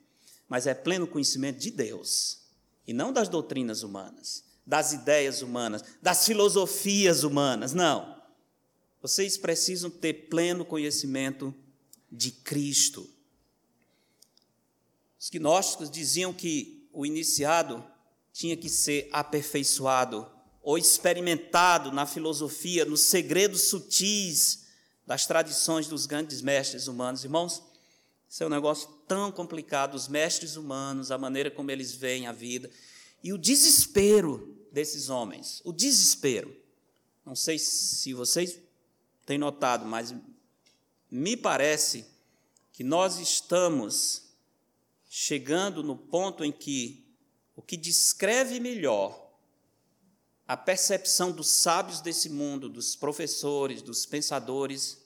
mas 0.48 0.66
é 0.66 0.72
pleno 0.72 1.07
conhecimento 1.07 1.59
de 1.59 1.70
Deus 1.70 2.47
e 2.88 2.94
não 2.94 3.12
das 3.12 3.29
doutrinas 3.29 3.83
humanas, 3.83 4.42
das 4.66 4.94
ideias 4.94 5.42
humanas, 5.42 5.85
das 6.01 6.24
filosofias 6.24 7.22
humanas. 7.22 7.74
Não. 7.74 8.16
Vocês 9.03 9.37
precisam 9.37 9.90
ter 9.90 10.29
pleno 10.31 10.64
conhecimento 10.64 11.55
de 12.11 12.31
Cristo. 12.31 13.07
Os 15.20 15.29
gnósticos 15.29 15.90
diziam 15.90 16.33
que 16.33 16.88
o 16.90 17.05
iniciado 17.05 17.85
tinha 18.33 18.57
que 18.57 18.70
ser 18.70 19.11
aperfeiçoado 19.12 20.27
ou 20.62 20.79
experimentado 20.79 21.92
na 21.92 22.07
filosofia, 22.07 22.87
nos 22.87 23.03
segredos 23.03 23.68
sutis 23.68 24.64
das 25.07 25.27
tradições 25.27 25.87
dos 25.87 26.07
grandes 26.07 26.40
mestres 26.40 26.88
humanos. 26.88 27.22
Irmãos, 27.22 27.62
isso 28.28 28.42
é 28.42 28.46
um 28.46 28.50
negócio 28.50 28.88
tão 29.06 29.32
complicado, 29.32 29.94
os 29.94 30.06
mestres 30.06 30.56
humanos, 30.56 31.10
a 31.10 31.16
maneira 31.16 31.50
como 31.50 31.70
eles 31.70 31.94
veem 31.94 32.26
a 32.26 32.32
vida 32.32 32.70
e 33.22 33.32
o 33.32 33.38
desespero 33.38 34.54
desses 34.70 35.08
homens, 35.08 35.62
o 35.64 35.72
desespero. 35.72 36.54
não 37.24 37.34
sei 37.34 37.58
se 37.58 38.12
vocês 38.12 38.58
têm 39.24 39.38
notado, 39.38 39.86
mas 39.86 40.14
me 41.10 41.36
parece 41.36 42.04
que 42.72 42.84
nós 42.84 43.18
estamos 43.18 44.28
chegando 45.08 45.82
no 45.82 45.96
ponto 45.96 46.44
em 46.44 46.52
que 46.52 47.04
o 47.56 47.62
que 47.62 47.76
descreve 47.76 48.60
melhor 48.60 49.26
a 50.46 50.56
percepção 50.56 51.32
dos 51.32 51.48
sábios 51.48 52.00
desse 52.00 52.28
mundo, 52.28 52.68
dos 52.68 52.94
professores, 52.94 53.82
dos 53.82 54.06
pensadores, 54.06 54.98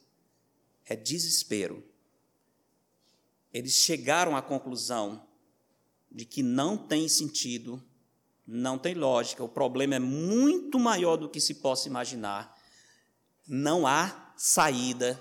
é 0.85 0.94
desespero. 0.94 1.82
Eles 3.52 3.72
chegaram 3.72 4.36
à 4.36 4.42
conclusão 4.42 5.26
de 6.10 6.24
que 6.24 6.42
não 6.42 6.76
tem 6.76 7.08
sentido, 7.08 7.82
não 8.46 8.78
tem 8.78 8.94
lógica, 8.94 9.44
o 9.44 9.48
problema 9.48 9.94
é 9.94 9.98
muito 9.98 10.78
maior 10.78 11.16
do 11.16 11.28
que 11.28 11.40
se 11.40 11.54
possa 11.54 11.88
imaginar, 11.88 12.56
não 13.46 13.86
há 13.86 14.34
saída 14.36 15.20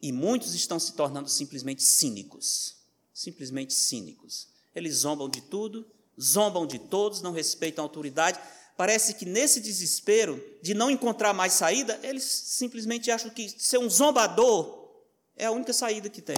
e 0.00 0.12
muitos 0.12 0.54
estão 0.54 0.78
se 0.78 0.92
tornando 0.92 1.28
simplesmente 1.28 1.82
cínicos 1.82 2.78
simplesmente 3.18 3.74
cínicos. 3.74 4.46
Eles 4.74 4.98
zombam 4.98 5.28
de 5.28 5.40
tudo, 5.40 5.84
zombam 6.20 6.66
de 6.66 6.78
todos, 6.78 7.20
não 7.20 7.32
respeitam 7.32 7.84
a 7.84 7.86
autoridade. 7.86 8.38
Parece 8.76 9.14
que 9.14 9.26
nesse 9.26 9.60
desespero 9.60 10.40
de 10.62 10.72
não 10.72 10.88
encontrar 10.88 11.34
mais 11.34 11.52
saída, 11.54 11.98
eles 12.04 12.22
simplesmente 12.22 13.10
acham 13.10 13.28
que 13.28 13.48
ser 13.48 13.78
um 13.78 13.90
zombador 13.90 14.88
é 15.36 15.46
a 15.46 15.50
única 15.50 15.72
saída 15.72 16.08
que 16.08 16.22
tem. 16.22 16.36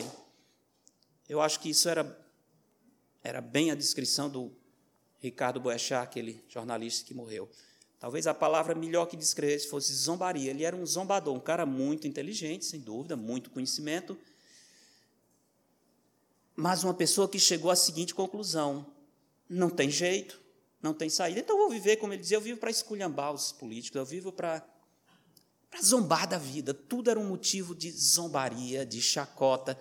Eu 1.31 1.41
acho 1.41 1.61
que 1.61 1.71
isso 1.71 1.89
era, 1.89 2.21
era 3.23 3.41
bem 3.41 3.71
a 3.71 3.77
descrição 3.77 4.29
do 4.29 4.51
Ricardo 5.21 5.61
Boechat, 5.61 6.03
aquele 6.03 6.45
jornalista 6.49 7.07
que 7.07 7.15
morreu. 7.15 7.49
Talvez 8.01 8.27
a 8.27 8.35
palavra 8.35 8.75
melhor 8.75 9.07
que 9.07 9.17
descrevesse 9.17 9.69
fosse 9.69 9.95
zombaria. 9.95 10.51
Ele 10.51 10.65
era 10.65 10.75
um 10.75 10.85
zombador, 10.85 11.33
um 11.33 11.39
cara 11.39 11.65
muito 11.65 12.09
inteligente, 12.09 12.65
sem 12.65 12.81
dúvida, 12.81 13.15
muito 13.17 13.49
conhecimento, 13.49 14.19
mas 16.57 16.83
uma 16.83 16.95
pessoa 16.95 17.29
que 17.29 17.39
chegou 17.39 17.71
à 17.71 17.77
seguinte 17.77 18.13
conclusão: 18.13 18.85
não 19.49 19.71
tem 19.71 19.89
jeito, 19.89 20.41
não 20.83 20.93
tem 20.93 21.09
saída. 21.09 21.39
Então 21.39 21.55
eu 21.55 21.63
vou 21.63 21.71
viver, 21.71 21.99
como 21.99 22.13
ele 22.13 22.23
dizia, 22.23 22.39
eu 22.39 22.41
vivo 22.41 22.59
para 22.59 22.73
esculhambar 22.73 23.33
os 23.33 23.53
políticos, 23.53 23.97
eu 23.97 24.05
vivo 24.05 24.33
para, 24.33 24.69
para 25.71 25.81
zombar 25.81 26.27
da 26.27 26.39
vida. 26.39 26.75
Tudo 26.75 27.09
era 27.09 27.21
um 27.21 27.29
motivo 27.29 27.73
de 27.73 27.89
zombaria, 27.93 28.85
de 28.85 29.01
chacota. 29.01 29.79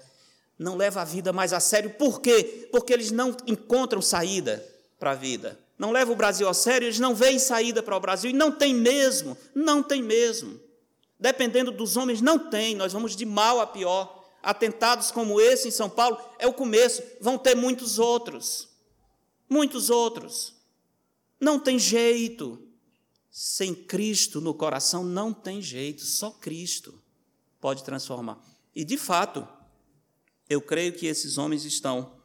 Não 0.60 0.76
leva 0.76 1.02
a 1.02 1.06
vida 1.06 1.34
mais 1.34 1.54
a 1.54 1.60
sério. 1.60 1.92
Por 1.92 2.22
quê? 2.22 2.68
Porque 2.72 2.94
eles 2.94 3.10
não 3.10 3.36
encontram 3.48 4.02
saída 4.02 4.64
para 5.00 5.12
a 5.12 5.16
vida. 5.16 5.58
Não 5.78 5.92
levam 5.92 6.14
o 6.14 6.18
Brasil 6.18 6.48
a 6.48 6.54
sério, 6.54 6.86
eles 6.86 7.00
não 7.00 7.16
veem 7.16 7.40
saída 7.40 7.82
para 7.82 7.96
o 7.96 8.00
Brasil. 8.00 8.30
E 8.30 8.34
não 8.34 8.52
tem 8.52 8.74
mesmo, 8.74 9.38
não 9.56 9.82
tem 9.82 10.04
mesmo. 10.04 10.60
Dependendo 11.18 11.72
dos 11.72 11.96
homens, 11.96 12.20
não 12.20 12.38
tem. 12.38 12.76
Nós 12.76 12.92
vamos 12.92 13.16
de 13.16 13.26
mal 13.26 13.62
a 13.62 13.66
pior 13.66 14.20
atentados 14.42 15.12
como 15.12 15.40
esse 15.40 15.68
em 15.68 15.72
São 15.72 15.90
Paulo 15.90 16.18
é 16.38 16.48
o 16.48 16.54
começo, 16.54 17.04
vão 17.20 17.38
ter 17.38 17.56
muitos 17.56 18.00
outros. 18.00 18.70
Muitos 19.50 19.90
outros. 19.90 20.54
Não 21.40 21.60
tem 21.60 21.78
jeito. 21.78 22.62
Sem 23.30 23.74
Cristo 23.74 24.42
no 24.42 24.54
coração 24.54 25.04
não 25.04 25.32
tem 25.32 25.62
jeito, 25.62 26.04
só 26.04 26.32
Cristo 26.32 27.00
pode 27.62 27.84
transformar. 27.84 28.40
E 28.76 28.84
de 28.84 28.98
fato, 28.98 29.48
eu 30.50 30.62
creio 30.62 30.94
que 30.94 31.06
esses 31.06 31.38
homens 31.38 31.64
estão 31.64 32.20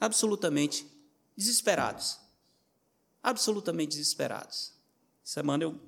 absolutamente 0.00 0.86
desesperados. 1.36 2.18
Absolutamente 3.22 3.90
desesperados. 3.96 4.72
Semana 5.22 5.64
eu 5.64 5.78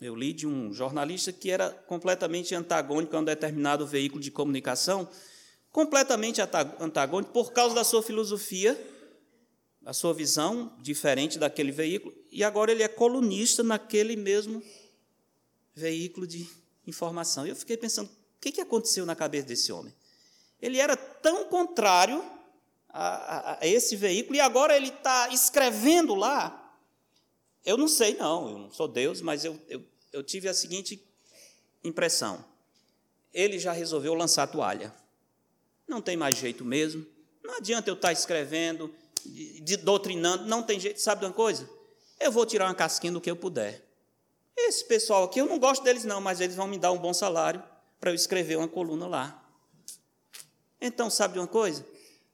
eu 0.00 0.14
li 0.14 0.32
de 0.32 0.46
um 0.46 0.72
jornalista 0.72 1.32
que 1.32 1.50
era 1.50 1.70
completamente 1.70 2.54
antagônico 2.54 3.16
a 3.16 3.20
um 3.20 3.24
determinado 3.24 3.86
veículo 3.86 4.20
de 4.20 4.30
comunicação, 4.30 5.08
completamente 5.70 6.40
antagônico 6.80 7.32
por 7.32 7.52
causa 7.52 7.74
da 7.74 7.84
sua 7.84 8.02
filosofia, 8.02 8.78
a 9.84 9.92
sua 9.92 10.12
visão 10.12 10.76
diferente 10.80 11.38
daquele 11.38 11.70
veículo, 11.70 12.14
e 12.30 12.42
agora 12.42 12.72
ele 12.72 12.82
é 12.82 12.88
colunista 12.88 13.62
naquele 13.62 14.16
mesmo 14.16 14.62
veículo 15.74 16.26
de 16.26 16.48
informação. 16.86 17.46
E 17.46 17.50
eu 17.50 17.56
fiquei 17.56 17.76
pensando, 17.76 18.08
o 18.08 18.40
que 18.40 18.60
aconteceu 18.60 19.06
na 19.06 19.14
cabeça 19.14 19.46
desse 19.46 19.72
homem? 19.72 19.94
Ele 20.64 20.78
era 20.78 20.96
tão 20.96 21.44
contrário 21.44 22.24
a, 22.88 23.08
a, 23.08 23.58
a 23.60 23.66
esse 23.66 23.96
veículo, 23.96 24.36
e 24.36 24.40
agora 24.40 24.76
ele 24.76 24.88
está 24.88 25.28
escrevendo 25.28 26.14
lá 26.14 26.62
eu 27.64 27.78
não 27.78 27.88
sei, 27.88 28.14
não, 28.14 28.50
eu 28.50 28.58
não 28.58 28.70
sou 28.70 28.86
Deus, 28.86 29.22
mas 29.22 29.44
eu, 29.44 29.58
eu, 29.68 29.82
eu 30.12 30.22
tive 30.22 30.48
a 30.48 30.54
seguinte 30.54 31.02
impressão. 31.82 32.44
Ele 33.32 33.58
já 33.58 33.72
resolveu 33.72 34.14
lançar 34.14 34.42
a 34.42 34.46
toalha. 34.46 34.94
Não 35.88 36.02
tem 36.02 36.16
mais 36.16 36.36
jeito 36.36 36.64
mesmo. 36.64 37.06
Não 37.42 37.56
adianta 37.56 37.88
eu 37.88 37.94
estar 37.94 38.12
escrevendo, 38.12 38.94
de, 39.24 39.60
de, 39.60 39.76
doutrinando, 39.78 40.44
não 40.44 40.62
tem 40.62 40.78
jeito. 40.78 41.00
Sabe 41.00 41.20
de 41.20 41.26
uma 41.26 41.32
coisa? 41.32 41.68
Eu 42.20 42.30
vou 42.30 42.44
tirar 42.44 42.66
uma 42.66 42.74
casquinha 42.74 43.12
do 43.12 43.20
que 43.20 43.30
eu 43.30 43.36
puder. 43.36 43.82
Esse 44.56 44.84
pessoal 44.84 45.24
aqui, 45.24 45.40
eu 45.40 45.46
não 45.46 45.58
gosto 45.58 45.82
deles, 45.82 46.04
não, 46.04 46.20
mas 46.20 46.40
eles 46.40 46.54
vão 46.54 46.66
me 46.66 46.78
dar 46.78 46.92
um 46.92 46.98
bom 46.98 47.14
salário 47.14 47.62
para 47.98 48.10
eu 48.10 48.14
escrever 48.14 48.56
uma 48.56 48.68
coluna 48.68 49.06
lá. 49.06 49.43
Então, 50.86 51.08
sabe 51.08 51.32
de 51.32 51.40
uma 51.40 51.48
coisa? 51.48 51.82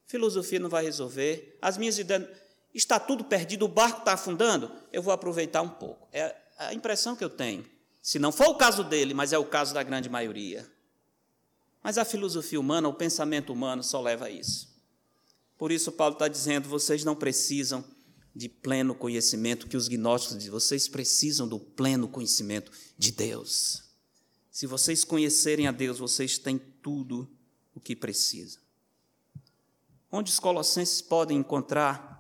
Filosofia 0.09 0.59
não 0.59 0.69
vai 0.69 0.83
resolver. 0.83 1.57
As 1.63 1.79
minhas 1.79 1.97
ideias 2.01 2.29
está 2.75 2.99
tudo 2.99 3.23
perdido, 3.23 3.65
o 3.65 3.69
barco 3.69 4.01
está 4.01 4.15
afundando, 4.15 4.73
eu 4.93 5.01
vou 5.01 5.13
aproveitar 5.13 5.63
um 5.63 5.69
pouco. 5.69 6.09
É 6.13 6.35
a 6.59 6.75
impressão 6.75 7.15
que 7.15 7.23
eu 7.23 7.31
tenho. 7.31 7.65
Se 8.03 8.19
não 8.19 8.33
for 8.33 8.49
o 8.49 8.57
caso 8.57 8.83
dele, 8.83 9.15
mas 9.15 9.33
é 9.33 9.39
o 9.39 9.45
caso 9.45 9.73
da 9.73 9.85
grande 9.85 10.09
maioria. 10.09 10.69
Mas 11.81 11.97
a 11.97 12.05
filosofia 12.05 12.59
humana, 12.59 12.89
o 12.89 12.93
pensamento 12.93 13.53
humano 13.53 13.85
só 13.85 14.01
leva 14.01 14.25
a 14.25 14.31
isso. 14.31 14.69
Por 15.57 15.71
isso, 15.71 15.93
Paulo 15.93 16.15
está 16.15 16.27
dizendo: 16.27 16.69
vocês 16.69 17.05
não 17.05 17.15
precisam 17.15 17.85
de 18.35 18.49
pleno 18.49 18.97
conhecimento, 18.97 19.69
que 19.69 19.77
os 19.77 19.87
gnósticos 19.87 20.39
dizem, 20.39 20.51
vocês 20.51 20.89
precisam 20.89 21.47
do 21.47 21.61
pleno 21.61 22.09
conhecimento 22.09 22.73
de 22.99 23.13
Deus. 23.13 23.85
Se 24.51 24.67
vocês 24.67 25.05
conhecerem 25.05 25.69
a 25.69 25.73
Deus, 25.73 26.01
vocês 26.01 26.37
têm 26.37 26.59
tudo 26.59 27.31
o 27.75 27.81
que 27.81 27.95
precisam. 27.95 28.61
Onde 30.11 30.31
os 30.31 30.41
colossenses 30.41 31.01
podem 31.01 31.39
encontrar 31.39 32.11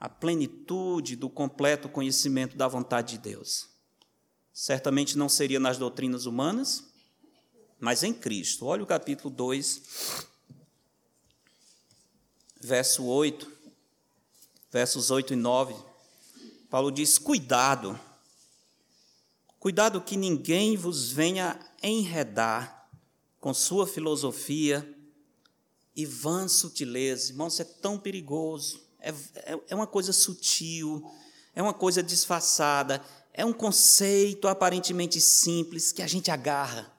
a 0.00 0.08
plenitude 0.08 1.14
do 1.14 1.28
completo 1.28 1.88
conhecimento 1.88 2.56
da 2.56 2.66
vontade 2.66 3.16
de 3.16 3.18
Deus. 3.18 3.68
Certamente 4.52 5.18
não 5.18 5.28
seria 5.28 5.60
nas 5.60 5.76
doutrinas 5.76 6.24
humanas, 6.24 6.84
mas 7.78 8.02
em 8.02 8.12
Cristo. 8.12 8.66
Olha 8.66 8.82
o 8.82 8.86
capítulo 8.86 9.28
2, 9.28 10.26
verso 12.60 13.04
8, 13.04 13.50
versos 14.70 15.10
8 15.10 15.34
e 15.34 15.36
9. 15.36 15.74
Paulo 16.70 16.90
diz: 16.90 17.18
Cuidado, 17.18 17.98
cuidado 19.58 20.00
que 20.00 20.16
ninguém 20.16 20.76
vos 20.76 21.10
venha 21.10 21.58
enredar 21.82 22.88
com 23.38 23.52
sua 23.52 23.86
filosofia 23.86 24.96
e 25.94 26.06
vã 26.06 26.48
sutileza. 26.48 27.32
Irmão, 27.32 27.48
isso 27.48 27.62
é 27.62 27.64
tão 27.64 27.98
perigoso 27.98 28.90
é, 29.00 29.10
é, 29.36 29.60
é 29.68 29.74
uma 29.74 29.86
coisa 29.86 30.12
sutil, 30.12 31.02
é 31.54 31.62
uma 31.62 31.74
coisa 31.74 32.02
disfarçada, 32.02 33.02
é 33.32 33.44
um 33.44 33.52
conceito 33.52 34.46
aparentemente 34.46 35.20
simples 35.20 35.92
que 35.92 36.02
a 36.02 36.06
gente 36.06 36.30
agarra 36.30 36.92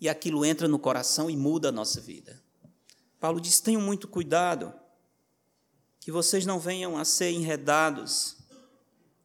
e 0.00 0.08
aquilo 0.08 0.44
entra 0.44 0.68
no 0.68 0.78
coração 0.78 1.28
e 1.28 1.36
muda 1.36 1.68
a 1.68 1.72
nossa 1.72 2.00
vida. 2.00 2.40
Paulo 3.18 3.40
diz: 3.40 3.60
tenham 3.60 3.80
muito 3.80 4.06
cuidado, 4.06 4.72
que 6.00 6.12
vocês 6.12 6.46
não 6.46 6.58
venham 6.58 6.96
a 6.96 7.04
ser 7.04 7.30
enredados 7.30 8.36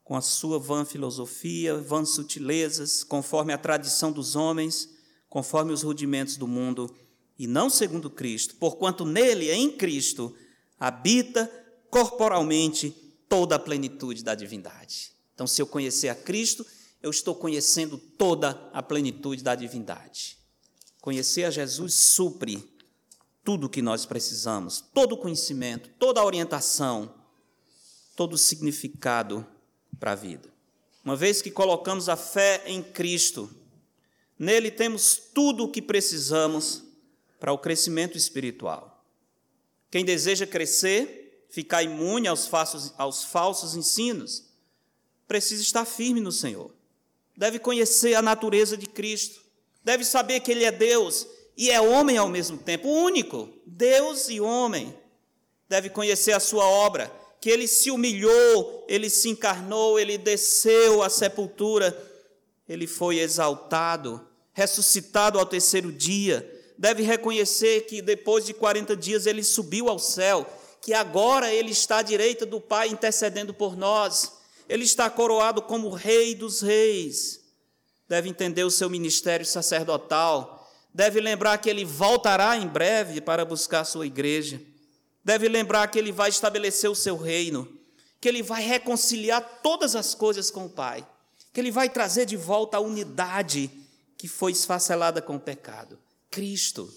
com 0.03 0.15
a 0.15 0.21
sua 0.21 0.57
vã 0.57 0.83
filosofia, 0.83 1.77
vãs 1.77 2.09
sutilezas, 2.09 3.03
conforme 3.03 3.53
a 3.53 3.57
tradição 3.57 4.11
dos 4.11 4.35
homens, 4.35 4.89
conforme 5.29 5.71
os 5.71 5.83
rudimentos 5.83 6.35
do 6.35 6.47
mundo, 6.47 6.95
e 7.39 7.47
não 7.47 7.69
segundo 7.69 8.09
Cristo, 8.09 8.55
porquanto 8.55 9.05
nele, 9.05 9.49
em 9.49 9.71
Cristo, 9.71 10.35
habita 10.77 11.49
corporalmente 11.89 12.91
toda 13.29 13.55
a 13.55 13.59
plenitude 13.59 14.21
da 14.21 14.35
divindade. 14.35 15.13
Então, 15.33 15.47
se 15.47 15.61
eu 15.61 15.65
conhecer 15.65 16.09
a 16.09 16.15
Cristo, 16.15 16.65
eu 17.01 17.09
estou 17.09 17.33
conhecendo 17.33 17.97
toda 17.97 18.69
a 18.73 18.83
plenitude 18.83 19.41
da 19.41 19.55
divindade. 19.55 20.37
Conhecer 20.99 21.45
a 21.45 21.49
Jesus 21.49 21.93
supre 21.93 22.61
tudo 23.41 23.67
o 23.67 23.69
que 23.69 23.81
nós 23.81 24.05
precisamos, 24.05 24.83
todo 24.93 25.13
o 25.13 25.17
conhecimento, 25.17 25.89
toda 25.97 26.19
a 26.19 26.25
orientação, 26.25 27.15
todo 28.17 28.33
o 28.33 28.37
significado 28.37 29.47
para 29.97 30.11
a 30.11 30.15
vida. 30.15 30.49
Uma 31.05 31.15
vez 31.15 31.41
que 31.41 31.49
colocamos 31.49 32.09
a 32.09 32.17
fé 32.17 32.63
em 32.65 32.83
Cristo, 32.83 33.49
nele 34.37 34.69
temos 34.69 35.15
tudo 35.33 35.63
o 35.63 35.71
que 35.71 35.81
precisamos 35.81 36.88
para 37.39 37.53
o 37.53 37.57
crescimento 37.57 38.17
espiritual. 38.17 39.03
Quem 39.89 40.05
deseja 40.05 40.45
crescer, 40.45 41.45
ficar 41.49 41.81
imune 41.81 42.27
aos 42.27 42.47
falsos, 42.47 42.93
aos 42.97 43.23
falsos 43.23 43.75
ensinos, 43.75 44.43
precisa 45.27 45.61
estar 45.61 45.85
firme 45.85 46.19
no 46.19 46.31
Senhor. 46.31 46.71
deve 47.37 47.57
conhecer 47.57 48.15
a 48.15 48.21
natureza 48.21 48.75
de 48.75 48.85
Cristo, 48.85 49.39
deve 49.81 50.03
saber 50.03 50.41
que 50.41 50.51
Ele 50.51 50.65
é 50.65 50.71
Deus 50.71 51.25
e 51.55 51.71
é 51.71 51.79
homem 51.79 52.17
ao 52.17 52.27
mesmo 52.27 52.57
tempo, 52.57 52.89
único, 52.89 53.49
Deus 53.65 54.29
e 54.29 54.41
homem. 54.41 54.93
Deve 55.69 55.89
conhecer 55.89 56.33
a 56.33 56.39
sua 56.39 56.65
obra, 56.65 57.09
que 57.39 57.49
Ele 57.49 57.67
se 57.67 57.89
humilhou, 57.89 58.85
Ele 58.89 59.09
se 59.09 59.29
encarnou, 59.29 59.97
Ele 59.97 60.17
desceu 60.17 61.01
à 61.01 61.09
sepultura, 61.09 61.97
Ele 62.67 62.87
foi 62.87 63.19
exaltado, 63.19 64.27
ressuscitado 64.51 65.39
ao 65.39 65.45
terceiro 65.45 65.91
dia. 65.91 66.58
Deve 66.79 67.03
reconhecer 67.03 67.81
que 67.81 68.01
depois 68.01 68.43
de 68.43 68.55
40 68.55 68.95
dias 68.95 69.27
Ele 69.27 69.43
subiu 69.43 69.87
ao 69.87 69.99
céu, 69.99 70.51
que 70.81 70.95
agora 70.95 71.53
Ele 71.53 71.69
está 71.71 71.99
à 71.99 72.01
direita 72.01 72.43
do 72.43 72.59
Pai 72.59 72.87
intercedendo 72.87 73.53
por 73.53 73.77
nós. 73.77 74.31
Ele 74.67 74.83
está 74.83 75.07
coroado 75.11 75.61
como 75.61 75.91
Rei 75.91 76.33
dos 76.33 76.61
Reis. 76.61 77.41
Deve 78.07 78.29
entender 78.29 78.63
o 78.63 78.71
seu 78.71 78.89
ministério 78.89 79.45
sacerdotal 79.45 80.59
Deve 80.93 81.21
lembrar 81.21 81.57
que 81.59 81.69
ele 81.69 81.85
voltará 81.85 82.57
em 82.57 82.67
breve 82.67 83.21
para 83.21 83.45
buscar 83.45 83.85
sua 83.85 84.07
igreja. 84.07 84.61
Deve 85.23 85.47
lembrar 85.47 85.87
que 85.87 85.99
ele 85.99 86.11
vai 86.11 86.29
estabelecer 86.29 86.89
o 86.89 86.95
seu 86.95 87.15
reino, 87.15 87.67
que 88.19 88.27
ele 88.27 88.41
vai 88.41 88.61
reconciliar 88.63 89.59
todas 89.61 89.95
as 89.95 90.15
coisas 90.15 90.49
com 90.49 90.65
o 90.65 90.69
Pai, 90.69 91.05
que 91.53 91.59
ele 91.59 91.71
vai 91.71 91.89
trazer 91.89 92.25
de 92.25 92.35
volta 92.35 92.77
a 92.77 92.81
unidade 92.81 93.69
que 94.17 94.27
foi 94.27 94.51
esfacelada 94.51 95.21
com 95.21 95.35
o 95.35 95.39
pecado. 95.39 95.97
Cristo. 96.29 96.91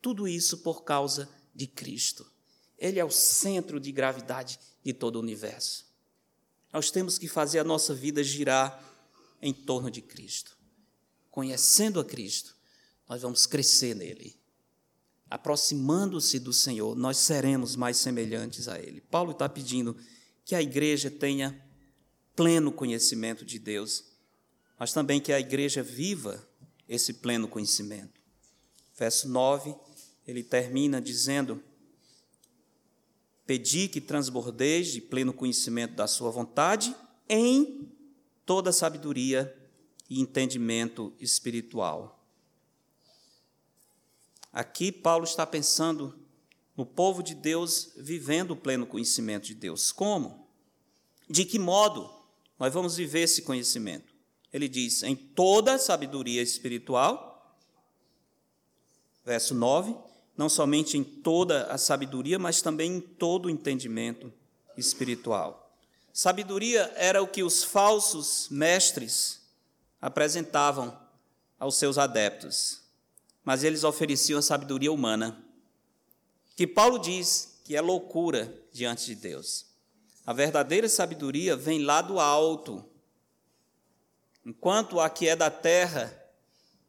Tudo 0.00 0.28
isso 0.28 0.58
por 0.58 0.84
causa 0.84 1.28
de 1.54 1.66
Cristo. 1.66 2.30
Ele 2.78 2.98
é 2.98 3.04
o 3.04 3.10
centro 3.10 3.80
de 3.80 3.90
gravidade 3.90 4.58
de 4.84 4.92
todo 4.92 5.16
o 5.16 5.20
universo. 5.20 5.86
Nós 6.72 6.90
temos 6.90 7.18
que 7.18 7.26
fazer 7.26 7.58
a 7.58 7.64
nossa 7.64 7.94
vida 7.94 8.22
girar 8.22 8.82
em 9.40 9.52
torno 9.52 9.90
de 9.90 10.02
Cristo. 10.02 10.56
Conhecendo 11.30 11.98
a 12.00 12.04
Cristo, 12.04 12.56
nós 13.08 13.22
vamos 13.22 13.46
crescer 13.46 13.94
nele. 13.94 14.38
Aproximando-se 15.28 16.38
do 16.38 16.52
Senhor, 16.52 16.94
nós 16.94 17.16
seremos 17.18 17.74
mais 17.74 17.96
semelhantes 17.96 18.68
a 18.68 18.78
Ele. 18.78 19.00
Paulo 19.00 19.32
está 19.32 19.48
pedindo 19.48 19.96
que 20.44 20.54
a 20.54 20.62
igreja 20.62 21.10
tenha 21.10 21.60
pleno 22.36 22.70
conhecimento 22.70 23.44
de 23.44 23.58
Deus, 23.58 24.04
mas 24.78 24.92
também 24.92 25.20
que 25.20 25.32
a 25.32 25.40
igreja 25.40 25.82
viva 25.82 26.46
esse 26.88 27.14
pleno 27.14 27.48
conhecimento. 27.48 28.15
Verso 28.96 29.28
9, 29.28 29.74
ele 30.26 30.42
termina 30.42 31.00
dizendo: 31.00 31.62
Pedi 33.46 33.88
que 33.88 34.00
transbordeis 34.00 34.88
de 34.88 35.00
pleno 35.00 35.32
conhecimento 35.32 35.94
da 35.94 36.06
Sua 36.06 36.30
vontade 36.30 36.94
em 37.28 37.92
toda 38.44 38.72
sabedoria 38.72 39.54
e 40.08 40.20
entendimento 40.20 41.12
espiritual 41.20 42.16
Aqui 44.56 44.90
Paulo 44.90 45.26
está 45.26 45.44
pensando 45.44 46.18
no 46.74 46.86
povo 46.86 47.22
de 47.22 47.34
Deus 47.34 47.92
vivendo 47.94 48.52
o 48.52 48.56
pleno 48.56 48.86
conhecimento 48.86 49.48
de 49.48 49.54
Deus. 49.54 49.92
Como? 49.92 50.48
De 51.28 51.44
que 51.44 51.58
modo 51.58 52.10
nós 52.58 52.72
vamos 52.72 52.96
viver 52.96 53.20
esse 53.20 53.42
conhecimento? 53.42 54.14
Ele 54.50 54.66
diz: 54.66 55.02
em 55.02 55.14
toda 55.14 55.78
sabedoria 55.78 56.40
espiritual, 56.40 57.35
verso 59.26 59.54
9, 59.54 59.94
não 60.34 60.48
somente 60.48 60.96
em 60.96 61.04
toda 61.04 61.66
a 61.66 61.76
sabedoria, 61.76 62.38
mas 62.38 62.62
também 62.62 62.96
em 62.96 63.00
todo 63.00 63.46
o 63.46 63.50
entendimento 63.50 64.32
espiritual. 64.78 65.70
Sabedoria 66.14 66.90
era 66.96 67.22
o 67.22 67.28
que 67.28 67.42
os 67.42 67.62
falsos 67.62 68.48
mestres 68.50 69.42
apresentavam 70.00 70.98
aos 71.58 71.76
seus 71.76 71.98
adeptos 71.98 72.86
mas 73.46 73.62
eles 73.62 73.84
ofereciam 73.84 74.40
a 74.40 74.42
sabedoria 74.42 74.90
humana, 74.90 75.40
que 76.56 76.66
Paulo 76.66 76.98
diz 76.98 77.60
que 77.62 77.76
é 77.76 77.80
loucura 77.80 78.52
diante 78.72 79.06
de 79.06 79.14
Deus. 79.14 79.66
A 80.26 80.32
verdadeira 80.32 80.88
sabedoria 80.88 81.54
vem 81.54 81.84
lá 81.84 82.02
do 82.02 82.18
alto. 82.18 82.84
Enquanto 84.44 84.98
a 84.98 85.08
que 85.08 85.28
é 85.28 85.36
da 85.36 85.48
terra, 85.48 86.12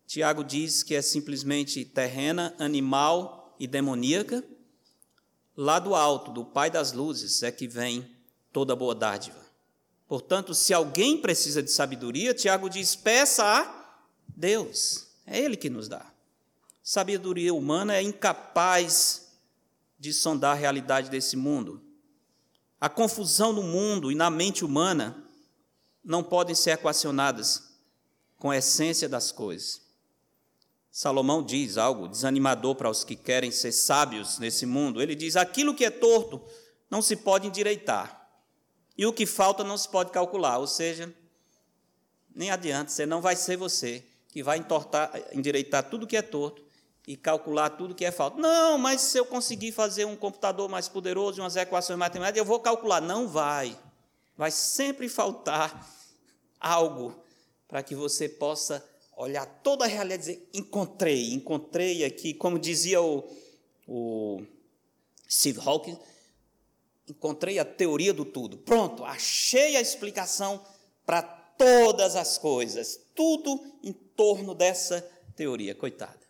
Tiago 0.07 0.41
diz 0.41 0.83
que 0.83 0.95
é 0.95 1.01
simplesmente 1.01 1.83
terrena, 1.83 2.55
animal 2.57 3.53
e 3.59 3.67
demoníaca, 3.67 4.41
lá 5.55 5.79
do 5.79 5.93
alto, 5.93 6.31
do 6.31 6.45
Pai 6.45 6.71
das 6.71 6.93
luzes, 6.93 7.43
é 7.43 7.51
que 7.51 7.67
vem 7.67 8.09
toda 8.53 8.73
boa 8.73 8.95
dádiva. 8.95 9.45
Portanto, 10.07 10.55
se 10.55 10.73
alguém 10.73 11.19
precisa 11.19 11.61
de 11.61 11.69
sabedoria, 11.69 12.33
Tiago 12.33 12.69
diz: 12.69 12.95
peça 12.95 13.43
a 13.43 13.99
Deus, 14.29 15.07
é 15.25 15.37
Ele 15.37 15.57
que 15.57 15.69
nos 15.69 15.89
dá. 15.89 16.09
Sabedoria 16.81 17.53
humana 17.53 17.93
é 17.93 18.01
incapaz 18.01 19.27
de 19.99 20.13
sondar 20.13 20.55
a 20.55 20.59
realidade 20.59 21.09
desse 21.09 21.35
mundo. 21.35 21.81
A 22.79 22.87
confusão 22.87 23.51
no 23.51 23.63
mundo 23.63 24.09
e 24.09 24.15
na 24.15 24.29
mente 24.29 24.63
humana 24.63 25.21
não 26.01 26.23
podem 26.23 26.55
ser 26.55 26.71
equacionadas 26.71 27.63
com 28.37 28.51
a 28.51 28.57
essência 28.57 29.09
das 29.09 29.33
coisas. 29.33 29.86
Salomão 30.91 31.43
diz 31.43 31.77
algo 31.77 32.07
desanimador 32.07 32.75
para 32.75 32.89
os 32.89 33.03
que 33.03 33.15
querem 33.15 33.51
ser 33.51 33.71
sábios 33.71 34.39
nesse 34.39 34.65
mundo. 34.65 35.01
Ele 35.01 35.15
diz: 35.15 35.35
aquilo 35.35 35.75
que 35.75 35.85
é 35.85 35.91
torto 35.91 36.41
não 36.89 37.01
se 37.01 37.15
pode 37.15 37.47
endireitar, 37.47 38.29
e 38.97 39.05
o 39.05 39.13
que 39.13 39.25
falta 39.25 39.63
não 39.63 39.77
se 39.77 39.87
pode 39.89 40.11
calcular. 40.11 40.57
Ou 40.57 40.67
seja, 40.67 41.13
nem 42.33 42.49
adianta, 42.49 42.91
você 42.91 43.05
não 43.05 43.21
vai 43.21 43.35
ser 43.35 43.57
você 43.57 44.03
que 44.29 44.43
vai 44.43 44.57
entortar, 44.57 45.11
endireitar 45.33 45.89
tudo 45.89 46.07
que 46.07 46.17
é 46.17 46.21
torto 46.21 46.65
e 47.07 47.15
calcular 47.15 47.69
tudo 47.71 47.95
que 47.95 48.03
é 48.03 48.11
falta. 48.11 48.37
Não, 48.37 48.77
mas 48.77 49.01
se 49.01 49.17
eu 49.17 49.25
conseguir 49.25 49.71
fazer 49.71 50.05
um 50.05 50.15
computador 50.15 50.67
mais 50.67 50.89
poderoso, 50.89 51.41
umas 51.41 51.55
equações 51.55 51.97
matemáticas, 51.97 52.37
eu 52.37 52.45
vou 52.45 52.59
calcular. 52.59 53.01
Não 53.01 53.27
vai. 53.27 53.77
Vai 54.35 54.51
sempre 54.51 55.07
faltar 55.07 55.87
algo 56.59 57.15
para 57.67 57.81
que 57.81 57.95
você 57.95 58.27
possa 58.27 58.85
olhar 59.17 59.45
toda 59.45 59.85
a 59.85 59.87
realidade 59.87 60.31
e 60.31 60.35
dizer: 60.35 60.49
encontrei, 60.53 61.33
encontrei 61.33 62.05
aqui, 62.05 62.33
como 62.33 62.59
dizia 62.59 63.01
o, 63.01 63.27
o 63.87 64.41
Steve 65.29 65.59
Hawking, 65.59 65.97
encontrei 67.07 67.59
a 67.59 67.65
teoria 67.65 68.13
do 68.13 68.23
tudo. 68.23 68.57
Pronto, 68.57 69.03
achei 69.03 69.75
a 69.75 69.81
explicação 69.81 70.63
para 71.05 71.23
todas 71.23 72.15
as 72.15 72.37
coisas, 72.37 72.99
tudo 73.15 73.59
em 73.83 73.91
torno 73.91 74.53
dessa 74.53 75.01
teoria. 75.35 75.73
Coitada 75.73 76.27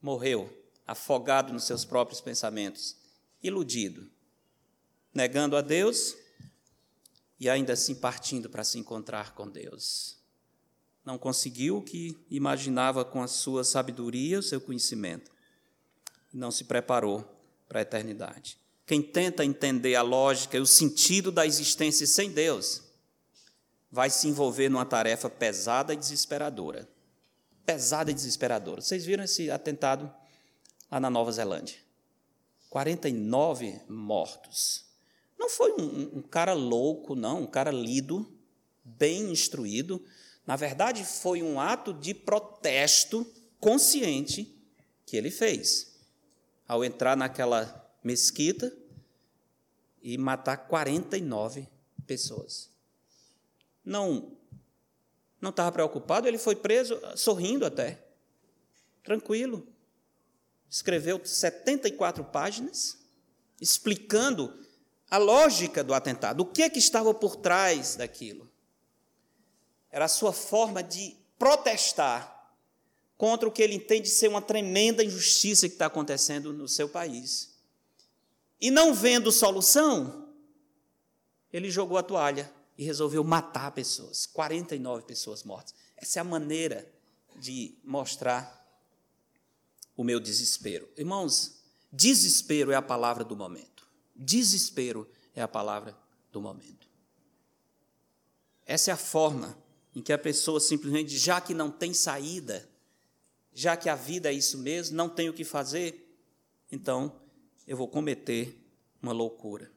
morreu 0.00 0.48
afogado 0.86 1.52
nos 1.52 1.64
seus 1.64 1.84
próprios 1.84 2.20
pensamentos, 2.20 2.96
iludido, 3.42 4.08
negando 5.12 5.56
a 5.56 5.60
Deus 5.60 6.16
e 7.40 7.50
ainda 7.50 7.72
assim 7.72 7.94
partindo 7.94 8.48
para 8.48 8.62
se 8.62 8.78
encontrar 8.78 9.34
com 9.34 9.48
Deus. 9.48 10.15
Não 11.06 11.16
conseguiu 11.16 11.78
o 11.78 11.82
que 11.82 12.14
imaginava 12.30 13.04
com 13.04 13.22
a 13.22 13.28
sua 13.28 13.64
sabedoria, 13.64 14.40
o 14.40 14.42
seu 14.42 14.60
conhecimento. 14.60 15.30
Não 16.34 16.50
se 16.50 16.64
preparou 16.64 17.24
para 17.66 17.78
a 17.78 17.82
eternidade. 17.82 18.58
Quem 18.84 19.00
tenta 19.00 19.44
entender 19.44 19.94
a 19.94 20.02
lógica 20.02 20.58
e 20.58 20.60
o 20.60 20.66
sentido 20.66 21.32
da 21.32 21.46
existência 21.46 22.06
sem 22.06 22.30
Deus 22.30 22.82
vai 23.90 24.10
se 24.10 24.28
envolver 24.28 24.68
numa 24.68 24.84
tarefa 24.84 25.30
pesada 25.30 25.94
e 25.94 25.96
desesperadora 25.96 26.86
pesada 27.66 28.12
e 28.12 28.14
desesperadora. 28.14 28.80
Vocês 28.80 29.04
viram 29.04 29.24
esse 29.24 29.50
atentado 29.50 30.10
lá 30.90 31.00
na 31.00 31.10
Nova 31.10 31.32
Zelândia? 31.32 31.76
49 32.70 33.80
mortos. 33.88 34.86
Não 35.36 35.50
foi 35.50 35.72
um, 35.72 36.18
um 36.18 36.22
cara 36.22 36.54
louco, 36.54 37.16
não, 37.16 37.42
um 37.42 37.46
cara 37.46 37.72
lido, 37.72 38.32
bem 38.84 39.32
instruído. 39.32 40.02
Na 40.46 40.54
verdade, 40.56 41.04
foi 41.04 41.42
um 41.42 41.58
ato 41.60 41.92
de 41.92 42.14
protesto 42.14 43.26
consciente 43.58 44.54
que 45.04 45.16
ele 45.16 45.30
fez. 45.30 45.96
Ao 46.68 46.84
entrar 46.84 47.16
naquela 47.16 47.84
mesquita 48.02 48.72
e 50.02 50.16
matar 50.16 50.56
49 50.68 51.68
pessoas. 52.06 52.70
Não 53.84 54.36
não 55.38 55.50
estava 55.50 55.70
preocupado, 55.70 56.26
ele 56.26 56.38
foi 56.38 56.56
preso 56.56 56.98
sorrindo 57.14 57.66
até, 57.66 58.02
tranquilo. 59.04 59.66
Escreveu 60.68 61.20
74 61.24 62.24
páginas 62.24 62.98
explicando 63.60 64.58
a 65.10 65.18
lógica 65.18 65.84
do 65.84 65.94
atentado, 65.94 66.40
o 66.40 66.46
que 66.46 66.62
é 66.62 66.70
que 66.70 66.78
estava 66.78 67.14
por 67.14 67.36
trás 67.36 67.96
daquilo. 67.96 68.50
Era 69.96 70.04
a 70.04 70.08
sua 70.08 70.30
forma 70.30 70.82
de 70.82 71.16
protestar 71.38 72.54
contra 73.16 73.48
o 73.48 73.50
que 73.50 73.62
ele 73.62 73.76
entende 73.76 74.10
ser 74.10 74.28
uma 74.28 74.42
tremenda 74.42 75.02
injustiça 75.02 75.66
que 75.66 75.74
está 75.74 75.86
acontecendo 75.86 76.52
no 76.52 76.68
seu 76.68 76.86
país. 76.86 77.56
E 78.60 78.70
não 78.70 78.92
vendo 78.92 79.32
solução, 79.32 80.28
ele 81.50 81.70
jogou 81.70 81.96
a 81.96 82.02
toalha 82.02 82.52
e 82.76 82.84
resolveu 82.84 83.24
matar 83.24 83.72
pessoas 83.72 84.26
49 84.26 85.06
pessoas 85.06 85.42
mortas. 85.44 85.74
Essa 85.96 86.18
é 86.18 86.20
a 86.20 86.24
maneira 86.24 86.86
de 87.34 87.74
mostrar 87.82 88.68
o 89.96 90.04
meu 90.04 90.20
desespero. 90.20 90.86
Irmãos, 90.94 91.62
desespero 91.90 92.70
é 92.70 92.74
a 92.74 92.82
palavra 92.82 93.24
do 93.24 93.34
momento. 93.34 93.88
Desespero 94.14 95.10
é 95.34 95.40
a 95.40 95.48
palavra 95.48 95.96
do 96.30 96.42
momento. 96.42 96.86
Essa 98.66 98.90
é 98.90 98.92
a 98.92 98.98
forma 98.98 99.64
em 99.96 100.02
que 100.02 100.12
a 100.12 100.18
pessoa 100.18 100.60
simplesmente, 100.60 101.16
já 101.16 101.40
que 101.40 101.54
não 101.54 101.70
tem 101.70 101.94
saída, 101.94 102.68
já 103.54 103.78
que 103.78 103.88
a 103.88 103.94
vida 103.94 104.30
é 104.30 104.34
isso 104.34 104.58
mesmo, 104.58 104.94
não 104.94 105.08
tem 105.08 105.30
o 105.30 105.32
que 105.32 105.42
fazer, 105.42 106.14
então 106.70 107.18
eu 107.66 107.78
vou 107.78 107.88
cometer 107.88 108.62
uma 109.00 109.12
loucura. 109.12 109.72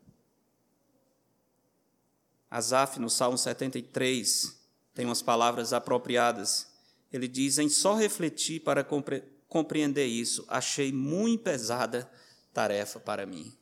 Asaf, 2.52 3.00
no 3.00 3.10
Salmo 3.10 3.38
73, 3.38 4.60
tem 4.94 5.06
umas 5.06 5.22
palavras 5.22 5.72
apropriadas. 5.72 6.68
Ele 7.14 7.28
diz: 7.28 7.58
Em 7.58 7.70
só 7.70 7.96
refletir 7.96 8.60
para 8.60 8.84
compre 8.84 9.24
compreender 9.48 10.06
isso, 10.06 10.44
achei 10.50 10.92
muito 10.92 11.44
pesada 11.44 12.12
tarefa 12.54 13.00
para 13.00 13.26
mim. 13.26 13.58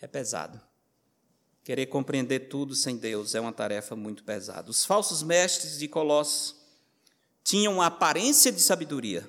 É 0.00 0.06
pesado. 0.06 0.60
Querer 1.62 1.86
compreender 1.86 2.48
tudo 2.48 2.74
sem 2.74 2.96
Deus 2.96 3.34
é 3.34 3.40
uma 3.40 3.52
tarefa 3.52 3.94
muito 3.94 4.24
pesada. 4.24 4.70
Os 4.70 4.84
falsos 4.84 5.22
mestres 5.22 5.78
de 5.78 5.86
Colossos 5.86 6.56
tinham 7.44 7.82
a 7.82 7.86
aparência 7.86 8.50
de 8.50 8.60
sabedoria, 8.60 9.28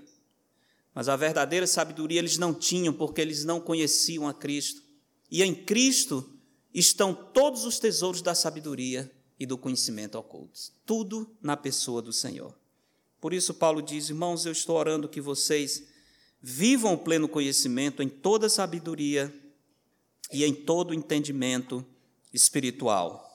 mas 0.93 1.09
a 1.09 1.15
verdadeira 1.15 1.67
sabedoria 1.67 2.19
eles 2.19 2.37
não 2.37 2.53
tinham, 2.53 2.93
porque 2.93 3.21
eles 3.21 3.43
não 3.43 3.59
conheciam 3.59 4.27
a 4.27 4.33
Cristo. 4.33 4.81
E 5.29 5.43
em 5.43 5.53
Cristo 5.53 6.37
estão 6.73 7.13
todos 7.13 7.65
os 7.65 7.79
tesouros 7.79 8.21
da 8.21 8.35
sabedoria 8.35 9.11
e 9.39 9.45
do 9.45 9.57
conhecimento 9.57 10.17
ocultos. 10.17 10.71
Tudo 10.85 11.29
na 11.41 11.57
pessoa 11.57 12.01
do 12.01 12.13
Senhor. 12.13 12.55
Por 13.19 13.33
isso, 13.33 13.53
Paulo 13.53 13.81
diz: 13.81 14.09
Irmãos, 14.09 14.45
eu 14.45 14.51
estou 14.51 14.77
orando 14.77 15.07
que 15.07 15.21
vocês 15.21 15.83
vivam 16.41 16.93
o 16.93 16.97
pleno 16.97 17.29
conhecimento 17.29 18.01
em 18.01 18.09
toda 18.09 18.49
sabedoria 18.49 19.33
e 20.31 20.43
em 20.43 20.53
todo 20.53 20.93
entendimento 20.93 21.85
espiritual. 22.33 23.29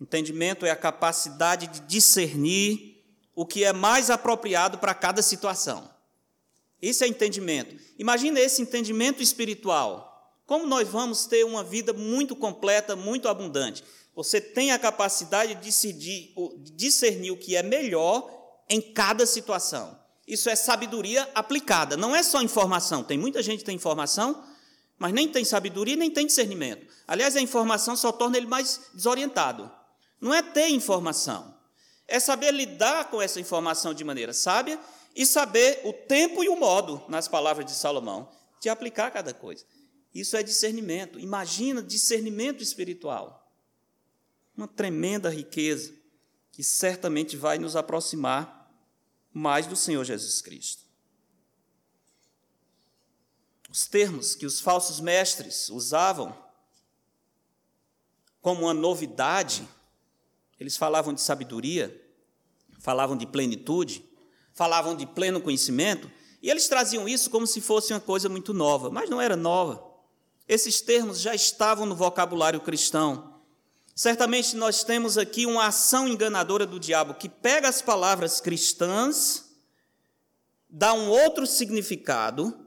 Entendimento 0.00 0.66
é 0.66 0.70
a 0.70 0.76
capacidade 0.76 1.66
de 1.68 1.80
discernir 1.80 3.02
o 3.34 3.46
que 3.46 3.64
é 3.64 3.72
mais 3.72 4.10
apropriado 4.10 4.78
para 4.78 4.94
cada 4.94 5.22
situação. 5.22 5.88
Esse 6.80 7.04
é 7.04 7.06
entendimento. 7.06 7.76
Imagina 7.98 8.40
esse 8.40 8.60
entendimento 8.60 9.22
espiritual. 9.22 10.12
Como 10.44 10.66
nós 10.66 10.88
vamos 10.88 11.26
ter 11.26 11.44
uma 11.44 11.62
vida 11.62 11.92
muito 11.92 12.34
completa, 12.34 12.96
muito 12.96 13.28
abundante? 13.28 13.84
Você 14.14 14.40
tem 14.40 14.72
a 14.72 14.78
capacidade 14.78 15.54
de 15.54 15.62
decidir, 15.62 16.34
de 16.58 16.72
discernir 16.72 17.30
o 17.30 17.36
que 17.36 17.56
é 17.56 17.62
melhor 17.62 18.28
em 18.68 18.80
cada 18.80 19.24
situação. 19.24 19.98
Isso 20.26 20.50
é 20.50 20.56
sabedoria 20.56 21.28
aplicada, 21.34 21.96
não 21.96 22.14
é 22.14 22.22
só 22.22 22.42
informação. 22.42 23.02
Tem 23.02 23.18
muita 23.18 23.42
gente 23.42 23.60
que 23.60 23.64
tem 23.64 23.76
informação, 23.76 24.42
mas 25.02 25.12
nem 25.12 25.26
tem 25.26 25.44
sabedoria 25.44 25.96
nem 25.96 26.12
tem 26.12 26.24
discernimento. 26.24 26.86
Aliás, 27.08 27.34
a 27.34 27.40
informação 27.40 27.96
só 27.96 28.12
torna 28.12 28.36
ele 28.36 28.46
mais 28.46 28.82
desorientado. 28.94 29.68
Não 30.20 30.32
é 30.32 30.40
ter 30.40 30.68
informação, 30.68 31.58
é 32.06 32.20
saber 32.20 32.52
lidar 32.52 33.10
com 33.10 33.20
essa 33.20 33.40
informação 33.40 33.92
de 33.92 34.04
maneira 34.04 34.32
sábia 34.32 34.78
e 35.16 35.26
saber 35.26 35.80
o 35.82 35.92
tempo 35.92 36.44
e 36.44 36.48
o 36.48 36.54
modo, 36.54 37.02
nas 37.08 37.26
palavras 37.26 37.66
de 37.66 37.72
Salomão, 37.72 38.30
de 38.60 38.68
aplicar 38.68 39.10
cada 39.10 39.34
coisa. 39.34 39.64
Isso 40.14 40.36
é 40.36 40.42
discernimento. 40.44 41.18
Imagina 41.18 41.82
discernimento 41.82 42.62
espiritual. 42.62 43.52
Uma 44.56 44.68
tremenda 44.68 45.28
riqueza 45.28 45.92
que 46.52 46.62
certamente 46.62 47.36
vai 47.36 47.58
nos 47.58 47.74
aproximar 47.74 48.70
mais 49.32 49.66
do 49.66 49.74
Senhor 49.74 50.04
Jesus 50.04 50.40
Cristo. 50.40 50.81
Os 53.72 53.86
termos 53.86 54.34
que 54.34 54.44
os 54.44 54.60
falsos 54.60 55.00
mestres 55.00 55.70
usavam 55.70 56.36
como 58.42 58.64
uma 58.64 58.74
novidade, 58.74 59.66
eles 60.60 60.76
falavam 60.76 61.14
de 61.14 61.22
sabedoria, 61.22 61.98
falavam 62.80 63.16
de 63.16 63.26
plenitude, 63.26 64.04
falavam 64.52 64.94
de 64.94 65.06
pleno 65.06 65.40
conhecimento, 65.40 66.10
e 66.42 66.50
eles 66.50 66.68
traziam 66.68 67.08
isso 67.08 67.30
como 67.30 67.46
se 67.46 67.62
fosse 67.62 67.94
uma 67.94 68.00
coisa 68.00 68.28
muito 68.28 68.52
nova, 68.52 68.90
mas 68.90 69.08
não 69.08 69.18
era 69.18 69.36
nova. 69.36 69.82
Esses 70.46 70.82
termos 70.82 71.18
já 71.18 71.34
estavam 71.34 71.86
no 71.86 71.96
vocabulário 71.96 72.60
cristão. 72.60 73.40
Certamente 73.94 74.54
nós 74.54 74.84
temos 74.84 75.16
aqui 75.16 75.46
uma 75.46 75.68
ação 75.68 76.06
enganadora 76.06 76.66
do 76.66 76.78
diabo 76.78 77.14
que 77.14 77.26
pega 77.26 77.70
as 77.70 77.80
palavras 77.80 78.38
cristãs, 78.38 79.50
dá 80.68 80.92
um 80.92 81.08
outro 81.08 81.46
significado, 81.46 82.61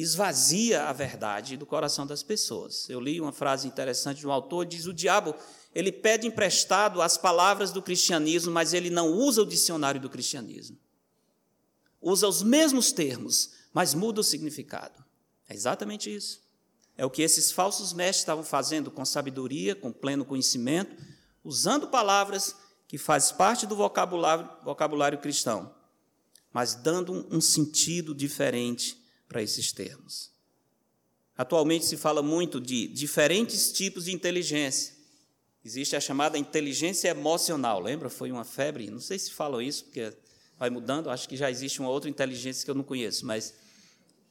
esvazia 0.00 0.84
a 0.84 0.92
verdade 0.92 1.56
do 1.56 1.66
coração 1.66 2.06
das 2.06 2.22
pessoas. 2.22 2.88
Eu 2.88 3.00
li 3.00 3.20
uma 3.20 3.32
frase 3.32 3.66
interessante 3.66 4.18
de 4.18 4.26
um 4.26 4.32
autor, 4.32 4.66
diz: 4.66 4.86
"O 4.86 4.92
diabo, 4.92 5.34
ele 5.74 5.90
pede 5.90 6.26
emprestado 6.26 7.02
as 7.02 7.16
palavras 7.16 7.72
do 7.72 7.82
cristianismo, 7.82 8.52
mas 8.52 8.72
ele 8.72 8.90
não 8.90 9.12
usa 9.12 9.42
o 9.42 9.46
dicionário 9.46 10.00
do 10.00 10.10
cristianismo 10.10 10.78
usa 12.00 12.28
os 12.28 12.42
mesmos 12.42 12.92
termos, 12.92 13.50
mas 13.72 13.94
muda 13.94 14.20
o 14.20 14.24
significado. 14.24 15.04
É 15.48 15.54
exatamente 15.54 16.14
isso. 16.14 16.42
É 16.96 17.04
o 17.04 17.10
que 17.10 17.22
esses 17.22 17.52
falsos 17.52 17.92
mestres 17.92 18.18
estavam 18.22 18.44
fazendo 18.44 18.90
com 18.90 19.04
sabedoria, 19.04 19.74
com 19.74 19.92
pleno 19.92 20.24
conhecimento, 20.24 20.96
usando 21.44 21.88
palavras 21.88 22.56
que 22.86 22.98
fazem 22.98 23.36
parte 23.36 23.66
do 23.66 23.76
vocabulário, 23.76 24.48
vocabulário 24.64 25.18
cristão, 25.18 25.74
mas 26.52 26.74
dando 26.74 27.12
um, 27.12 27.36
um 27.36 27.40
sentido 27.40 28.14
diferente 28.14 28.97
para 29.28 29.42
esses 29.42 29.72
termos. 29.72 30.30
Atualmente 31.36 31.84
se 31.84 31.96
fala 31.96 32.22
muito 32.22 32.60
de 32.60 32.88
diferentes 32.88 33.70
tipos 33.70 34.06
de 34.06 34.12
inteligência. 34.12 34.94
Existe 35.64 35.94
a 35.94 36.00
chamada 36.00 36.38
inteligência 36.38 37.08
emocional, 37.08 37.80
lembra? 37.80 38.08
Foi 38.08 38.32
uma 38.32 38.44
febre, 38.44 38.90
não 38.90 39.00
sei 39.00 39.18
se 39.18 39.32
falam 39.32 39.60
isso, 39.60 39.84
porque 39.84 40.12
vai 40.58 40.70
mudando. 40.70 41.10
Acho 41.10 41.28
que 41.28 41.36
já 41.36 41.50
existe 41.50 41.78
uma 41.80 41.90
outra 41.90 42.08
inteligência 42.08 42.64
que 42.64 42.70
eu 42.70 42.74
não 42.74 42.82
conheço, 42.82 43.26
mas 43.26 43.54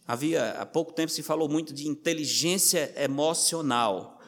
havia 0.05 0.51
há 0.51 0.65
pouco 0.65 0.91
tempo 0.91 1.11
se 1.11 1.23
falou 1.23 1.47
muito 1.47 1.73
de 1.73 1.87
inteligência 1.87 2.93
emocional. 3.01 4.21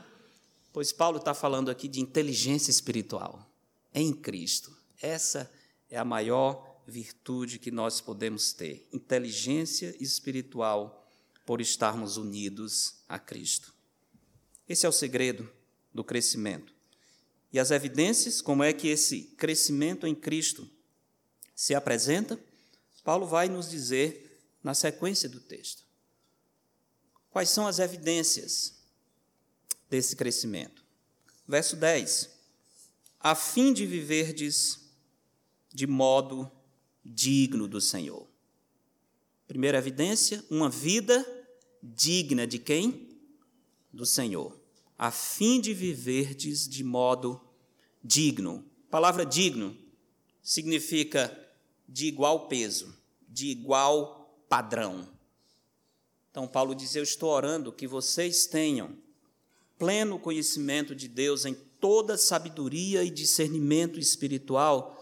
Pois 0.71 0.91
Paulo 0.91 1.17
está 1.17 1.33
falando 1.33 1.69
aqui 1.69 1.87
de 1.87 1.99
inteligência 1.99 2.69
espiritual 2.69 3.45
em 3.93 4.13
Cristo. 4.13 4.71
Essa 5.01 5.49
é 5.89 5.97
a 5.97 6.05
maior 6.05 6.68
virtude 6.89 7.59
que 7.59 7.71
nós 7.71 8.01
podemos 8.01 8.51
ter, 8.51 8.87
inteligência 8.91 9.95
espiritual 9.99 11.07
por 11.45 11.61
estarmos 11.61 12.17
unidos 12.17 12.95
a 13.07 13.17
Cristo. 13.17 13.73
Esse 14.67 14.85
é 14.85 14.89
o 14.89 14.91
segredo 14.91 15.49
do 15.93 16.03
crescimento. 16.03 16.73
E 17.51 17.59
as 17.59 17.71
evidências, 17.71 18.41
como 18.41 18.63
é 18.63 18.71
que 18.73 18.87
esse 18.87 19.23
crescimento 19.37 20.05
em 20.05 20.13
Cristo 20.13 20.69
se 21.55 21.73
apresenta, 21.73 22.39
Paulo 23.03 23.25
vai 23.25 23.49
nos 23.49 23.69
dizer 23.69 24.39
na 24.63 24.73
sequência 24.73 25.27
do 25.27 25.39
texto. 25.39 25.83
Quais 27.31 27.49
são 27.49 27.65
as 27.65 27.79
evidências 27.79 28.75
desse 29.89 30.15
crescimento? 30.15 30.83
Verso 31.47 31.75
10: 31.75 32.29
A 33.19 33.33
fim 33.33 33.73
de 33.73 33.85
viverdes 33.85 34.79
de 35.73 35.87
modo 35.87 36.51
digno 37.09 37.67
do 37.67 37.81
Senhor. 37.81 38.27
Primeira 39.47 39.77
evidência, 39.77 40.43
uma 40.49 40.69
vida 40.69 41.25
digna 41.81 42.45
de 42.45 42.59
quem? 42.59 43.09
Do 43.91 44.05
Senhor. 44.05 44.59
A 44.97 45.09
fim 45.09 45.59
de 45.59 45.73
viverdes 45.73 46.67
de 46.67 46.83
modo 46.83 47.41
digno. 48.03 48.63
A 48.87 48.91
palavra 48.91 49.25
digno 49.25 49.75
significa 50.43 51.35
de 51.87 52.05
igual 52.05 52.47
peso, 52.47 52.95
de 53.27 53.47
igual 53.47 54.43
padrão. 54.47 55.07
Então, 56.29 56.47
Paulo 56.47 56.75
diz: 56.75 56.95
Eu 56.95 57.03
estou 57.03 57.29
orando 57.31 57.71
que 57.71 57.87
vocês 57.87 58.45
tenham 58.45 58.95
pleno 59.79 60.19
conhecimento 60.19 60.93
de 60.93 61.07
Deus 61.07 61.45
em 61.45 61.55
toda 61.79 62.17
sabedoria 62.17 63.03
e 63.03 63.09
discernimento 63.09 63.99
espiritual, 63.99 64.98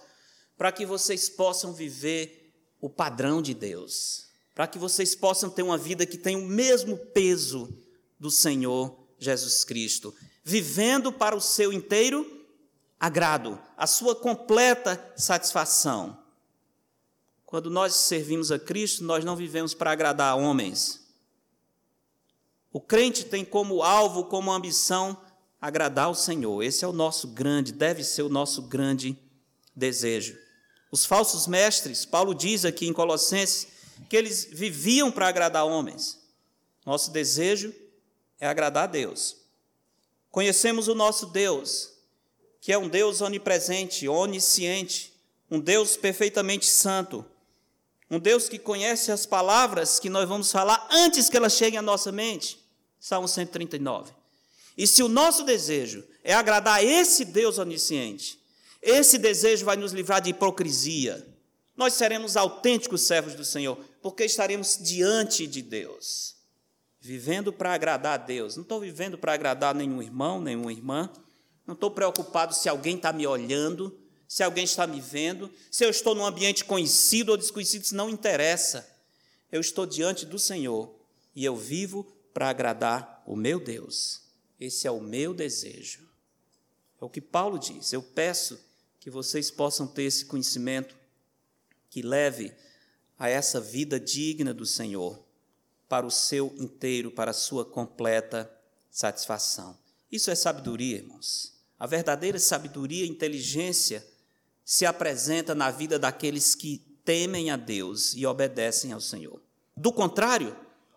para 0.57 0.71
que 0.71 0.85
vocês 0.85 1.29
possam 1.29 1.71
viver 1.71 2.53
o 2.81 2.89
padrão 2.89 3.41
de 3.41 3.53
Deus, 3.53 4.29
para 4.55 4.67
que 4.67 4.79
vocês 4.79 5.13
possam 5.13 5.49
ter 5.49 5.61
uma 5.61 5.77
vida 5.77 6.05
que 6.05 6.17
tenha 6.17 6.39
o 6.39 6.47
mesmo 6.47 6.97
peso 6.97 7.69
do 8.19 8.31
Senhor 8.31 8.97
Jesus 9.19 9.63
Cristo, 9.63 10.13
vivendo 10.43 11.11
para 11.11 11.35
o 11.35 11.41
seu 11.41 11.71
inteiro 11.71 12.45
agrado, 12.99 13.59
a 13.75 13.85
sua 13.85 14.15
completa 14.15 15.13
satisfação. 15.15 16.17
Quando 17.45 17.69
nós 17.69 17.93
servimos 17.93 18.51
a 18.51 18.59
Cristo, 18.59 19.03
nós 19.03 19.23
não 19.23 19.35
vivemos 19.35 19.73
para 19.73 19.91
agradar 19.91 20.37
homens. 20.37 21.07
O 22.73 22.81
crente 22.81 23.23
tem 23.25 23.45
como 23.45 23.81
alvo, 23.81 24.25
como 24.25 24.51
ambição, 24.51 25.17
agradar 25.61 26.09
o 26.09 26.15
Senhor. 26.15 26.61
Esse 26.61 26.83
é 26.83 26.87
o 26.87 26.93
nosso 26.93 27.27
grande, 27.29 27.71
deve 27.71 28.03
ser 28.03 28.23
o 28.23 28.29
nosso 28.29 28.63
grande 28.63 29.17
desejo. 29.75 30.46
Os 30.91 31.05
falsos 31.05 31.47
mestres, 31.47 32.05
Paulo 32.05 32.33
diz 32.33 32.65
aqui 32.65 32.87
em 32.87 32.93
Colossenses, 32.93 33.67
que 34.09 34.15
eles 34.15 34.47
viviam 34.51 35.11
para 35.11 35.27
agradar 35.27 35.65
homens. 35.65 36.19
Nosso 36.85 37.11
desejo 37.11 37.73
é 38.39 38.47
agradar 38.47 38.85
a 38.85 38.87
Deus. 38.87 39.35
Conhecemos 40.31 40.87
o 40.87 40.95
nosso 40.95 41.27
Deus, 41.27 41.91
que 42.61 42.71
é 42.71 42.77
um 42.77 42.87
Deus 42.87 43.21
onipresente, 43.21 44.07
onisciente, 44.07 45.13
um 45.49 45.59
Deus 45.59 45.97
perfeitamente 45.97 46.65
santo, 46.65 47.25
um 48.09 48.19
Deus 48.19 48.47
que 48.47 48.57
conhece 48.57 49.11
as 49.11 49.25
palavras 49.25 49.99
que 49.99 50.09
nós 50.09 50.27
vamos 50.27 50.51
falar 50.51 50.87
antes 50.89 51.29
que 51.29 51.35
elas 51.35 51.53
cheguem 51.53 51.79
à 51.79 51.81
nossa 51.81 52.11
mente. 52.11 52.57
Salmo 52.99 53.27
139. 53.27 54.13
E 54.77 54.87
se 54.87 55.03
o 55.03 55.09
nosso 55.09 55.43
desejo 55.43 56.03
é 56.23 56.33
agradar 56.33 56.83
esse 56.83 57.25
Deus 57.25 57.57
onisciente, 57.57 58.36
esse 58.89 59.17
desejo 59.17 59.65
vai 59.65 59.75
nos 59.75 59.91
livrar 59.91 60.21
de 60.21 60.29
hipocrisia. 60.29 61.25
Nós 61.75 61.93
seremos 61.93 62.35
autênticos 62.35 63.01
servos 63.01 63.35
do 63.35 63.45
Senhor, 63.45 63.77
porque 64.01 64.23
estaremos 64.23 64.79
diante 64.81 65.45
de 65.45 65.61
Deus, 65.61 66.35
vivendo 66.99 67.53
para 67.53 67.73
agradar 67.73 68.13
a 68.13 68.23
Deus. 68.23 68.55
Não 68.55 68.63
estou 68.63 68.79
vivendo 68.79 69.17
para 69.17 69.33
agradar 69.33 69.75
nenhum 69.75 70.01
irmão, 70.01 70.41
nenhuma 70.41 70.71
irmã. 70.71 71.09
Não 71.65 71.73
estou 71.73 71.91
preocupado 71.91 72.55
se 72.55 72.67
alguém 72.67 72.95
está 72.95 73.13
me 73.13 73.27
olhando 73.27 73.95
se 74.27 74.43
alguém 74.43 74.65
está 74.65 74.85
me 74.85 74.99
vendo, 74.99 75.49
se 75.71 75.85
eu 75.85 75.89
estou 75.89 76.13
num 76.13 76.25
ambiente 76.25 76.65
conhecido 76.65 77.31
ou 77.31 77.37
desconhecido, 77.37 77.83
isso 77.83 77.95
não 77.95 78.09
interessa. 78.09 78.87
Eu 79.49 79.61
estou 79.61 79.85
diante 79.85 80.25
do 80.25 80.37
Senhor 80.37 80.93
e 81.33 81.45
eu 81.45 81.55
vivo 81.55 82.03
para 82.33 82.49
agradar 82.49 83.23
o 83.25 83.35
meu 83.35 83.59
Deus. 83.59 84.21
Esse 84.59 84.85
é 84.85 84.91
o 84.91 84.99
meu 84.99 85.33
desejo. 85.33 86.05
É 87.01 87.05
o 87.05 87.09
que 87.09 87.21
Paulo 87.21 87.57
diz. 87.57 87.93
Eu 87.93 88.03
peço 88.03 88.59
que 89.07 89.11
vocês 89.11 89.49
possam 89.49 89.87
ter 89.87 90.03
esse 90.03 90.25
conhecimento 90.25 90.93
que 91.89 92.01
leve 92.01 92.51
a 93.17 93.29
essa 93.29 93.61
vida 93.61 93.97
digna 93.97 94.53
do 94.53 94.65
Senhor 94.65 95.17
para 95.87 96.05
o 96.05 96.11
seu 96.11 96.53
inteiro, 96.57 97.09
para 97.09 97.31
a 97.31 97.33
sua 97.33 97.63
completa 97.63 98.51
satisfação. 98.91 99.77
Isso 100.11 100.29
é 100.29 100.35
sabedoria, 100.35 100.97
irmãos. 100.97 101.53
A 101.79 101.87
verdadeira 101.87 102.37
sabedoria 102.37 103.05
e 103.05 103.09
inteligência 103.09 104.05
se 104.65 104.85
apresenta 104.85 105.55
na 105.55 105.71
vida 105.71 105.97
daqueles 105.97 106.53
que 106.53 106.79
temem 107.05 107.49
a 107.49 107.55
Deus 107.55 108.13
e 108.13 108.25
obedecem 108.25 108.91
ao 108.91 108.99
Senhor. 108.99 109.41
Do 109.77 109.93
contrário, 109.93 110.53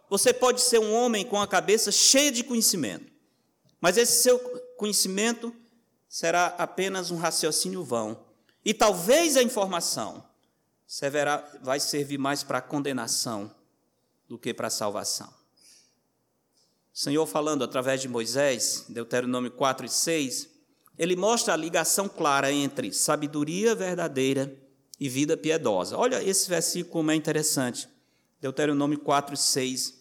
você 0.08 0.34
pode 0.34 0.62
ser 0.62 0.80
um 0.80 0.92
homem 0.92 1.24
com 1.24 1.40
a 1.40 1.46
cabeça 1.46 1.92
cheia 1.92 2.32
de 2.32 2.42
conhecimento, 2.42 3.06
mas 3.80 3.96
esse 3.96 4.20
seu 4.20 4.36
conhecimento 4.76 5.54
será 6.10 6.46
apenas 6.58 7.12
um 7.12 7.16
raciocínio 7.16 7.84
vão. 7.84 8.26
E 8.64 8.74
talvez 8.74 9.36
a 9.36 9.42
informação 9.44 10.24
servirá, 10.84 11.48
vai 11.62 11.78
servir 11.78 12.18
mais 12.18 12.42
para 12.42 12.60
condenação 12.60 13.54
do 14.28 14.36
que 14.36 14.52
para 14.52 14.68
salvação. 14.68 15.32
O 16.92 16.98
Senhor 16.98 17.24
falando 17.26 17.62
através 17.62 18.00
de 18.00 18.08
Moisés, 18.08 18.84
Deuteronômio 18.88 19.52
4 19.52 19.86
e 19.86 19.88
6, 19.88 20.48
ele 20.98 21.14
mostra 21.14 21.54
a 21.54 21.56
ligação 21.56 22.08
clara 22.08 22.52
entre 22.52 22.92
sabedoria 22.92 23.72
verdadeira 23.76 24.52
e 24.98 25.08
vida 25.08 25.36
piedosa. 25.36 25.96
Olha 25.96 26.22
esse 26.22 26.48
versículo 26.48 26.92
como 26.92 27.12
é 27.12 27.14
interessante. 27.14 27.88
Deuteronômio 28.40 28.98
4, 28.98 29.36
6. 29.36 29.90
O 29.90 29.94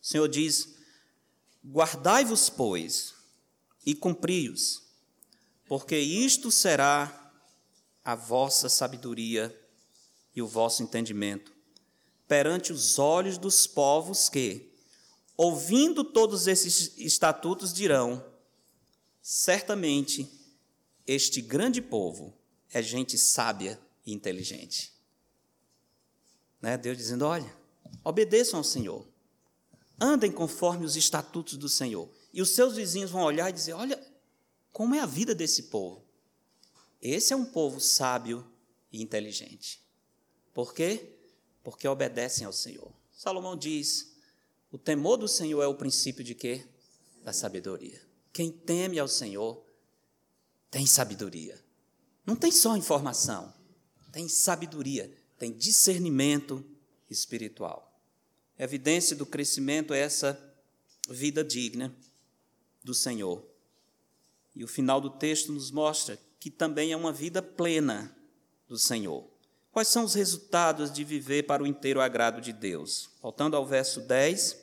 Senhor 0.00 0.28
diz: 0.28 0.76
Guardai-vos, 1.66 2.48
pois, 2.48 3.14
e 3.84 3.94
cumpri-os, 3.94 4.83
porque 5.66 5.96
isto 5.96 6.50
será 6.50 7.32
a 8.04 8.14
vossa 8.14 8.68
sabedoria 8.68 9.54
e 10.34 10.42
o 10.42 10.46
vosso 10.46 10.82
entendimento 10.82 11.54
perante 12.26 12.72
os 12.72 12.98
olhos 12.98 13.38
dos 13.38 13.66
povos 13.66 14.28
que, 14.28 14.72
ouvindo 15.36 16.04
todos 16.04 16.46
esses 16.46 16.96
estatutos, 16.98 17.72
dirão: 17.72 18.24
Certamente, 19.22 20.28
este 21.06 21.40
grande 21.40 21.80
povo 21.80 22.34
é 22.72 22.82
gente 22.82 23.16
sábia 23.18 23.78
e 24.04 24.12
inteligente. 24.12 24.92
Né? 26.60 26.76
Deus 26.76 26.96
dizendo: 26.96 27.24
olha, 27.24 27.54
obedeçam 28.02 28.58
ao 28.58 28.64
Senhor, 28.64 29.06
andem 30.00 30.32
conforme 30.32 30.84
os 30.84 30.96
estatutos 30.96 31.56
do 31.56 31.68
Senhor. 31.68 32.08
E 32.32 32.42
os 32.42 32.50
seus 32.50 32.74
vizinhos 32.74 33.10
vão 33.10 33.22
olhar 33.22 33.50
e 33.50 33.52
dizer: 33.52 33.74
olha, 33.74 34.02
como 34.74 34.92
é 34.92 34.98
a 34.98 35.06
vida 35.06 35.36
desse 35.36 35.64
povo. 35.64 36.04
Esse 37.00 37.32
é 37.32 37.36
um 37.36 37.44
povo 37.44 37.80
sábio 37.80 38.44
e 38.92 39.00
inteligente. 39.00 39.80
Por 40.52 40.74
quê? 40.74 41.14
Porque 41.62 41.86
obedecem 41.86 42.44
ao 42.44 42.52
Senhor. 42.52 42.92
Salomão 43.12 43.56
diz: 43.56 44.16
o 44.72 44.76
temor 44.76 45.16
do 45.16 45.28
Senhor 45.28 45.62
é 45.62 45.66
o 45.68 45.76
princípio 45.76 46.24
de 46.24 46.34
quê? 46.34 46.66
Da 47.22 47.32
sabedoria. 47.32 48.02
Quem 48.32 48.50
teme 48.50 48.98
ao 48.98 49.06
Senhor 49.06 49.64
tem 50.72 50.84
sabedoria. 50.86 51.62
Não 52.26 52.34
tem 52.34 52.50
só 52.50 52.76
informação, 52.76 53.54
tem 54.10 54.28
sabedoria, 54.28 55.16
tem 55.38 55.52
discernimento 55.52 56.64
espiritual. 57.08 57.96
A 58.58 58.64
evidência 58.64 59.14
do 59.14 59.24
crescimento 59.24 59.94
é 59.94 60.00
essa 60.00 60.36
vida 61.08 61.44
digna 61.44 61.94
do 62.82 62.92
Senhor. 62.92 63.53
E 64.54 64.62
o 64.62 64.68
final 64.68 65.00
do 65.00 65.10
texto 65.10 65.52
nos 65.52 65.70
mostra 65.70 66.18
que 66.38 66.50
também 66.50 66.92
é 66.92 66.96
uma 66.96 67.12
vida 67.12 67.42
plena 67.42 68.14
do 68.68 68.78
Senhor. 68.78 69.28
Quais 69.72 69.88
são 69.88 70.04
os 70.04 70.14
resultados 70.14 70.92
de 70.92 71.02
viver 71.02 71.44
para 71.44 71.62
o 71.62 71.66
inteiro 71.66 72.00
agrado 72.00 72.40
de 72.40 72.52
Deus? 72.52 73.10
Voltando 73.20 73.56
ao 73.56 73.66
verso 73.66 74.00
10, 74.02 74.62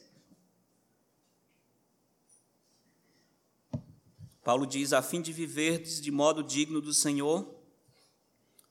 Paulo 4.43 4.65
diz: 4.65 4.93
a 4.93 5.01
fim 5.01 5.21
de 5.21 5.33
viverdes 5.33 5.99
de 5.99 6.11
modo 6.11 6.43
digno 6.43 6.81
do 6.81 6.93
Senhor, 6.93 7.53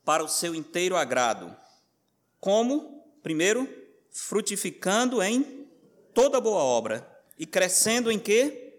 para 0.05 0.25
o 0.25 0.29
seu 0.29 0.55
inteiro 0.55 0.97
agrado. 0.97 1.55
Como? 2.41 3.05
Primeiro, 3.23 3.69
frutificando 4.11 5.23
em 5.23 5.69
toda 6.15 6.41
boa 6.41 6.63
obra 6.63 7.07
e 7.39 7.45
crescendo 7.47 8.11
em 8.11 8.19
quê? 8.19 8.70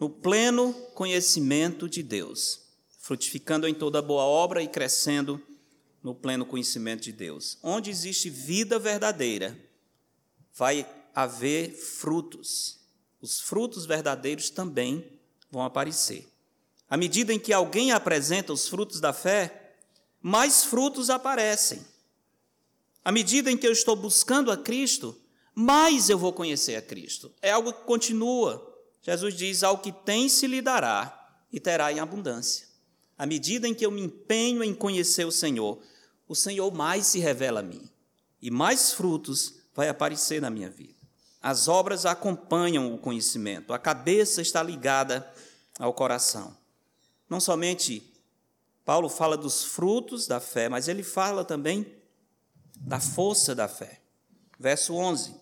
No 0.00 0.08
pleno 0.08 0.72
conhecimento 0.94 1.86
de 1.86 2.02
Deus. 2.02 2.62
Frutificando 2.98 3.68
em 3.68 3.74
toda 3.74 4.00
boa 4.00 4.22
obra 4.22 4.62
e 4.62 4.68
crescendo 4.68 5.40
no 6.02 6.14
pleno 6.14 6.46
conhecimento 6.46 7.02
de 7.02 7.12
Deus. 7.12 7.58
Onde 7.62 7.90
existe 7.90 8.30
vida 8.30 8.78
verdadeira, 8.78 9.58
vai 10.54 10.86
haver 11.14 11.72
frutos. 11.72 12.80
Os 13.20 13.40
frutos 13.40 13.84
verdadeiros 13.84 14.48
também 14.48 15.20
vão 15.50 15.62
aparecer. 15.62 16.32
À 16.88 16.96
medida 16.96 17.34
em 17.34 17.38
que 17.38 17.52
alguém 17.52 17.92
apresenta 17.92 18.54
os 18.54 18.66
frutos 18.66 19.00
da 19.00 19.12
fé, 19.12 19.76
mais 20.22 20.64
frutos 20.64 21.10
aparecem. 21.10 21.84
À 23.04 23.12
medida 23.12 23.50
em 23.50 23.56
que 23.56 23.66
eu 23.66 23.72
estou 23.72 23.96
buscando 23.96 24.50
a 24.50 24.56
Cristo, 24.56 25.14
mais 25.54 26.08
eu 26.08 26.18
vou 26.18 26.32
conhecer 26.32 26.76
a 26.76 26.82
Cristo. 26.82 27.30
É 27.42 27.50
algo 27.50 27.72
que 27.72 27.84
continua. 27.84 28.69
Jesus 29.02 29.34
diz: 29.34 29.62
Ao 29.62 29.78
que 29.78 29.92
tem 29.92 30.28
se 30.28 30.46
lhe 30.46 30.60
dará 30.60 31.30
e 31.52 31.58
terá 31.58 31.92
em 31.92 32.00
abundância. 32.00 32.66
À 33.16 33.26
medida 33.26 33.68
em 33.68 33.74
que 33.74 33.84
eu 33.84 33.90
me 33.90 34.02
empenho 34.02 34.64
em 34.64 34.74
conhecer 34.74 35.26
o 35.26 35.32
Senhor, 35.32 35.78
o 36.26 36.34
Senhor 36.34 36.72
mais 36.72 37.06
se 37.06 37.18
revela 37.18 37.60
a 37.60 37.62
mim 37.62 37.88
e 38.40 38.50
mais 38.50 38.92
frutos 38.92 39.54
vai 39.74 39.88
aparecer 39.88 40.40
na 40.40 40.48
minha 40.48 40.70
vida. 40.70 40.98
As 41.42 41.68
obras 41.68 42.06
acompanham 42.06 42.94
o 42.94 42.98
conhecimento, 42.98 43.72
a 43.72 43.78
cabeça 43.78 44.42
está 44.42 44.62
ligada 44.62 45.30
ao 45.78 45.92
coração. 45.92 46.56
Não 47.28 47.40
somente 47.40 48.02
Paulo 48.84 49.08
fala 49.08 49.36
dos 49.36 49.64
frutos 49.64 50.26
da 50.26 50.40
fé, 50.40 50.68
mas 50.68 50.88
ele 50.88 51.02
fala 51.02 51.44
também 51.44 51.94
da 52.76 52.98
força 52.98 53.54
da 53.54 53.68
fé. 53.68 54.00
Verso 54.58 54.94
11: 54.94 55.34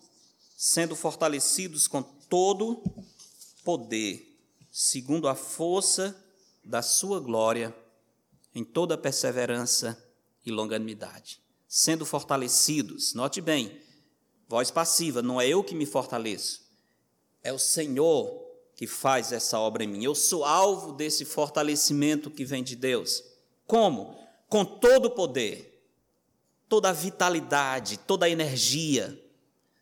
sendo 0.57 0.95
fortalecidos 0.95 1.87
com 1.87 2.03
todo 2.03 2.83
poder, 3.69 4.35
segundo 4.73 5.29
a 5.29 5.35
força 5.35 6.17
da 6.65 6.81
sua 6.81 7.21
glória, 7.21 7.77
em 8.55 8.65
toda 8.65 8.97
perseverança 8.97 10.03
e 10.43 10.51
longanimidade. 10.51 11.39
Sendo 11.69 12.07
fortalecidos, 12.07 13.13
note 13.13 13.43
bem, 13.43 13.79
voz 14.49 14.71
passiva, 14.71 15.21
não 15.21 15.39
é 15.39 15.47
eu 15.47 15.63
que 15.63 15.75
me 15.75 15.85
fortaleço, 15.85 16.63
é 17.43 17.53
o 17.53 17.59
Senhor 17.59 18.43
que 18.75 18.87
faz 18.87 19.33
essa 19.33 19.59
obra 19.59 19.85
em 19.85 19.89
mim. 19.89 20.03
Eu 20.03 20.15
sou 20.15 20.47
alvo 20.47 20.93
desse 20.93 21.27
fortalecimento 21.27 22.31
que 22.31 22.47
vem 22.47 22.65
de 22.65 22.75
Deus. 22.75 23.23
Como? 23.67 24.19
Com 24.49 24.65
todo 24.65 25.09
o 25.09 25.11
poder, 25.11 25.87
toda 26.71 26.89
a 26.89 26.95
vitalidade, 26.95 27.99
toda 27.99 28.25
a 28.25 28.31
energia. 28.31 29.23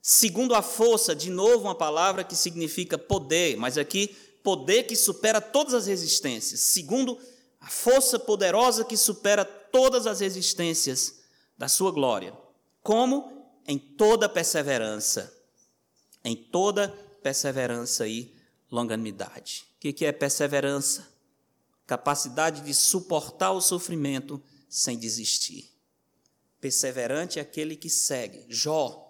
Segundo 0.09 0.55
a 0.55 0.63
força, 0.63 1.17
de 1.17 1.31
novo 1.31 1.65
uma 1.65 1.75
palavra 1.75 2.23
que 2.23 2.37
significa 2.37 2.97
poder, 2.97 3.57
mas 3.57 3.77
aqui 3.77 4.17
poder 4.41 4.85
que 4.85 4.95
supera 4.95 5.41
todas 5.41 5.75
as 5.75 5.89
resistências, 5.89 6.61
segundo 6.61 7.19
a 7.61 7.69
força 7.69 8.17
poderosa 8.17 8.85
que 8.85 8.97
supera 8.97 9.45
todas 9.45 10.07
as 10.07 10.21
resistências 10.21 11.23
da 11.59 11.67
sua 11.67 11.91
glória. 11.91 12.33
Como? 12.85 13.51
Em 13.67 13.77
toda 13.77 14.29
perseverança. 14.29 15.37
Em 16.25 16.37
toda 16.37 16.89
perseverança 17.21 18.07
e 18.07 18.33
longanimidade. 18.71 19.67
O 19.75 19.93
que 19.93 20.05
é 20.05 20.13
perseverança? 20.13 21.05
Capacidade 21.85 22.61
de 22.61 22.73
suportar 22.75 23.51
o 23.51 23.61
sofrimento 23.61 24.41
sem 24.69 24.97
desistir. 24.97 25.69
Perseverante 26.61 27.41
é 27.41 27.43
aquele 27.43 27.75
que 27.75 27.91
segue. 27.91 28.47
Jó, 28.49 29.06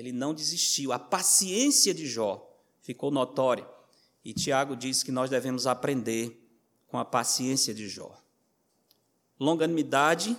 ele 0.00 0.12
não 0.12 0.34
desistiu. 0.34 0.92
A 0.92 0.98
paciência 0.98 1.94
de 1.94 2.06
Jó 2.06 2.46
ficou 2.80 3.10
notória. 3.10 3.68
E 4.24 4.34
Tiago 4.34 4.76
diz 4.76 5.02
que 5.02 5.12
nós 5.12 5.30
devemos 5.30 5.66
aprender 5.66 6.36
com 6.88 6.98
a 6.98 7.04
paciência 7.04 7.72
de 7.72 7.88
Jó. 7.88 8.18
Longanimidade, 9.38 10.36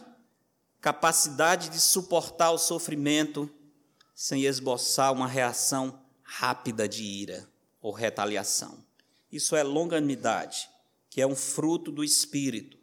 capacidade 0.80 1.70
de 1.70 1.80
suportar 1.80 2.52
o 2.52 2.58
sofrimento 2.58 3.50
sem 4.14 4.44
esboçar 4.44 5.12
uma 5.14 5.28
reação 5.28 6.00
rápida 6.22 6.88
de 6.88 7.04
ira 7.04 7.48
ou 7.82 7.92
retaliação. 7.92 8.78
Isso 9.32 9.56
é 9.56 9.64
longanimidade, 9.64 10.70
que 11.10 11.22
é 11.22 11.26
um 11.26 11.36
fruto 11.36 11.92
do 11.92 12.04
espírito 12.04 12.82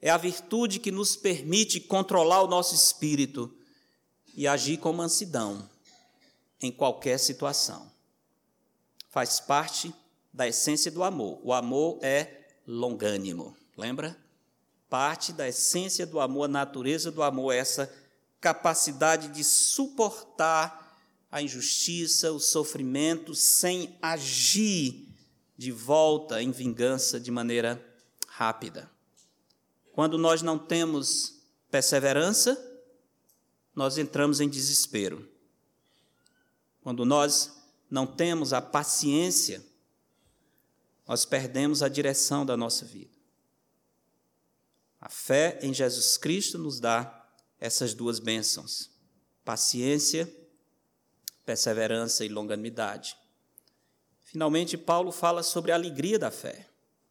é 0.00 0.10
a 0.10 0.16
virtude 0.16 0.78
que 0.78 0.90
nos 0.90 1.16
permite 1.16 1.80
controlar 1.80 2.42
o 2.42 2.46
nosso 2.46 2.74
espírito 2.74 3.52
e 4.34 4.46
agir 4.46 4.76
com 4.76 4.92
mansidão 4.92 5.68
em 6.60 6.72
qualquer 6.72 7.18
situação. 7.18 7.90
Faz 9.08 9.40
parte 9.40 9.94
da 10.32 10.46
essência 10.46 10.90
do 10.90 11.02
amor. 11.02 11.40
O 11.42 11.52
amor 11.52 11.98
é 12.02 12.46
longânimo, 12.66 13.56
lembra? 13.76 14.16
Parte 14.88 15.32
da 15.32 15.48
essência 15.48 16.06
do 16.06 16.20
amor, 16.20 16.44
a 16.44 16.48
natureza 16.48 17.10
do 17.10 17.22
amor 17.22 17.52
é 17.52 17.58
essa 17.58 17.92
capacidade 18.40 19.28
de 19.28 19.42
suportar 19.42 20.86
a 21.30 21.42
injustiça, 21.42 22.32
o 22.32 22.38
sofrimento, 22.38 23.34
sem 23.34 23.96
agir 24.00 25.08
de 25.56 25.72
volta 25.72 26.42
em 26.42 26.50
vingança 26.50 27.18
de 27.18 27.30
maneira 27.30 27.84
rápida. 28.28 28.90
Quando 29.92 30.18
nós 30.18 30.42
não 30.42 30.58
temos 30.58 31.40
perseverança, 31.70 32.56
nós 33.74 33.98
entramos 33.98 34.40
em 34.40 34.48
desespero. 34.48 35.28
Quando 36.86 37.04
nós 37.04 37.50
não 37.90 38.06
temos 38.06 38.52
a 38.52 38.62
paciência, 38.62 39.60
nós 41.04 41.24
perdemos 41.24 41.82
a 41.82 41.88
direção 41.88 42.46
da 42.46 42.56
nossa 42.56 42.84
vida. 42.84 43.10
A 45.00 45.08
fé 45.08 45.58
em 45.62 45.74
Jesus 45.74 46.16
Cristo 46.16 46.56
nos 46.58 46.78
dá 46.78 47.28
essas 47.58 47.92
duas 47.92 48.20
bênçãos: 48.20 48.88
paciência, 49.44 50.32
perseverança 51.44 52.24
e 52.24 52.28
longanimidade. 52.28 53.16
Finalmente, 54.22 54.78
Paulo 54.78 55.10
fala 55.10 55.42
sobre 55.42 55.72
a 55.72 55.74
alegria 55.74 56.20
da 56.20 56.30
fé. 56.30 56.68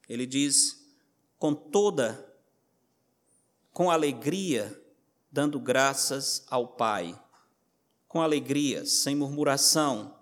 Ele 0.08 0.26
diz: 0.26 0.88
com 1.38 1.54
toda 1.54 2.34
com 3.74 3.92
alegria, 3.92 4.82
dando 5.30 5.60
graças 5.60 6.46
ao 6.50 6.66
Pai. 6.66 7.25
Com 8.16 8.22
alegria, 8.22 8.86
sem 8.86 9.14
murmuração, 9.14 10.16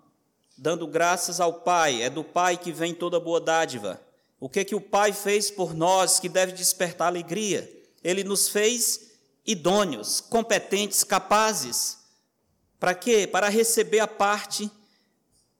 dando 0.58 0.84
graças 0.84 1.38
ao 1.38 1.60
Pai. 1.60 2.02
É 2.02 2.10
do 2.10 2.24
Pai 2.24 2.56
que 2.56 2.72
vem 2.72 2.92
toda 2.92 3.20
boa 3.20 3.40
dádiva. 3.40 4.02
O 4.40 4.48
que 4.48 4.64
que 4.64 4.74
o 4.74 4.80
Pai 4.80 5.12
fez 5.12 5.48
por 5.48 5.72
nós 5.72 6.18
que 6.18 6.28
deve 6.28 6.50
despertar 6.50 7.06
alegria? 7.06 7.72
Ele 8.02 8.24
nos 8.24 8.48
fez 8.48 9.12
idôneos, 9.46 10.20
competentes, 10.20 11.04
capazes. 11.04 11.98
Para 12.80 12.96
quê? 12.96 13.28
Para 13.28 13.48
receber 13.48 14.00
a 14.00 14.08
parte 14.08 14.68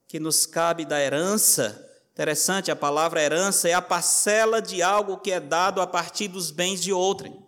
que 0.08 0.18
nos 0.18 0.44
cabe 0.44 0.84
da 0.84 1.00
herança. 1.00 1.88
Interessante, 2.14 2.68
a 2.68 2.74
palavra 2.74 3.22
herança 3.22 3.68
é 3.68 3.74
a 3.74 3.80
parcela 3.80 4.60
de 4.60 4.82
algo 4.82 5.18
que 5.18 5.30
é 5.30 5.38
dado 5.38 5.80
a 5.80 5.86
partir 5.86 6.26
dos 6.26 6.50
bens 6.50 6.82
de 6.82 6.92
outrem. 6.92 7.43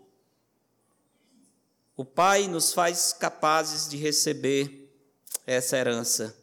O 1.97 2.05
Pai 2.05 2.47
nos 2.47 2.75
faz 2.75 3.15
capazes 3.15 3.89
de 3.89 3.97
receber 3.97 4.93
essa 5.47 5.79
herança 5.79 6.37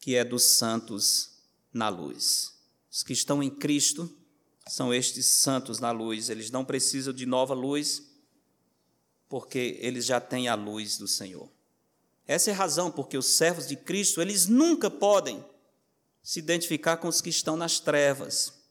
que 0.00 0.16
é 0.16 0.24
dos 0.24 0.42
santos 0.42 1.38
na 1.72 1.88
luz. 1.88 2.54
Os 2.90 3.04
que 3.04 3.12
estão 3.12 3.40
em 3.40 3.50
Cristo 3.50 4.10
são 4.66 4.92
estes 4.92 5.26
santos 5.26 5.78
na 5.78 5.92
luz, 5.92 6.28
eles 6.28 6.50
não 6.50 6.64
precisam 6.64 7.12
de 7.12 7.24
nova 7.24 7.54
luz, 7.54 8.02
porque 9.28 9.78
eles 9.80 10.04
já 10.04 10.20
têm 10.20 10.48
a 10.48 10.56
luz 10.56 10.98
do 10.98 11.06
Senhor. 11.06 11.48
Essa 12.26 12.50
é 12.50 12.52
a 12.52 12.56
razão 12.56 12.90
porque 12.90 13.16
os 13.16 13.26
servos 13.26 13.68
de 13.68 13.76
Cristo, 13.76 14.20
eles 14.20 14.46
nunca 14.46 14.90
podem 14.90 15.44
se 16.20 16.40
identificar 16.40 16.96
com 16.96 17.06
os 17.06 17.20
que 17.20 17.30
estão 17.30 17.56
nas 17.56 17.78
trevas. 17.78 18.63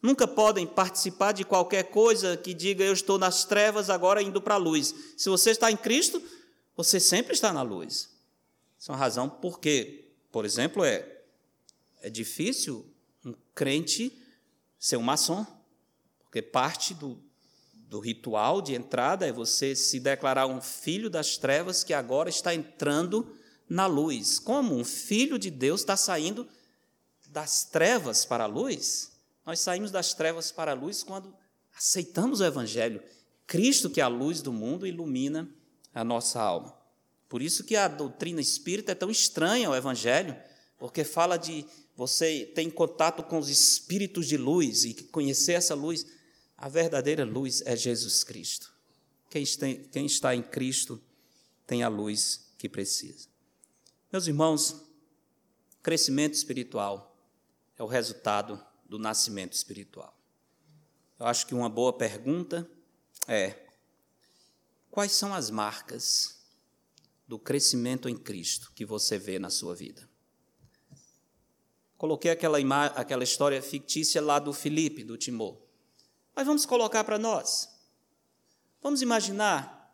Nunca 0.00 0.28
podem 0.28 0.66
participar 0.66 1.32
de 1.32 1.44
qualquer 1.44 1.84
coisa 1.90 2.36
que 2.36 2.54
diga 2.54 2.84
eu 2.84 2.92
estou 2.92 3.18
nas 3.18 3.44
trevas, 3.44 3.90
agora 3.90 4.22
indo 4.22 4.40
para 4.40 4.54
a 4.54 4.58
luz. 4.58 4.94
Se 5.16 5.28
você 5.28 5.50
está 5.50 5.70
em 5.70 5.76
Cristo, 5.76 6.22
você 6.76 7.00
sempre 7.00 7.32
está 7.32 7.52
na 7.52 7.62
luz. 7.62 8.08
Essa 8.78 8.92
é 8.92 8.94
uma 8.94 8.98
razão 8.98 9.28
porque, 9.28 10.08
por 10.30 10.44
exemplo, 10.44 10.84
é, 10.84 11.20
é 12.00 12.08
difícil 12.08 12.86
um 13.24 13.34
crente 13.52 14.16
ser 14.78 14.96
um 14.96 15.02
maçom, 15.02 15.44
porque 16.22 16.40
parte 16.40 16.94
do, 16.94 17.18
do 17.72 17.98
ritual 17.98 18.62
de 18.62 18.74
entrada 18.74 19.26
é 19.26 19.32
você 19.32 19.74
se 19.74 19.98
declarar 19.98 20.46
um 20.46 20.60
filho 20.60 21.10
das 21.10 21.36
trevas 21.36 21.82
que 21.82 21.92
agora 21.92 22.28
está 22.28 22.54
entrando 22.54 23.34
na 23.68 23.86
luz. 23.86 24.38
Como 24.38 24.76
um 24.76 24.84
filho 24.84 25.40
de 25.40 25.50
Deus 25.50 25.80
está 25.80 25.96
saindo 25.96 26.48
das 27.26 27.64
trevas 27.64 28.24
para 28.24 28.44
a 28.44 28.46
luz? 28.46 29.17
Nós 29.48 29.60
saímos 29.60 29.90
das 29.90 30.12
trevas 30.12 30.52
para 30.52 30.72
a 30.72 30.74
luz 30.74 31.02
quando 31.02 31.34
aceitamos 31.74 32.40
o 32.40 32.44
Evangelho. 32.44 33.02
Cristo, 33.46 33.88
que 33.88 33.98
é 33.98 34.04
a 34.04 34.08
luz 34.08 34.42
do 34.42 34.52
mundo, 34.52 34.86
ilumina 34.86 35.48
a 35.94 36.04
nossa 36.04 36.38
alma. 36.38 36.76
Por 37.30 37.40
isso 37.40 37.64
que 37.64 37.74
a 37.74 37.88
doutrina 37.88 38.42
espírita 38.42 38.92
é 38.92 38.94
tão 38.94 39.10
estranha 39.10 39.68
ao 39.68 39.74
Evangelho, 39.74 40.36
porque 40.76 41.02
fala 41.02 41.38
de 41.38 41.64
você 41.96 42.44
ter 42.54 42.70
contato 42.72 43.22
com 43.22 43.38
os 43.38 43.48
espíritos 43.48 44.26
de 44.26 44.36
luz 44.36 44.84
e 44.84 44.92
conhecer 45.04 45.54
essa 45.54 45.74
luz. 45.74 46.04
A 46.54 46.68
verdadeira 46.68 47.24
luz 47.24 47.62
é 47.64 47.74
Jesus 47.74 48.22
Cristo. 48.22 48.70
Quem 49.30 50.04
está 50.04 50.34
em 50.34 50.42
Cristo 50.42 51.00
tem 51.66 51.82
a 51.82 51.88
luz 51.88 52.50
que 52.58 52.68
precisa. 52.68 53.28
Meus 54.12 54.26
irmãos, 54.26 54.76
crescimento 55.82 56.34
espiritual 56.34 57.16
é 57.78 57.82
o 57.82 57.86
resultado 57.86 58.62
do 58.88 58.98
nascimento 58.98 59.52
espiritual. 59.52 60.16
Eu 61.18 61.26
acho 61.26 61.46
que 61.46 61.54
uma 61.54 61.68
boa 61.68 61.92
pergunta 61.92 62.68
é: 63.26 63.56
quais 64.90 65.12
são 65.12 65.34
as 65.34 65.50
marcas 65.50 66.38
do 67.26 67.38
crescimento 67.38 68.08
em 68.08 68.16
Cristo 68.16 68.72
que 68.74 68.84
você 68.84 69.18
vê 69.18 69.38
na 69.38 69.50
sua 69.50 69.74
vida? 69.74 70.08
Coloquei 71.98 72.30
aquela, 72.30 72.58
aquela 72.94 73.24
história 73.24 73.60
fictícia 73.60 74.22
lá 74.22 74.38
do 74.38 74.52
Felipe, 74.52 75.02
do 75.02 75.18
Timor. 75.18 75.58
Mas 76.34 76.46
vamos 76.46 76.64
colocar 76.64 77.02
para 77.02 77.18
nós. 77.18 77.68
Vamos 78.80 79.02
imaginar 79.02 79.92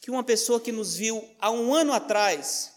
que 0.00 0.10
uma 0.10 0.24
pessoa 0.24 0.58
que 0.58 0.72
nos 0.72 0.94
viu 0.96 1.22
há 1.38 1.50
um 1.50 1.74
ano 1.74 1.92
atrás 1.92 2.74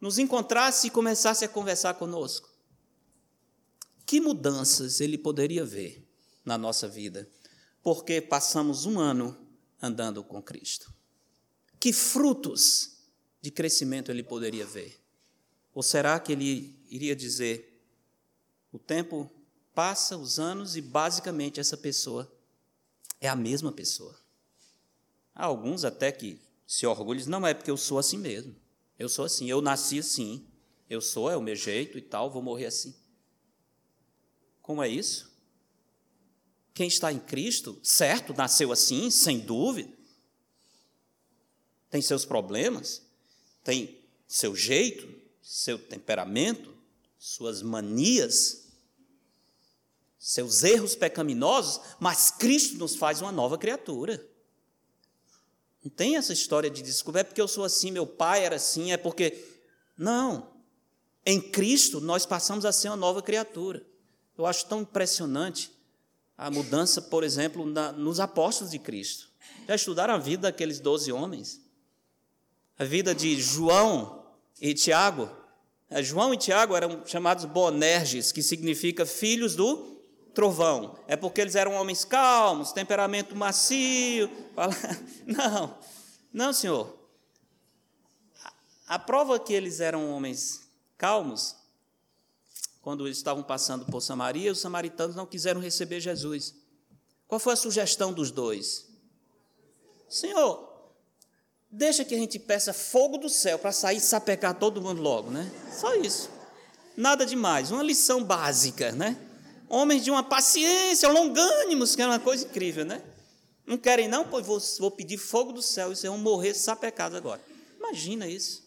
nos 0.00 0.18
encontrasse 0.18 0.88
e 0.88 0.90
começasse 0.90 1.44
a 1.44 1.48
conversar 1.48 1.94
conosco 1.94 2.55
que 4.06 4.20
mudanças 4.20 5.00
ele 5.00 5.18
poderia 5.18 5.64
ver 5.64 6.08
na 6.44 6.56
nossa 6.56 6.86
vida, 6.86 7.28
porque 7.82 8.20
passamos 8.20 8.86
um 8.86 9.00
ano 9.00 9.36
andando 9.82 10.22
com 10.22 10.40
Cristo. 10.40 10.94
Que 11.80 11.92
frutos 11.92 12.98
de 13.42 13.50
crescimento 13.50 14.10
ele 14.10 14.22
poderia 14.22 14.64
ver? 14.64 15.02
Ou 15.74 15.82
será 15.82 16.18
que 16.20 16.32
ele 16.32 16.78
iria 16.88 17.16
dizer: 17.16 17.84
o 18.72 18.78
tempo 18.78 19.30
passa, 19.74 20.16
os 20.16 20.38
anos, 20.38 20.76
e 20.76 20.80
basicamente 20.80 21.60
essa 21.60 21.76
pessoa 21.76 22.32
é 23.20 23.28
a 23.28 23.36
mesma 23.36 23.72
pessoa? 23.72 24.18
Há 25.34 25.44
alguns 25.44 25.84
até 25.84 26.10
que 26.12 26.40
se 26.66 26.86
orgulham, 26.86 27.26
não 27.26 27.46
é 27.46 27.52
porque 27.52 27.70
eu 27.70 27.76
sou 27.76 27.98
assim 27.98 28.16
mesmo. 28.16 28.54
Eu 28.98 29.08
sou 29.08 29.24
assim, 29.24 29.50
eu 29.50 29.60
nasci 29.60 29.98
assim, 29.98 30.46
eu 30.88 31.00
sou, 31.00 31.30
é 31.30 31.36
o 31.36 31.42
meu 31.42 31.54
jeito 31.54 31.98
e 31.98 32.00
tal, 32.00 32.30
vou 32.30 32.40
morrer 32.40 32.66
assim. 32.66 32.94
Como 34.66 34.82
é 34.82 34.88
isso? 34.88 35.30
Quem 36.74 36.88
está 36.88 37.12
em 37.12 37.20
Cristo, 37.20 37.78
certo, 37.84 38.34
nasceu 38.34 38.72
assim, 38.72 39.12
sem 39.12 39.38
dúvida. 39.38 39.96
Tem 41.88 42.02
seus 42.02 42.24
problemas, 42.24 43.00
tem 43.62 44.04
seu 44.26 44.56
jeito, 44.56 45.08
seu 45.40 45.78
temperamento, 45.78 46.76
suas 47.16 47.62
manias. 47.62 48.64
seus 50.18 50.64
erros 50.64 50.96
pecaminosos, 50.96 51.80
mas 52.00 52.32
Cristo 52.32 52.76
nos 52.76 52.96
faz 52.96 53.22
uma 53.22 53.30
nova 53.30 53.56
criatura. 53.56 54.28
Não 55.80 55.88
tem 55.88 56.16
essa 56.16 56.32
história 56.32 56.68
de 56.68 56.82
desculpa, 56.82 57.20
é 57.20 57.24
porque 57.24 57.40
eu 57.40 57.46
sou 57.46 57.62
assim, 57.62 57.92
meu 57.92 58.04
pai 58.04 58.44
era 58.44 58.56
assim, 58.56 58.90
é 58.90 58.96
porque. 58.96 59.60
Não. 59.96 60.52
Em 61.24 61.40
Cristo, 61.40 62.00
nós 62.00 62.26
passamos 62.26 62.64
a 62.64 62.72
ser 62.72 62.88
uma 62.88 62.96
nova 62.96 63.22
criatura. 63.22 63.86
Eu 64.36 64.46
acho 64.46 64.66
tão 64.66 64.82
impressionante 64.82 65.70
a 66.36 66.50
mudança, 66.50 67.00
por 67.00 67.24
exemplo, 67.24 67.64
na, 67.64 67.92
nos 67.92 68.20
apóstolos 68.20 68.70
de 68.70 68.78
Cristo. 68.78 69.28
Já 69.66 69.74
estudaram 69.74 70.14
a 70.14 70.18
vida 70.18 70.42
daqueles 70.42 70.80
doze 70.80 71.10
homens? 71.10 71.60
A 72.78 72.84
vida 72.84 73.14
de 73.14 73.40
João 73.40 74.26
e 74.60 74.74
Tiago? 74.74 75.30
É, 75.88 76.02
João 76.02 76.34
e 76.34 76.36
Tiago 76.36 76.76
eram 76.76 77.06
chamados 77.06 77.44
Bonerges, 77.44 78.32
que 78.32 78.42
significa 78.42 79.06
filhos 79.06 79.54
do 79.54 79.96
trovão. 80.34 80.98
É 81.08 81.16
porque 81.16 81.40
eles 81.40 81.54
eram 81.54 81.72
homens 81.72 82.04
calmos, 82.04 82.72
temperamento 82.72 83.34
macio. 83.34 84.30
Não, 85.26 85.76
não, 86.32 86.52
senhor. 86.52 86.94
A 88.86 88.98
prova 88.98 89.40
que 89.40 89.54
eles 89.54 89.80
eram 89.80 90.10
homens 90.10 90.68
calmos, 90.98 91.55
quando 92.86 93.04
eles 93.04 93.16
estavam 93.16 93.42
passando 93.42 93.84
por 93.84 94.00
Samaria, 94.00 94.52
os 94.52 94.60
samaritanos 94.60 95.16
não 95.16 95.26
quiseram 95.26 95.60
receber 95.60 95.98
Jesus. 95.98 96.54
Qual 97.26 97.40
foi 97.40 97.54
a 97.54 97.56
sugestão 97.56 98.12
dos 98.12 98.30
dois? 98.30 98.86
Senhor, 100.08 100.94
deixa 101.68 102.04
que 102.04 102.14
a 102.14 102.16
gente 102.16 102.38
peça 102.38 102.72
fogo 102.72 103.18
do 103.18 103.28
céu 103.28 103.58
para 103.58 103.72
sair 103.72 103.96
e 103.96 104.00
sapecar 104.00 104.56
todo 104.56 104.80
mundo 104.80 105.02
logo, 105.02 105.32
né? 105.32 105.50
Só 105.72 105.96
isso. 105.96 106.30
Nada 106.96 107.26
demais, 107.26 107.72
uma 107.72 107.82
lição 107.82 108.22
básica, 108.22 108.92
né? 108.92 109.20
Homens 109.68 110.04
de 110.04 110.12
uma 110.12 110.22
paciência, 110.22 111.08
longânimos, 111.08 111.96
que 111.96 112.02
é 112.02 112.06
uma 112.06 112.20
coisa 112.20 112.44
incrível, 112.44 112.84
né? 112.84 113.02
Não 113.66 113.76
querem 113.76 114.06
não? 114.06 114.28
Pois 114.28 114.46
vou, 114.46 114.60
vou 114.78 114.92
pedir 114.92 115.18
fogo 115.18 115.50
do 115.50 115.60
céu 115.60 115.90
e 115.90 115.96
vocês 115.96 116.08
vão 116.08 116.20
morrer 116.20 116.54
sapecados 116.54 117.18
agora. 117.18 117.40
Imagina 117.80 118.28
isso. 118.28 118.64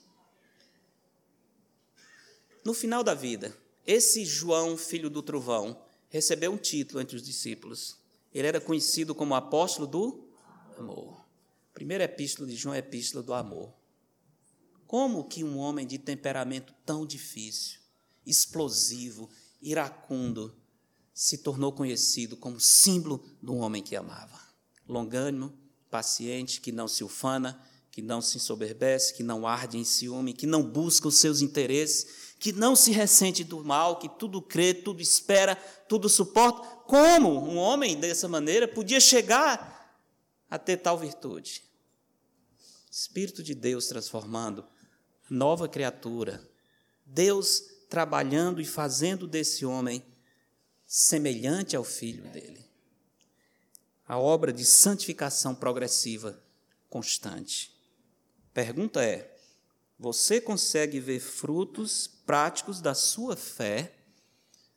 No 2.66 2.74
final 2.74 3.02
da 3.02 3.14
vida, 3.14 3.56
esse 3.92 4.24
João, 4.24 4.78
filho 4.78 5.10
do 5.10 5.24
trovão, 5.24 5.82
recebeu 6.10 6.52
um 6.52 6.58
título 6.58 7.02
entre 7.02 7.16
os 7.16 7.24
discípulos. 7.24 7.98
Ele 8.32 8.48
era 8.48 8.62
conhecido 8.62 9.16
como 9.16 9.34
apóstolo 9.34 9.88
do 9.88 10.30
amor. 10.78 11.26
Primeira 11.74 12.04
epístola 12.04 12.48
de 12.48 12.56
João 12.56 12.76
é 12.76 12.78
epístola 12.78 13.24
do 13.24 13.34
amor. 13.34 13.74
Como 14.86 15.24
que 15.24 15.44
um 15.44 15.58
homem 15.58 15.88
de 15.88 15.98
temperamento 15.98 16.72
tão 16.86 17.04
difícil, 17.04 17.80
explosivo, 18.24 19.28
iracundo, 19.60 20.56
se 21.12 21.40
tornou 21.40 21.72
conhecido 21.72 22.38
como 22.38 22.60
símbolo 22.60 23.26
de 23.42 23.50
um 23.50 23.58
homem 23.58 23.82
que 23.82 23.96
amava? 23.96 24.40
Longânimo, 24.88 25.52
paciente, 25.90 26.62
que 26.62 26.72
não 26.72 26.88
se 26.88 27.04
ufana, 27.04 27.60
que 27.92 28.04
não 28.04 28.22
se 28.22 28.38
ensoberbece, 28.38 29.16
que 29.16 29.24
não 29.24 29.48
arde 29.48 29.80
em 29.80 29.84
ciúme, 29.84 30.32
que 30.32 30.46
não 30.46 30.62
busca 30.62 31.08
os 31.08 31.18
seus 31.18 31.42
interesses, 31.42 32.29
que 32.40 32.54
não 32.54 32.76
se 32.76 32.92
ressente 32.92 33.44
do 33.44 33.64
mal, 33.64 34.00
que 34.00 34.08
tudo 34.08 34.42
crê, 34.42 34.74
tudo 34.74 35.02
espera, 35.02 35.56
tudo 35.88 36.08
suporta. 36.08 36.66
Como 36.88 37.30
um 37.30 37.58
homem 37.58 38.00
dessa 38.00 38.28
maneira 38.30 38.68
podia 38.68 39.00
chegar 39.00 40.02
a 40.50 40.58
ter 40.58 40.78
tal 40.78 40.98
virtude? 40.98 41.64
Espírito 42.90 43.44
de 43.44 43.54
Deus 43.54 43.88
transformando, 43.88 44.66
nova 45.30 45.68
criatura, 45.68 46.42
Deus 47.06 47.62
trabalhando 47.90 48.62
e 48.62 48.66
fazendo 48.66 49.28
desse 49.28 49.66
homem 49.66 50.04
semelhante 50.88 51.76
ao 51.76 51.84
filho 51.84 52.24
dele. 52.30 52.66
A 54.08 54.18
obra 54.18 54.52
de 54.52 54.66
santificação 54.66 55.54
progressiva 55.54 56.42
constante. 56.90 57.72
Pergunta 58.54 59.04
é: 59.04 59.39
você 60.00 60.40
consegue 60.40 60.98
ver 60.98 61.20
frutos 61.20 62.08
práticos 62.26 62.80
da 62.80 62.94
sua 62.94 63.36
fé? 63.36 63.94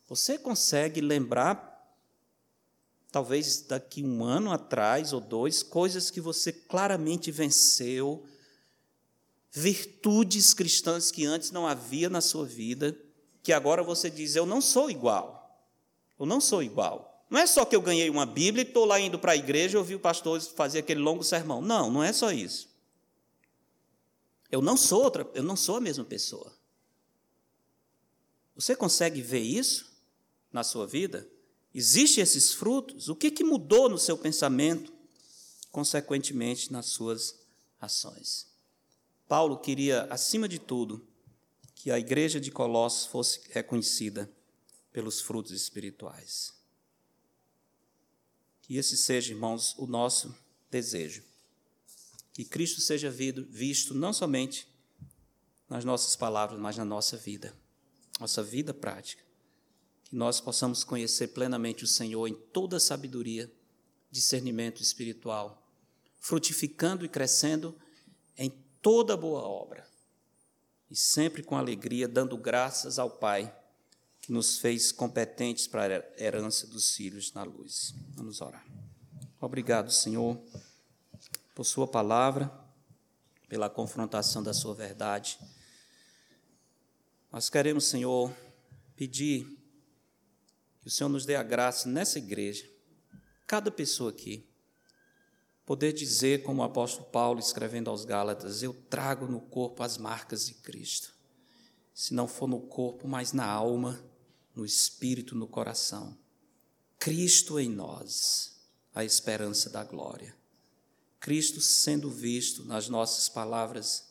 Você 0.08 0.36
consegue 0.36 1.00
lembrar 1.00 1.70
talvez 3.12 3.60
daqui 3.60 4.02
um 4.02 4.24
ano 4.24 4.50
atrás 4.50 5.12
ou 5.12 5.20
dois, 5.20 5.62
coisas 5.62 6.10
que 6.10 6.20
você 6.20 6.50
claramente 6.50 7.30
venceu, 7.30 8.24
virtudes 9.52 10.52
cristãs 10.52 11.12
que 11.12 11.24
antes 11.24 11.52
não 11.52 11.68
havia 11.68 12.10
na 12.10 12.20
sua 12.20 12.44
vida, 12.44 12.96
que 13.44 13.52
agora 13.52 13.84
você 13.84 14.10
diz: 14.10 14.34
Eu 14.34 14.44
não 14.44 14.60
sou 14.60 14.90
igual. 14.90 15.40
Eu 16.18 16.26
não 16.26 16.40
sou 16.40 16.62
igual. 16.64 17.24
Não 17.30 17.38
é 17.38 17.46
só 17.46 17.64
que 17.64 17.76
eu 17.76 17.80
ganhei 17.80 18.10
uma 18.10 18.26
Bíblia 18.26 18.64
e 18.64 18.66
estou 18.66 18.84
lá 18.84 18.98
indo 18.98 19.18
para 19.18 19.32
a 19.32 19.36
igreja 19.36 19.76
e 19.76 19.78
ouvi 19.78 19.94
o 19.94 20.00
pastor 20.00 20.40
fazer 20.40 20.80
aquele 20.80 21.00
longo 21.00 21.22
sermão. 21.22 21.62
Não, 21.62 21.90
não 21.90 22.02
é 22.02 22.12
só 22.12 22.32
isso. 22.32 22.71
Eu 24.52 24.60
não 24.60 24.76
sou 24.76 25.02
outra, 25.02 25.28
eu 25.32 25.42
não 25.42 25.56
sou 25.56 25.76
a 25.76 25.80
mesma 25.80 26.04
pessoa. 26.04 26.54
Você 28.54 28.76
consegue 28.76 29.22
ver 29.22 29.40
isso 29.40 29.90
na 30.52 30.62
sua 30.62 30.86
vida? 30.86 31.26
Existem 31.74 32.22
esses 32.22 32.52
frutos? 32.52 33.08
O 33.08 33.16
que, 33.16 33.30
que 33.30 33.42
mudou 33.42 33.88
no 33.88 33.96
seu 33.96 34.16
pensamento, 34.18 34.92
consequentemente 35.70 36.70
nas 36.70 36.84
suas 36.84 37.40
ações? 37.80 38.46
Paulo 39.26 39.56
queria, 39.56 40.02
acima 40.10 40.46
de 40.46 40.58
tudo, 40.58 41.02
que 41.74 41.90
a 41.90 41.98
igreja 41.98 42.38
de 42.38 42.50
Colossos 42.50 43.06
fosse 43.06 43.40
reconhecida 43.48 44.30
pelos 44.92 45.18
frutos 45.22 45.52
espirituais. 45.52 46.52
Que 48.60 48.76
esse 48.76 48.98
seja, 48.98 49.32
irmãos, 49.32 49.74
o 49.78 49.86
nosso 49.86 50.36
desejo. 50.70 51.31
Que 52.32 52.44
Cristo 52.44 52.80
seja 52.80 53.10
visto 53.10 53.94
não 53.94 54.12
somente 54.12 54.66
nas 55.68 55.84
nossas 55.84 56.16
palavras, 56.16 56.58
mas 56.58 56.76
na 56.76 56.84
nossa 56.84 57.16
vida, 57.16 57.54
nossa 58.20 58.42
vida 58.42 58.72
prática 58.72 59.22
que 60.12 60.16
nós 60.16 60.42
possamos 60.42 60.84
conhecer 60.84 61.28
plenamente 61.28 61.84
o 61.84 61.86
Senhor 61.86 62.28
em 62.28 62.34
toda 62.34 62.78
sabedoria, 62.78 63.50
discernimento 64.10 64.82
espiritual, 64.82 65.66
frutificando 66.20 67.02
e 67.02 67.08
crescendo 67.08 67.74
em 68.36 68.50
toda 68.82 69.16
boa 69.16 69.40
obra, 69.40 69.88
e 70.90 70.94
sempre 70.94 71.42
com 71.42 71.56
alegria, 71.56 72.06
dando 72.06 72.36
graças 72.36 72.98
ao 72.98 73.08
Pai, 73.08 73.50
que 74.20 74.30
nos 74.30 74.58
fez 74.58 74.92
competentes 74.92 75.66
para 75.66 75.96
a 75.98 76.22
herança 76.22 76.66
dos 76.66 76.94
filhos 76.94 77.32
na 77.32 77.42
luz. 77.42 77.94
Vamos 78.10 78.42
orar. 78.42 78.66
Obrigado, 79.40 79.90
Senhor, 79.90 80.38
por 81.54 81.64
Sua 81.64 81.86
palavra, 81.86 82.50
pela 83.48 83.68
confrontação 83.68 84.42
da 84.42 84.54
Sua 84.54 84.74
verdade. 84.74 85.38
Nós 87.30 87.48
queremos, 87.48 87.84
Senhor, 87.84 88.34
pedir 88.96 89.46
que 90.80 90.88
o 90.88 90.90
Senhor 90.90 91.08
nos 91.08 91.24
dê 91.24 91.36
a 91.36 91.42
graça 91.42 91.88
nessa 91.88 92.18
igreja, 92.18 92.68
cada 93.46 93.70
pessoa 93.70 94.10
aqui, 94.10 94.48
poder 95.64 95.92
dizer, 95.92 96.42
como 96.42 96.62
o 96.62 96.64
apóstolo 96.64 97.06
Paulo 97.10 97.40
escrevendo 97.40 97.88
aos 97.88 98.04
Gálatas: 98.04 98.62
Eu 98.62 98.74
trago 98.74 99.26
no 99.26 99.40
corpo 99.40 99.82
as 99.82 99.96
marcas 99.96 100.46
de 100.46 100.54
Cristo. 100.54 101.14
Se 101.94 102.14
não 102.14 102.26
for 102.26 102.48
no 102.48 102.60
corpo, 102.60 103.06
mas 103.06 103.32
na 103.32 103.46
alma, 103.46 104.02
no 104.54 104.64
espírito, 104.64 105.34
no 105.34 105.46
coração. 105.46 106.16
Cristo 106.98 107.58
em 107.60 107.68
nós, 107.68 108.60
a 108.94 109.04
esperança 109.04 109.68
da 109.68 109.84
glória. 109.84 110.34
Cristo 111.22 111.60
sendo 111.60 112.10
visto 112.10 112.64
nas 112.64 112.88
nossas 112.88 113.28
palavras, 113.28 114.08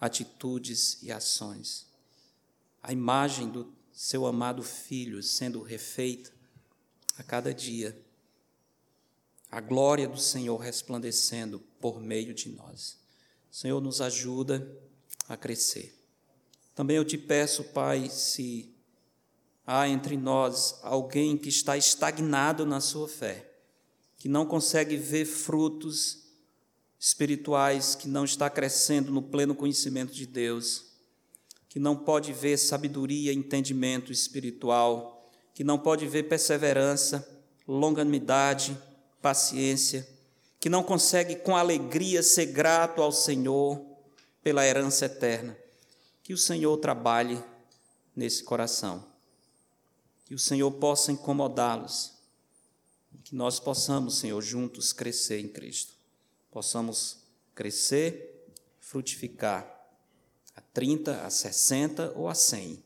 atitudes 0.00 0.98
e 1.00 1.12
ações. 1.12 1.86
A 2.82 2.92
imagem 2.92 3.48
do 3.48 3.72
seu 3.92 4.26
amado 4.26 4.60
Filho 4.64 5.22
sendo 5.22 5.62
refeita 5.62 6.32
a 7.16 7.22
cada 7.22 7.54
dia, 7.54 7.96
a 9.48 9.60
glória 9.60 10.08
do 10.08 10.18
Senhor 10.18 10.56
resplandecendo 10.56 11.60
por 11.80 12.00
meio 12.00 12.34
de 12.34 12.48
nós. 12.48 12.98
Senhor, 13.48 13.80
nos 13.80 14.00
ajuda 14.00 14.76
a 15.28 15.36
crescer. 15.36 15.96
Também 16.74 16.96
eu 16.96 17.04
te 17.04 17.16
peço, 17.16 17.62
Pai, 17.62 18.10
se 18.10 18.74
há 19.64 19.88
entre 19.88 20.16
nós 20.16 20.80
alguém 20.82 21.38
que 21.38 21.48
está 21.48 21.76
estagnado 21.76 22.66
na 22.66 22.80
sua 22.80 23.06
fé, 23.06 23.48
que 24.16 24.28
não 24.28 24.44
consegue 24.44 24.96
ver 24.96 25.24
frutos 25.26 26.28
espirituais, 27.00 27.94
que 27.94 28.06
não 28.06 28.26
está 28.26 28.50
crescendo 28.50 29.10
no 29.10 29.22
pleno 29.22 29.54
conhecimento 29.54 30.12
de 30.12 30.26
Deus, 30.26 30.84
que 31.66 31.78
não 31.78 31.96
pode 31.96 32.30
ver 32.34 32.58
sabedoria, 32.58 33.32
entendimento 33.32 34.12
espiritual, 34.12 35.26
que 35.54 35.64
não 35.64 35.78
pode 35.78 36.06
ver 36.06 36.24
perseverança, 36.24 37.26
longanimidade, 37.66 38.76
paciência, 39.22 40.06
que 40.60 40.68
não 40.68 40.82
consegue 40.82 41.36
com 41.36 41.56
alegria 41.56 42.22
ser 42.22 42.46
grato 42.46 43.00
ao 43.00 43.10
Senhor 43.10 43.80
pela 44.42 44.66
herança 44.66 45.06
eterna. 45.06 45.56
Que 46.22 46.34
o 46.34 46.38
Senhor 46.38 46.76
trabalhe 46.76 47.42
nesse 48.14 48.44
coração. 48.44 49.08
que 50.26 50.34
o 50.34 50.38
Senhor 50.38 50.70
possa 50.70 51.10
incomodá-los, 51.10 52.12
que 53.24 53.34
nós 53.34 53.58
possamos, 53.58 54.18
Senhor, 54.18 54.40
juntos 54.40 54.92
crescer 54.92 55.40
em 55.40 55.48
Cristo, 55.48 55.94
possamos 56.50 57.18
crescer, 57.54 58.46
frutificar 58.78 59.78
a 60.54 60.60
30, 60.60 61.24
a 61.24 61.30
60 61.30 62.12
ou 62.16 62.28
a 62.28 62.34
100, 62.34 62.82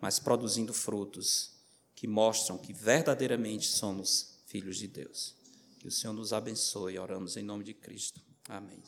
mas 0.00 0.18
produzindo 0.18 0.72
frutos 0.72 1.52
que 1.94 2.06
mostram 2.06 2.58
que 2.58 2.72
verdadeiramente 2.72 3.66
somos 3.66 4.38
filhos 4.46 4.76
de 4.76 4.86
Deus. 4.86 5.34
Que 5.78 5.88
o 5.88 5.90
Senhor 5.90 6.12
nos 6.12 6.32
abençoe. 6.32 6.98
Oramos 6.98 7.36
em 7.36 7.42
nome 7.42 7.64
de 7.64 7.74
Cristo. 7.74 8.20
Amém. 8.48 8.82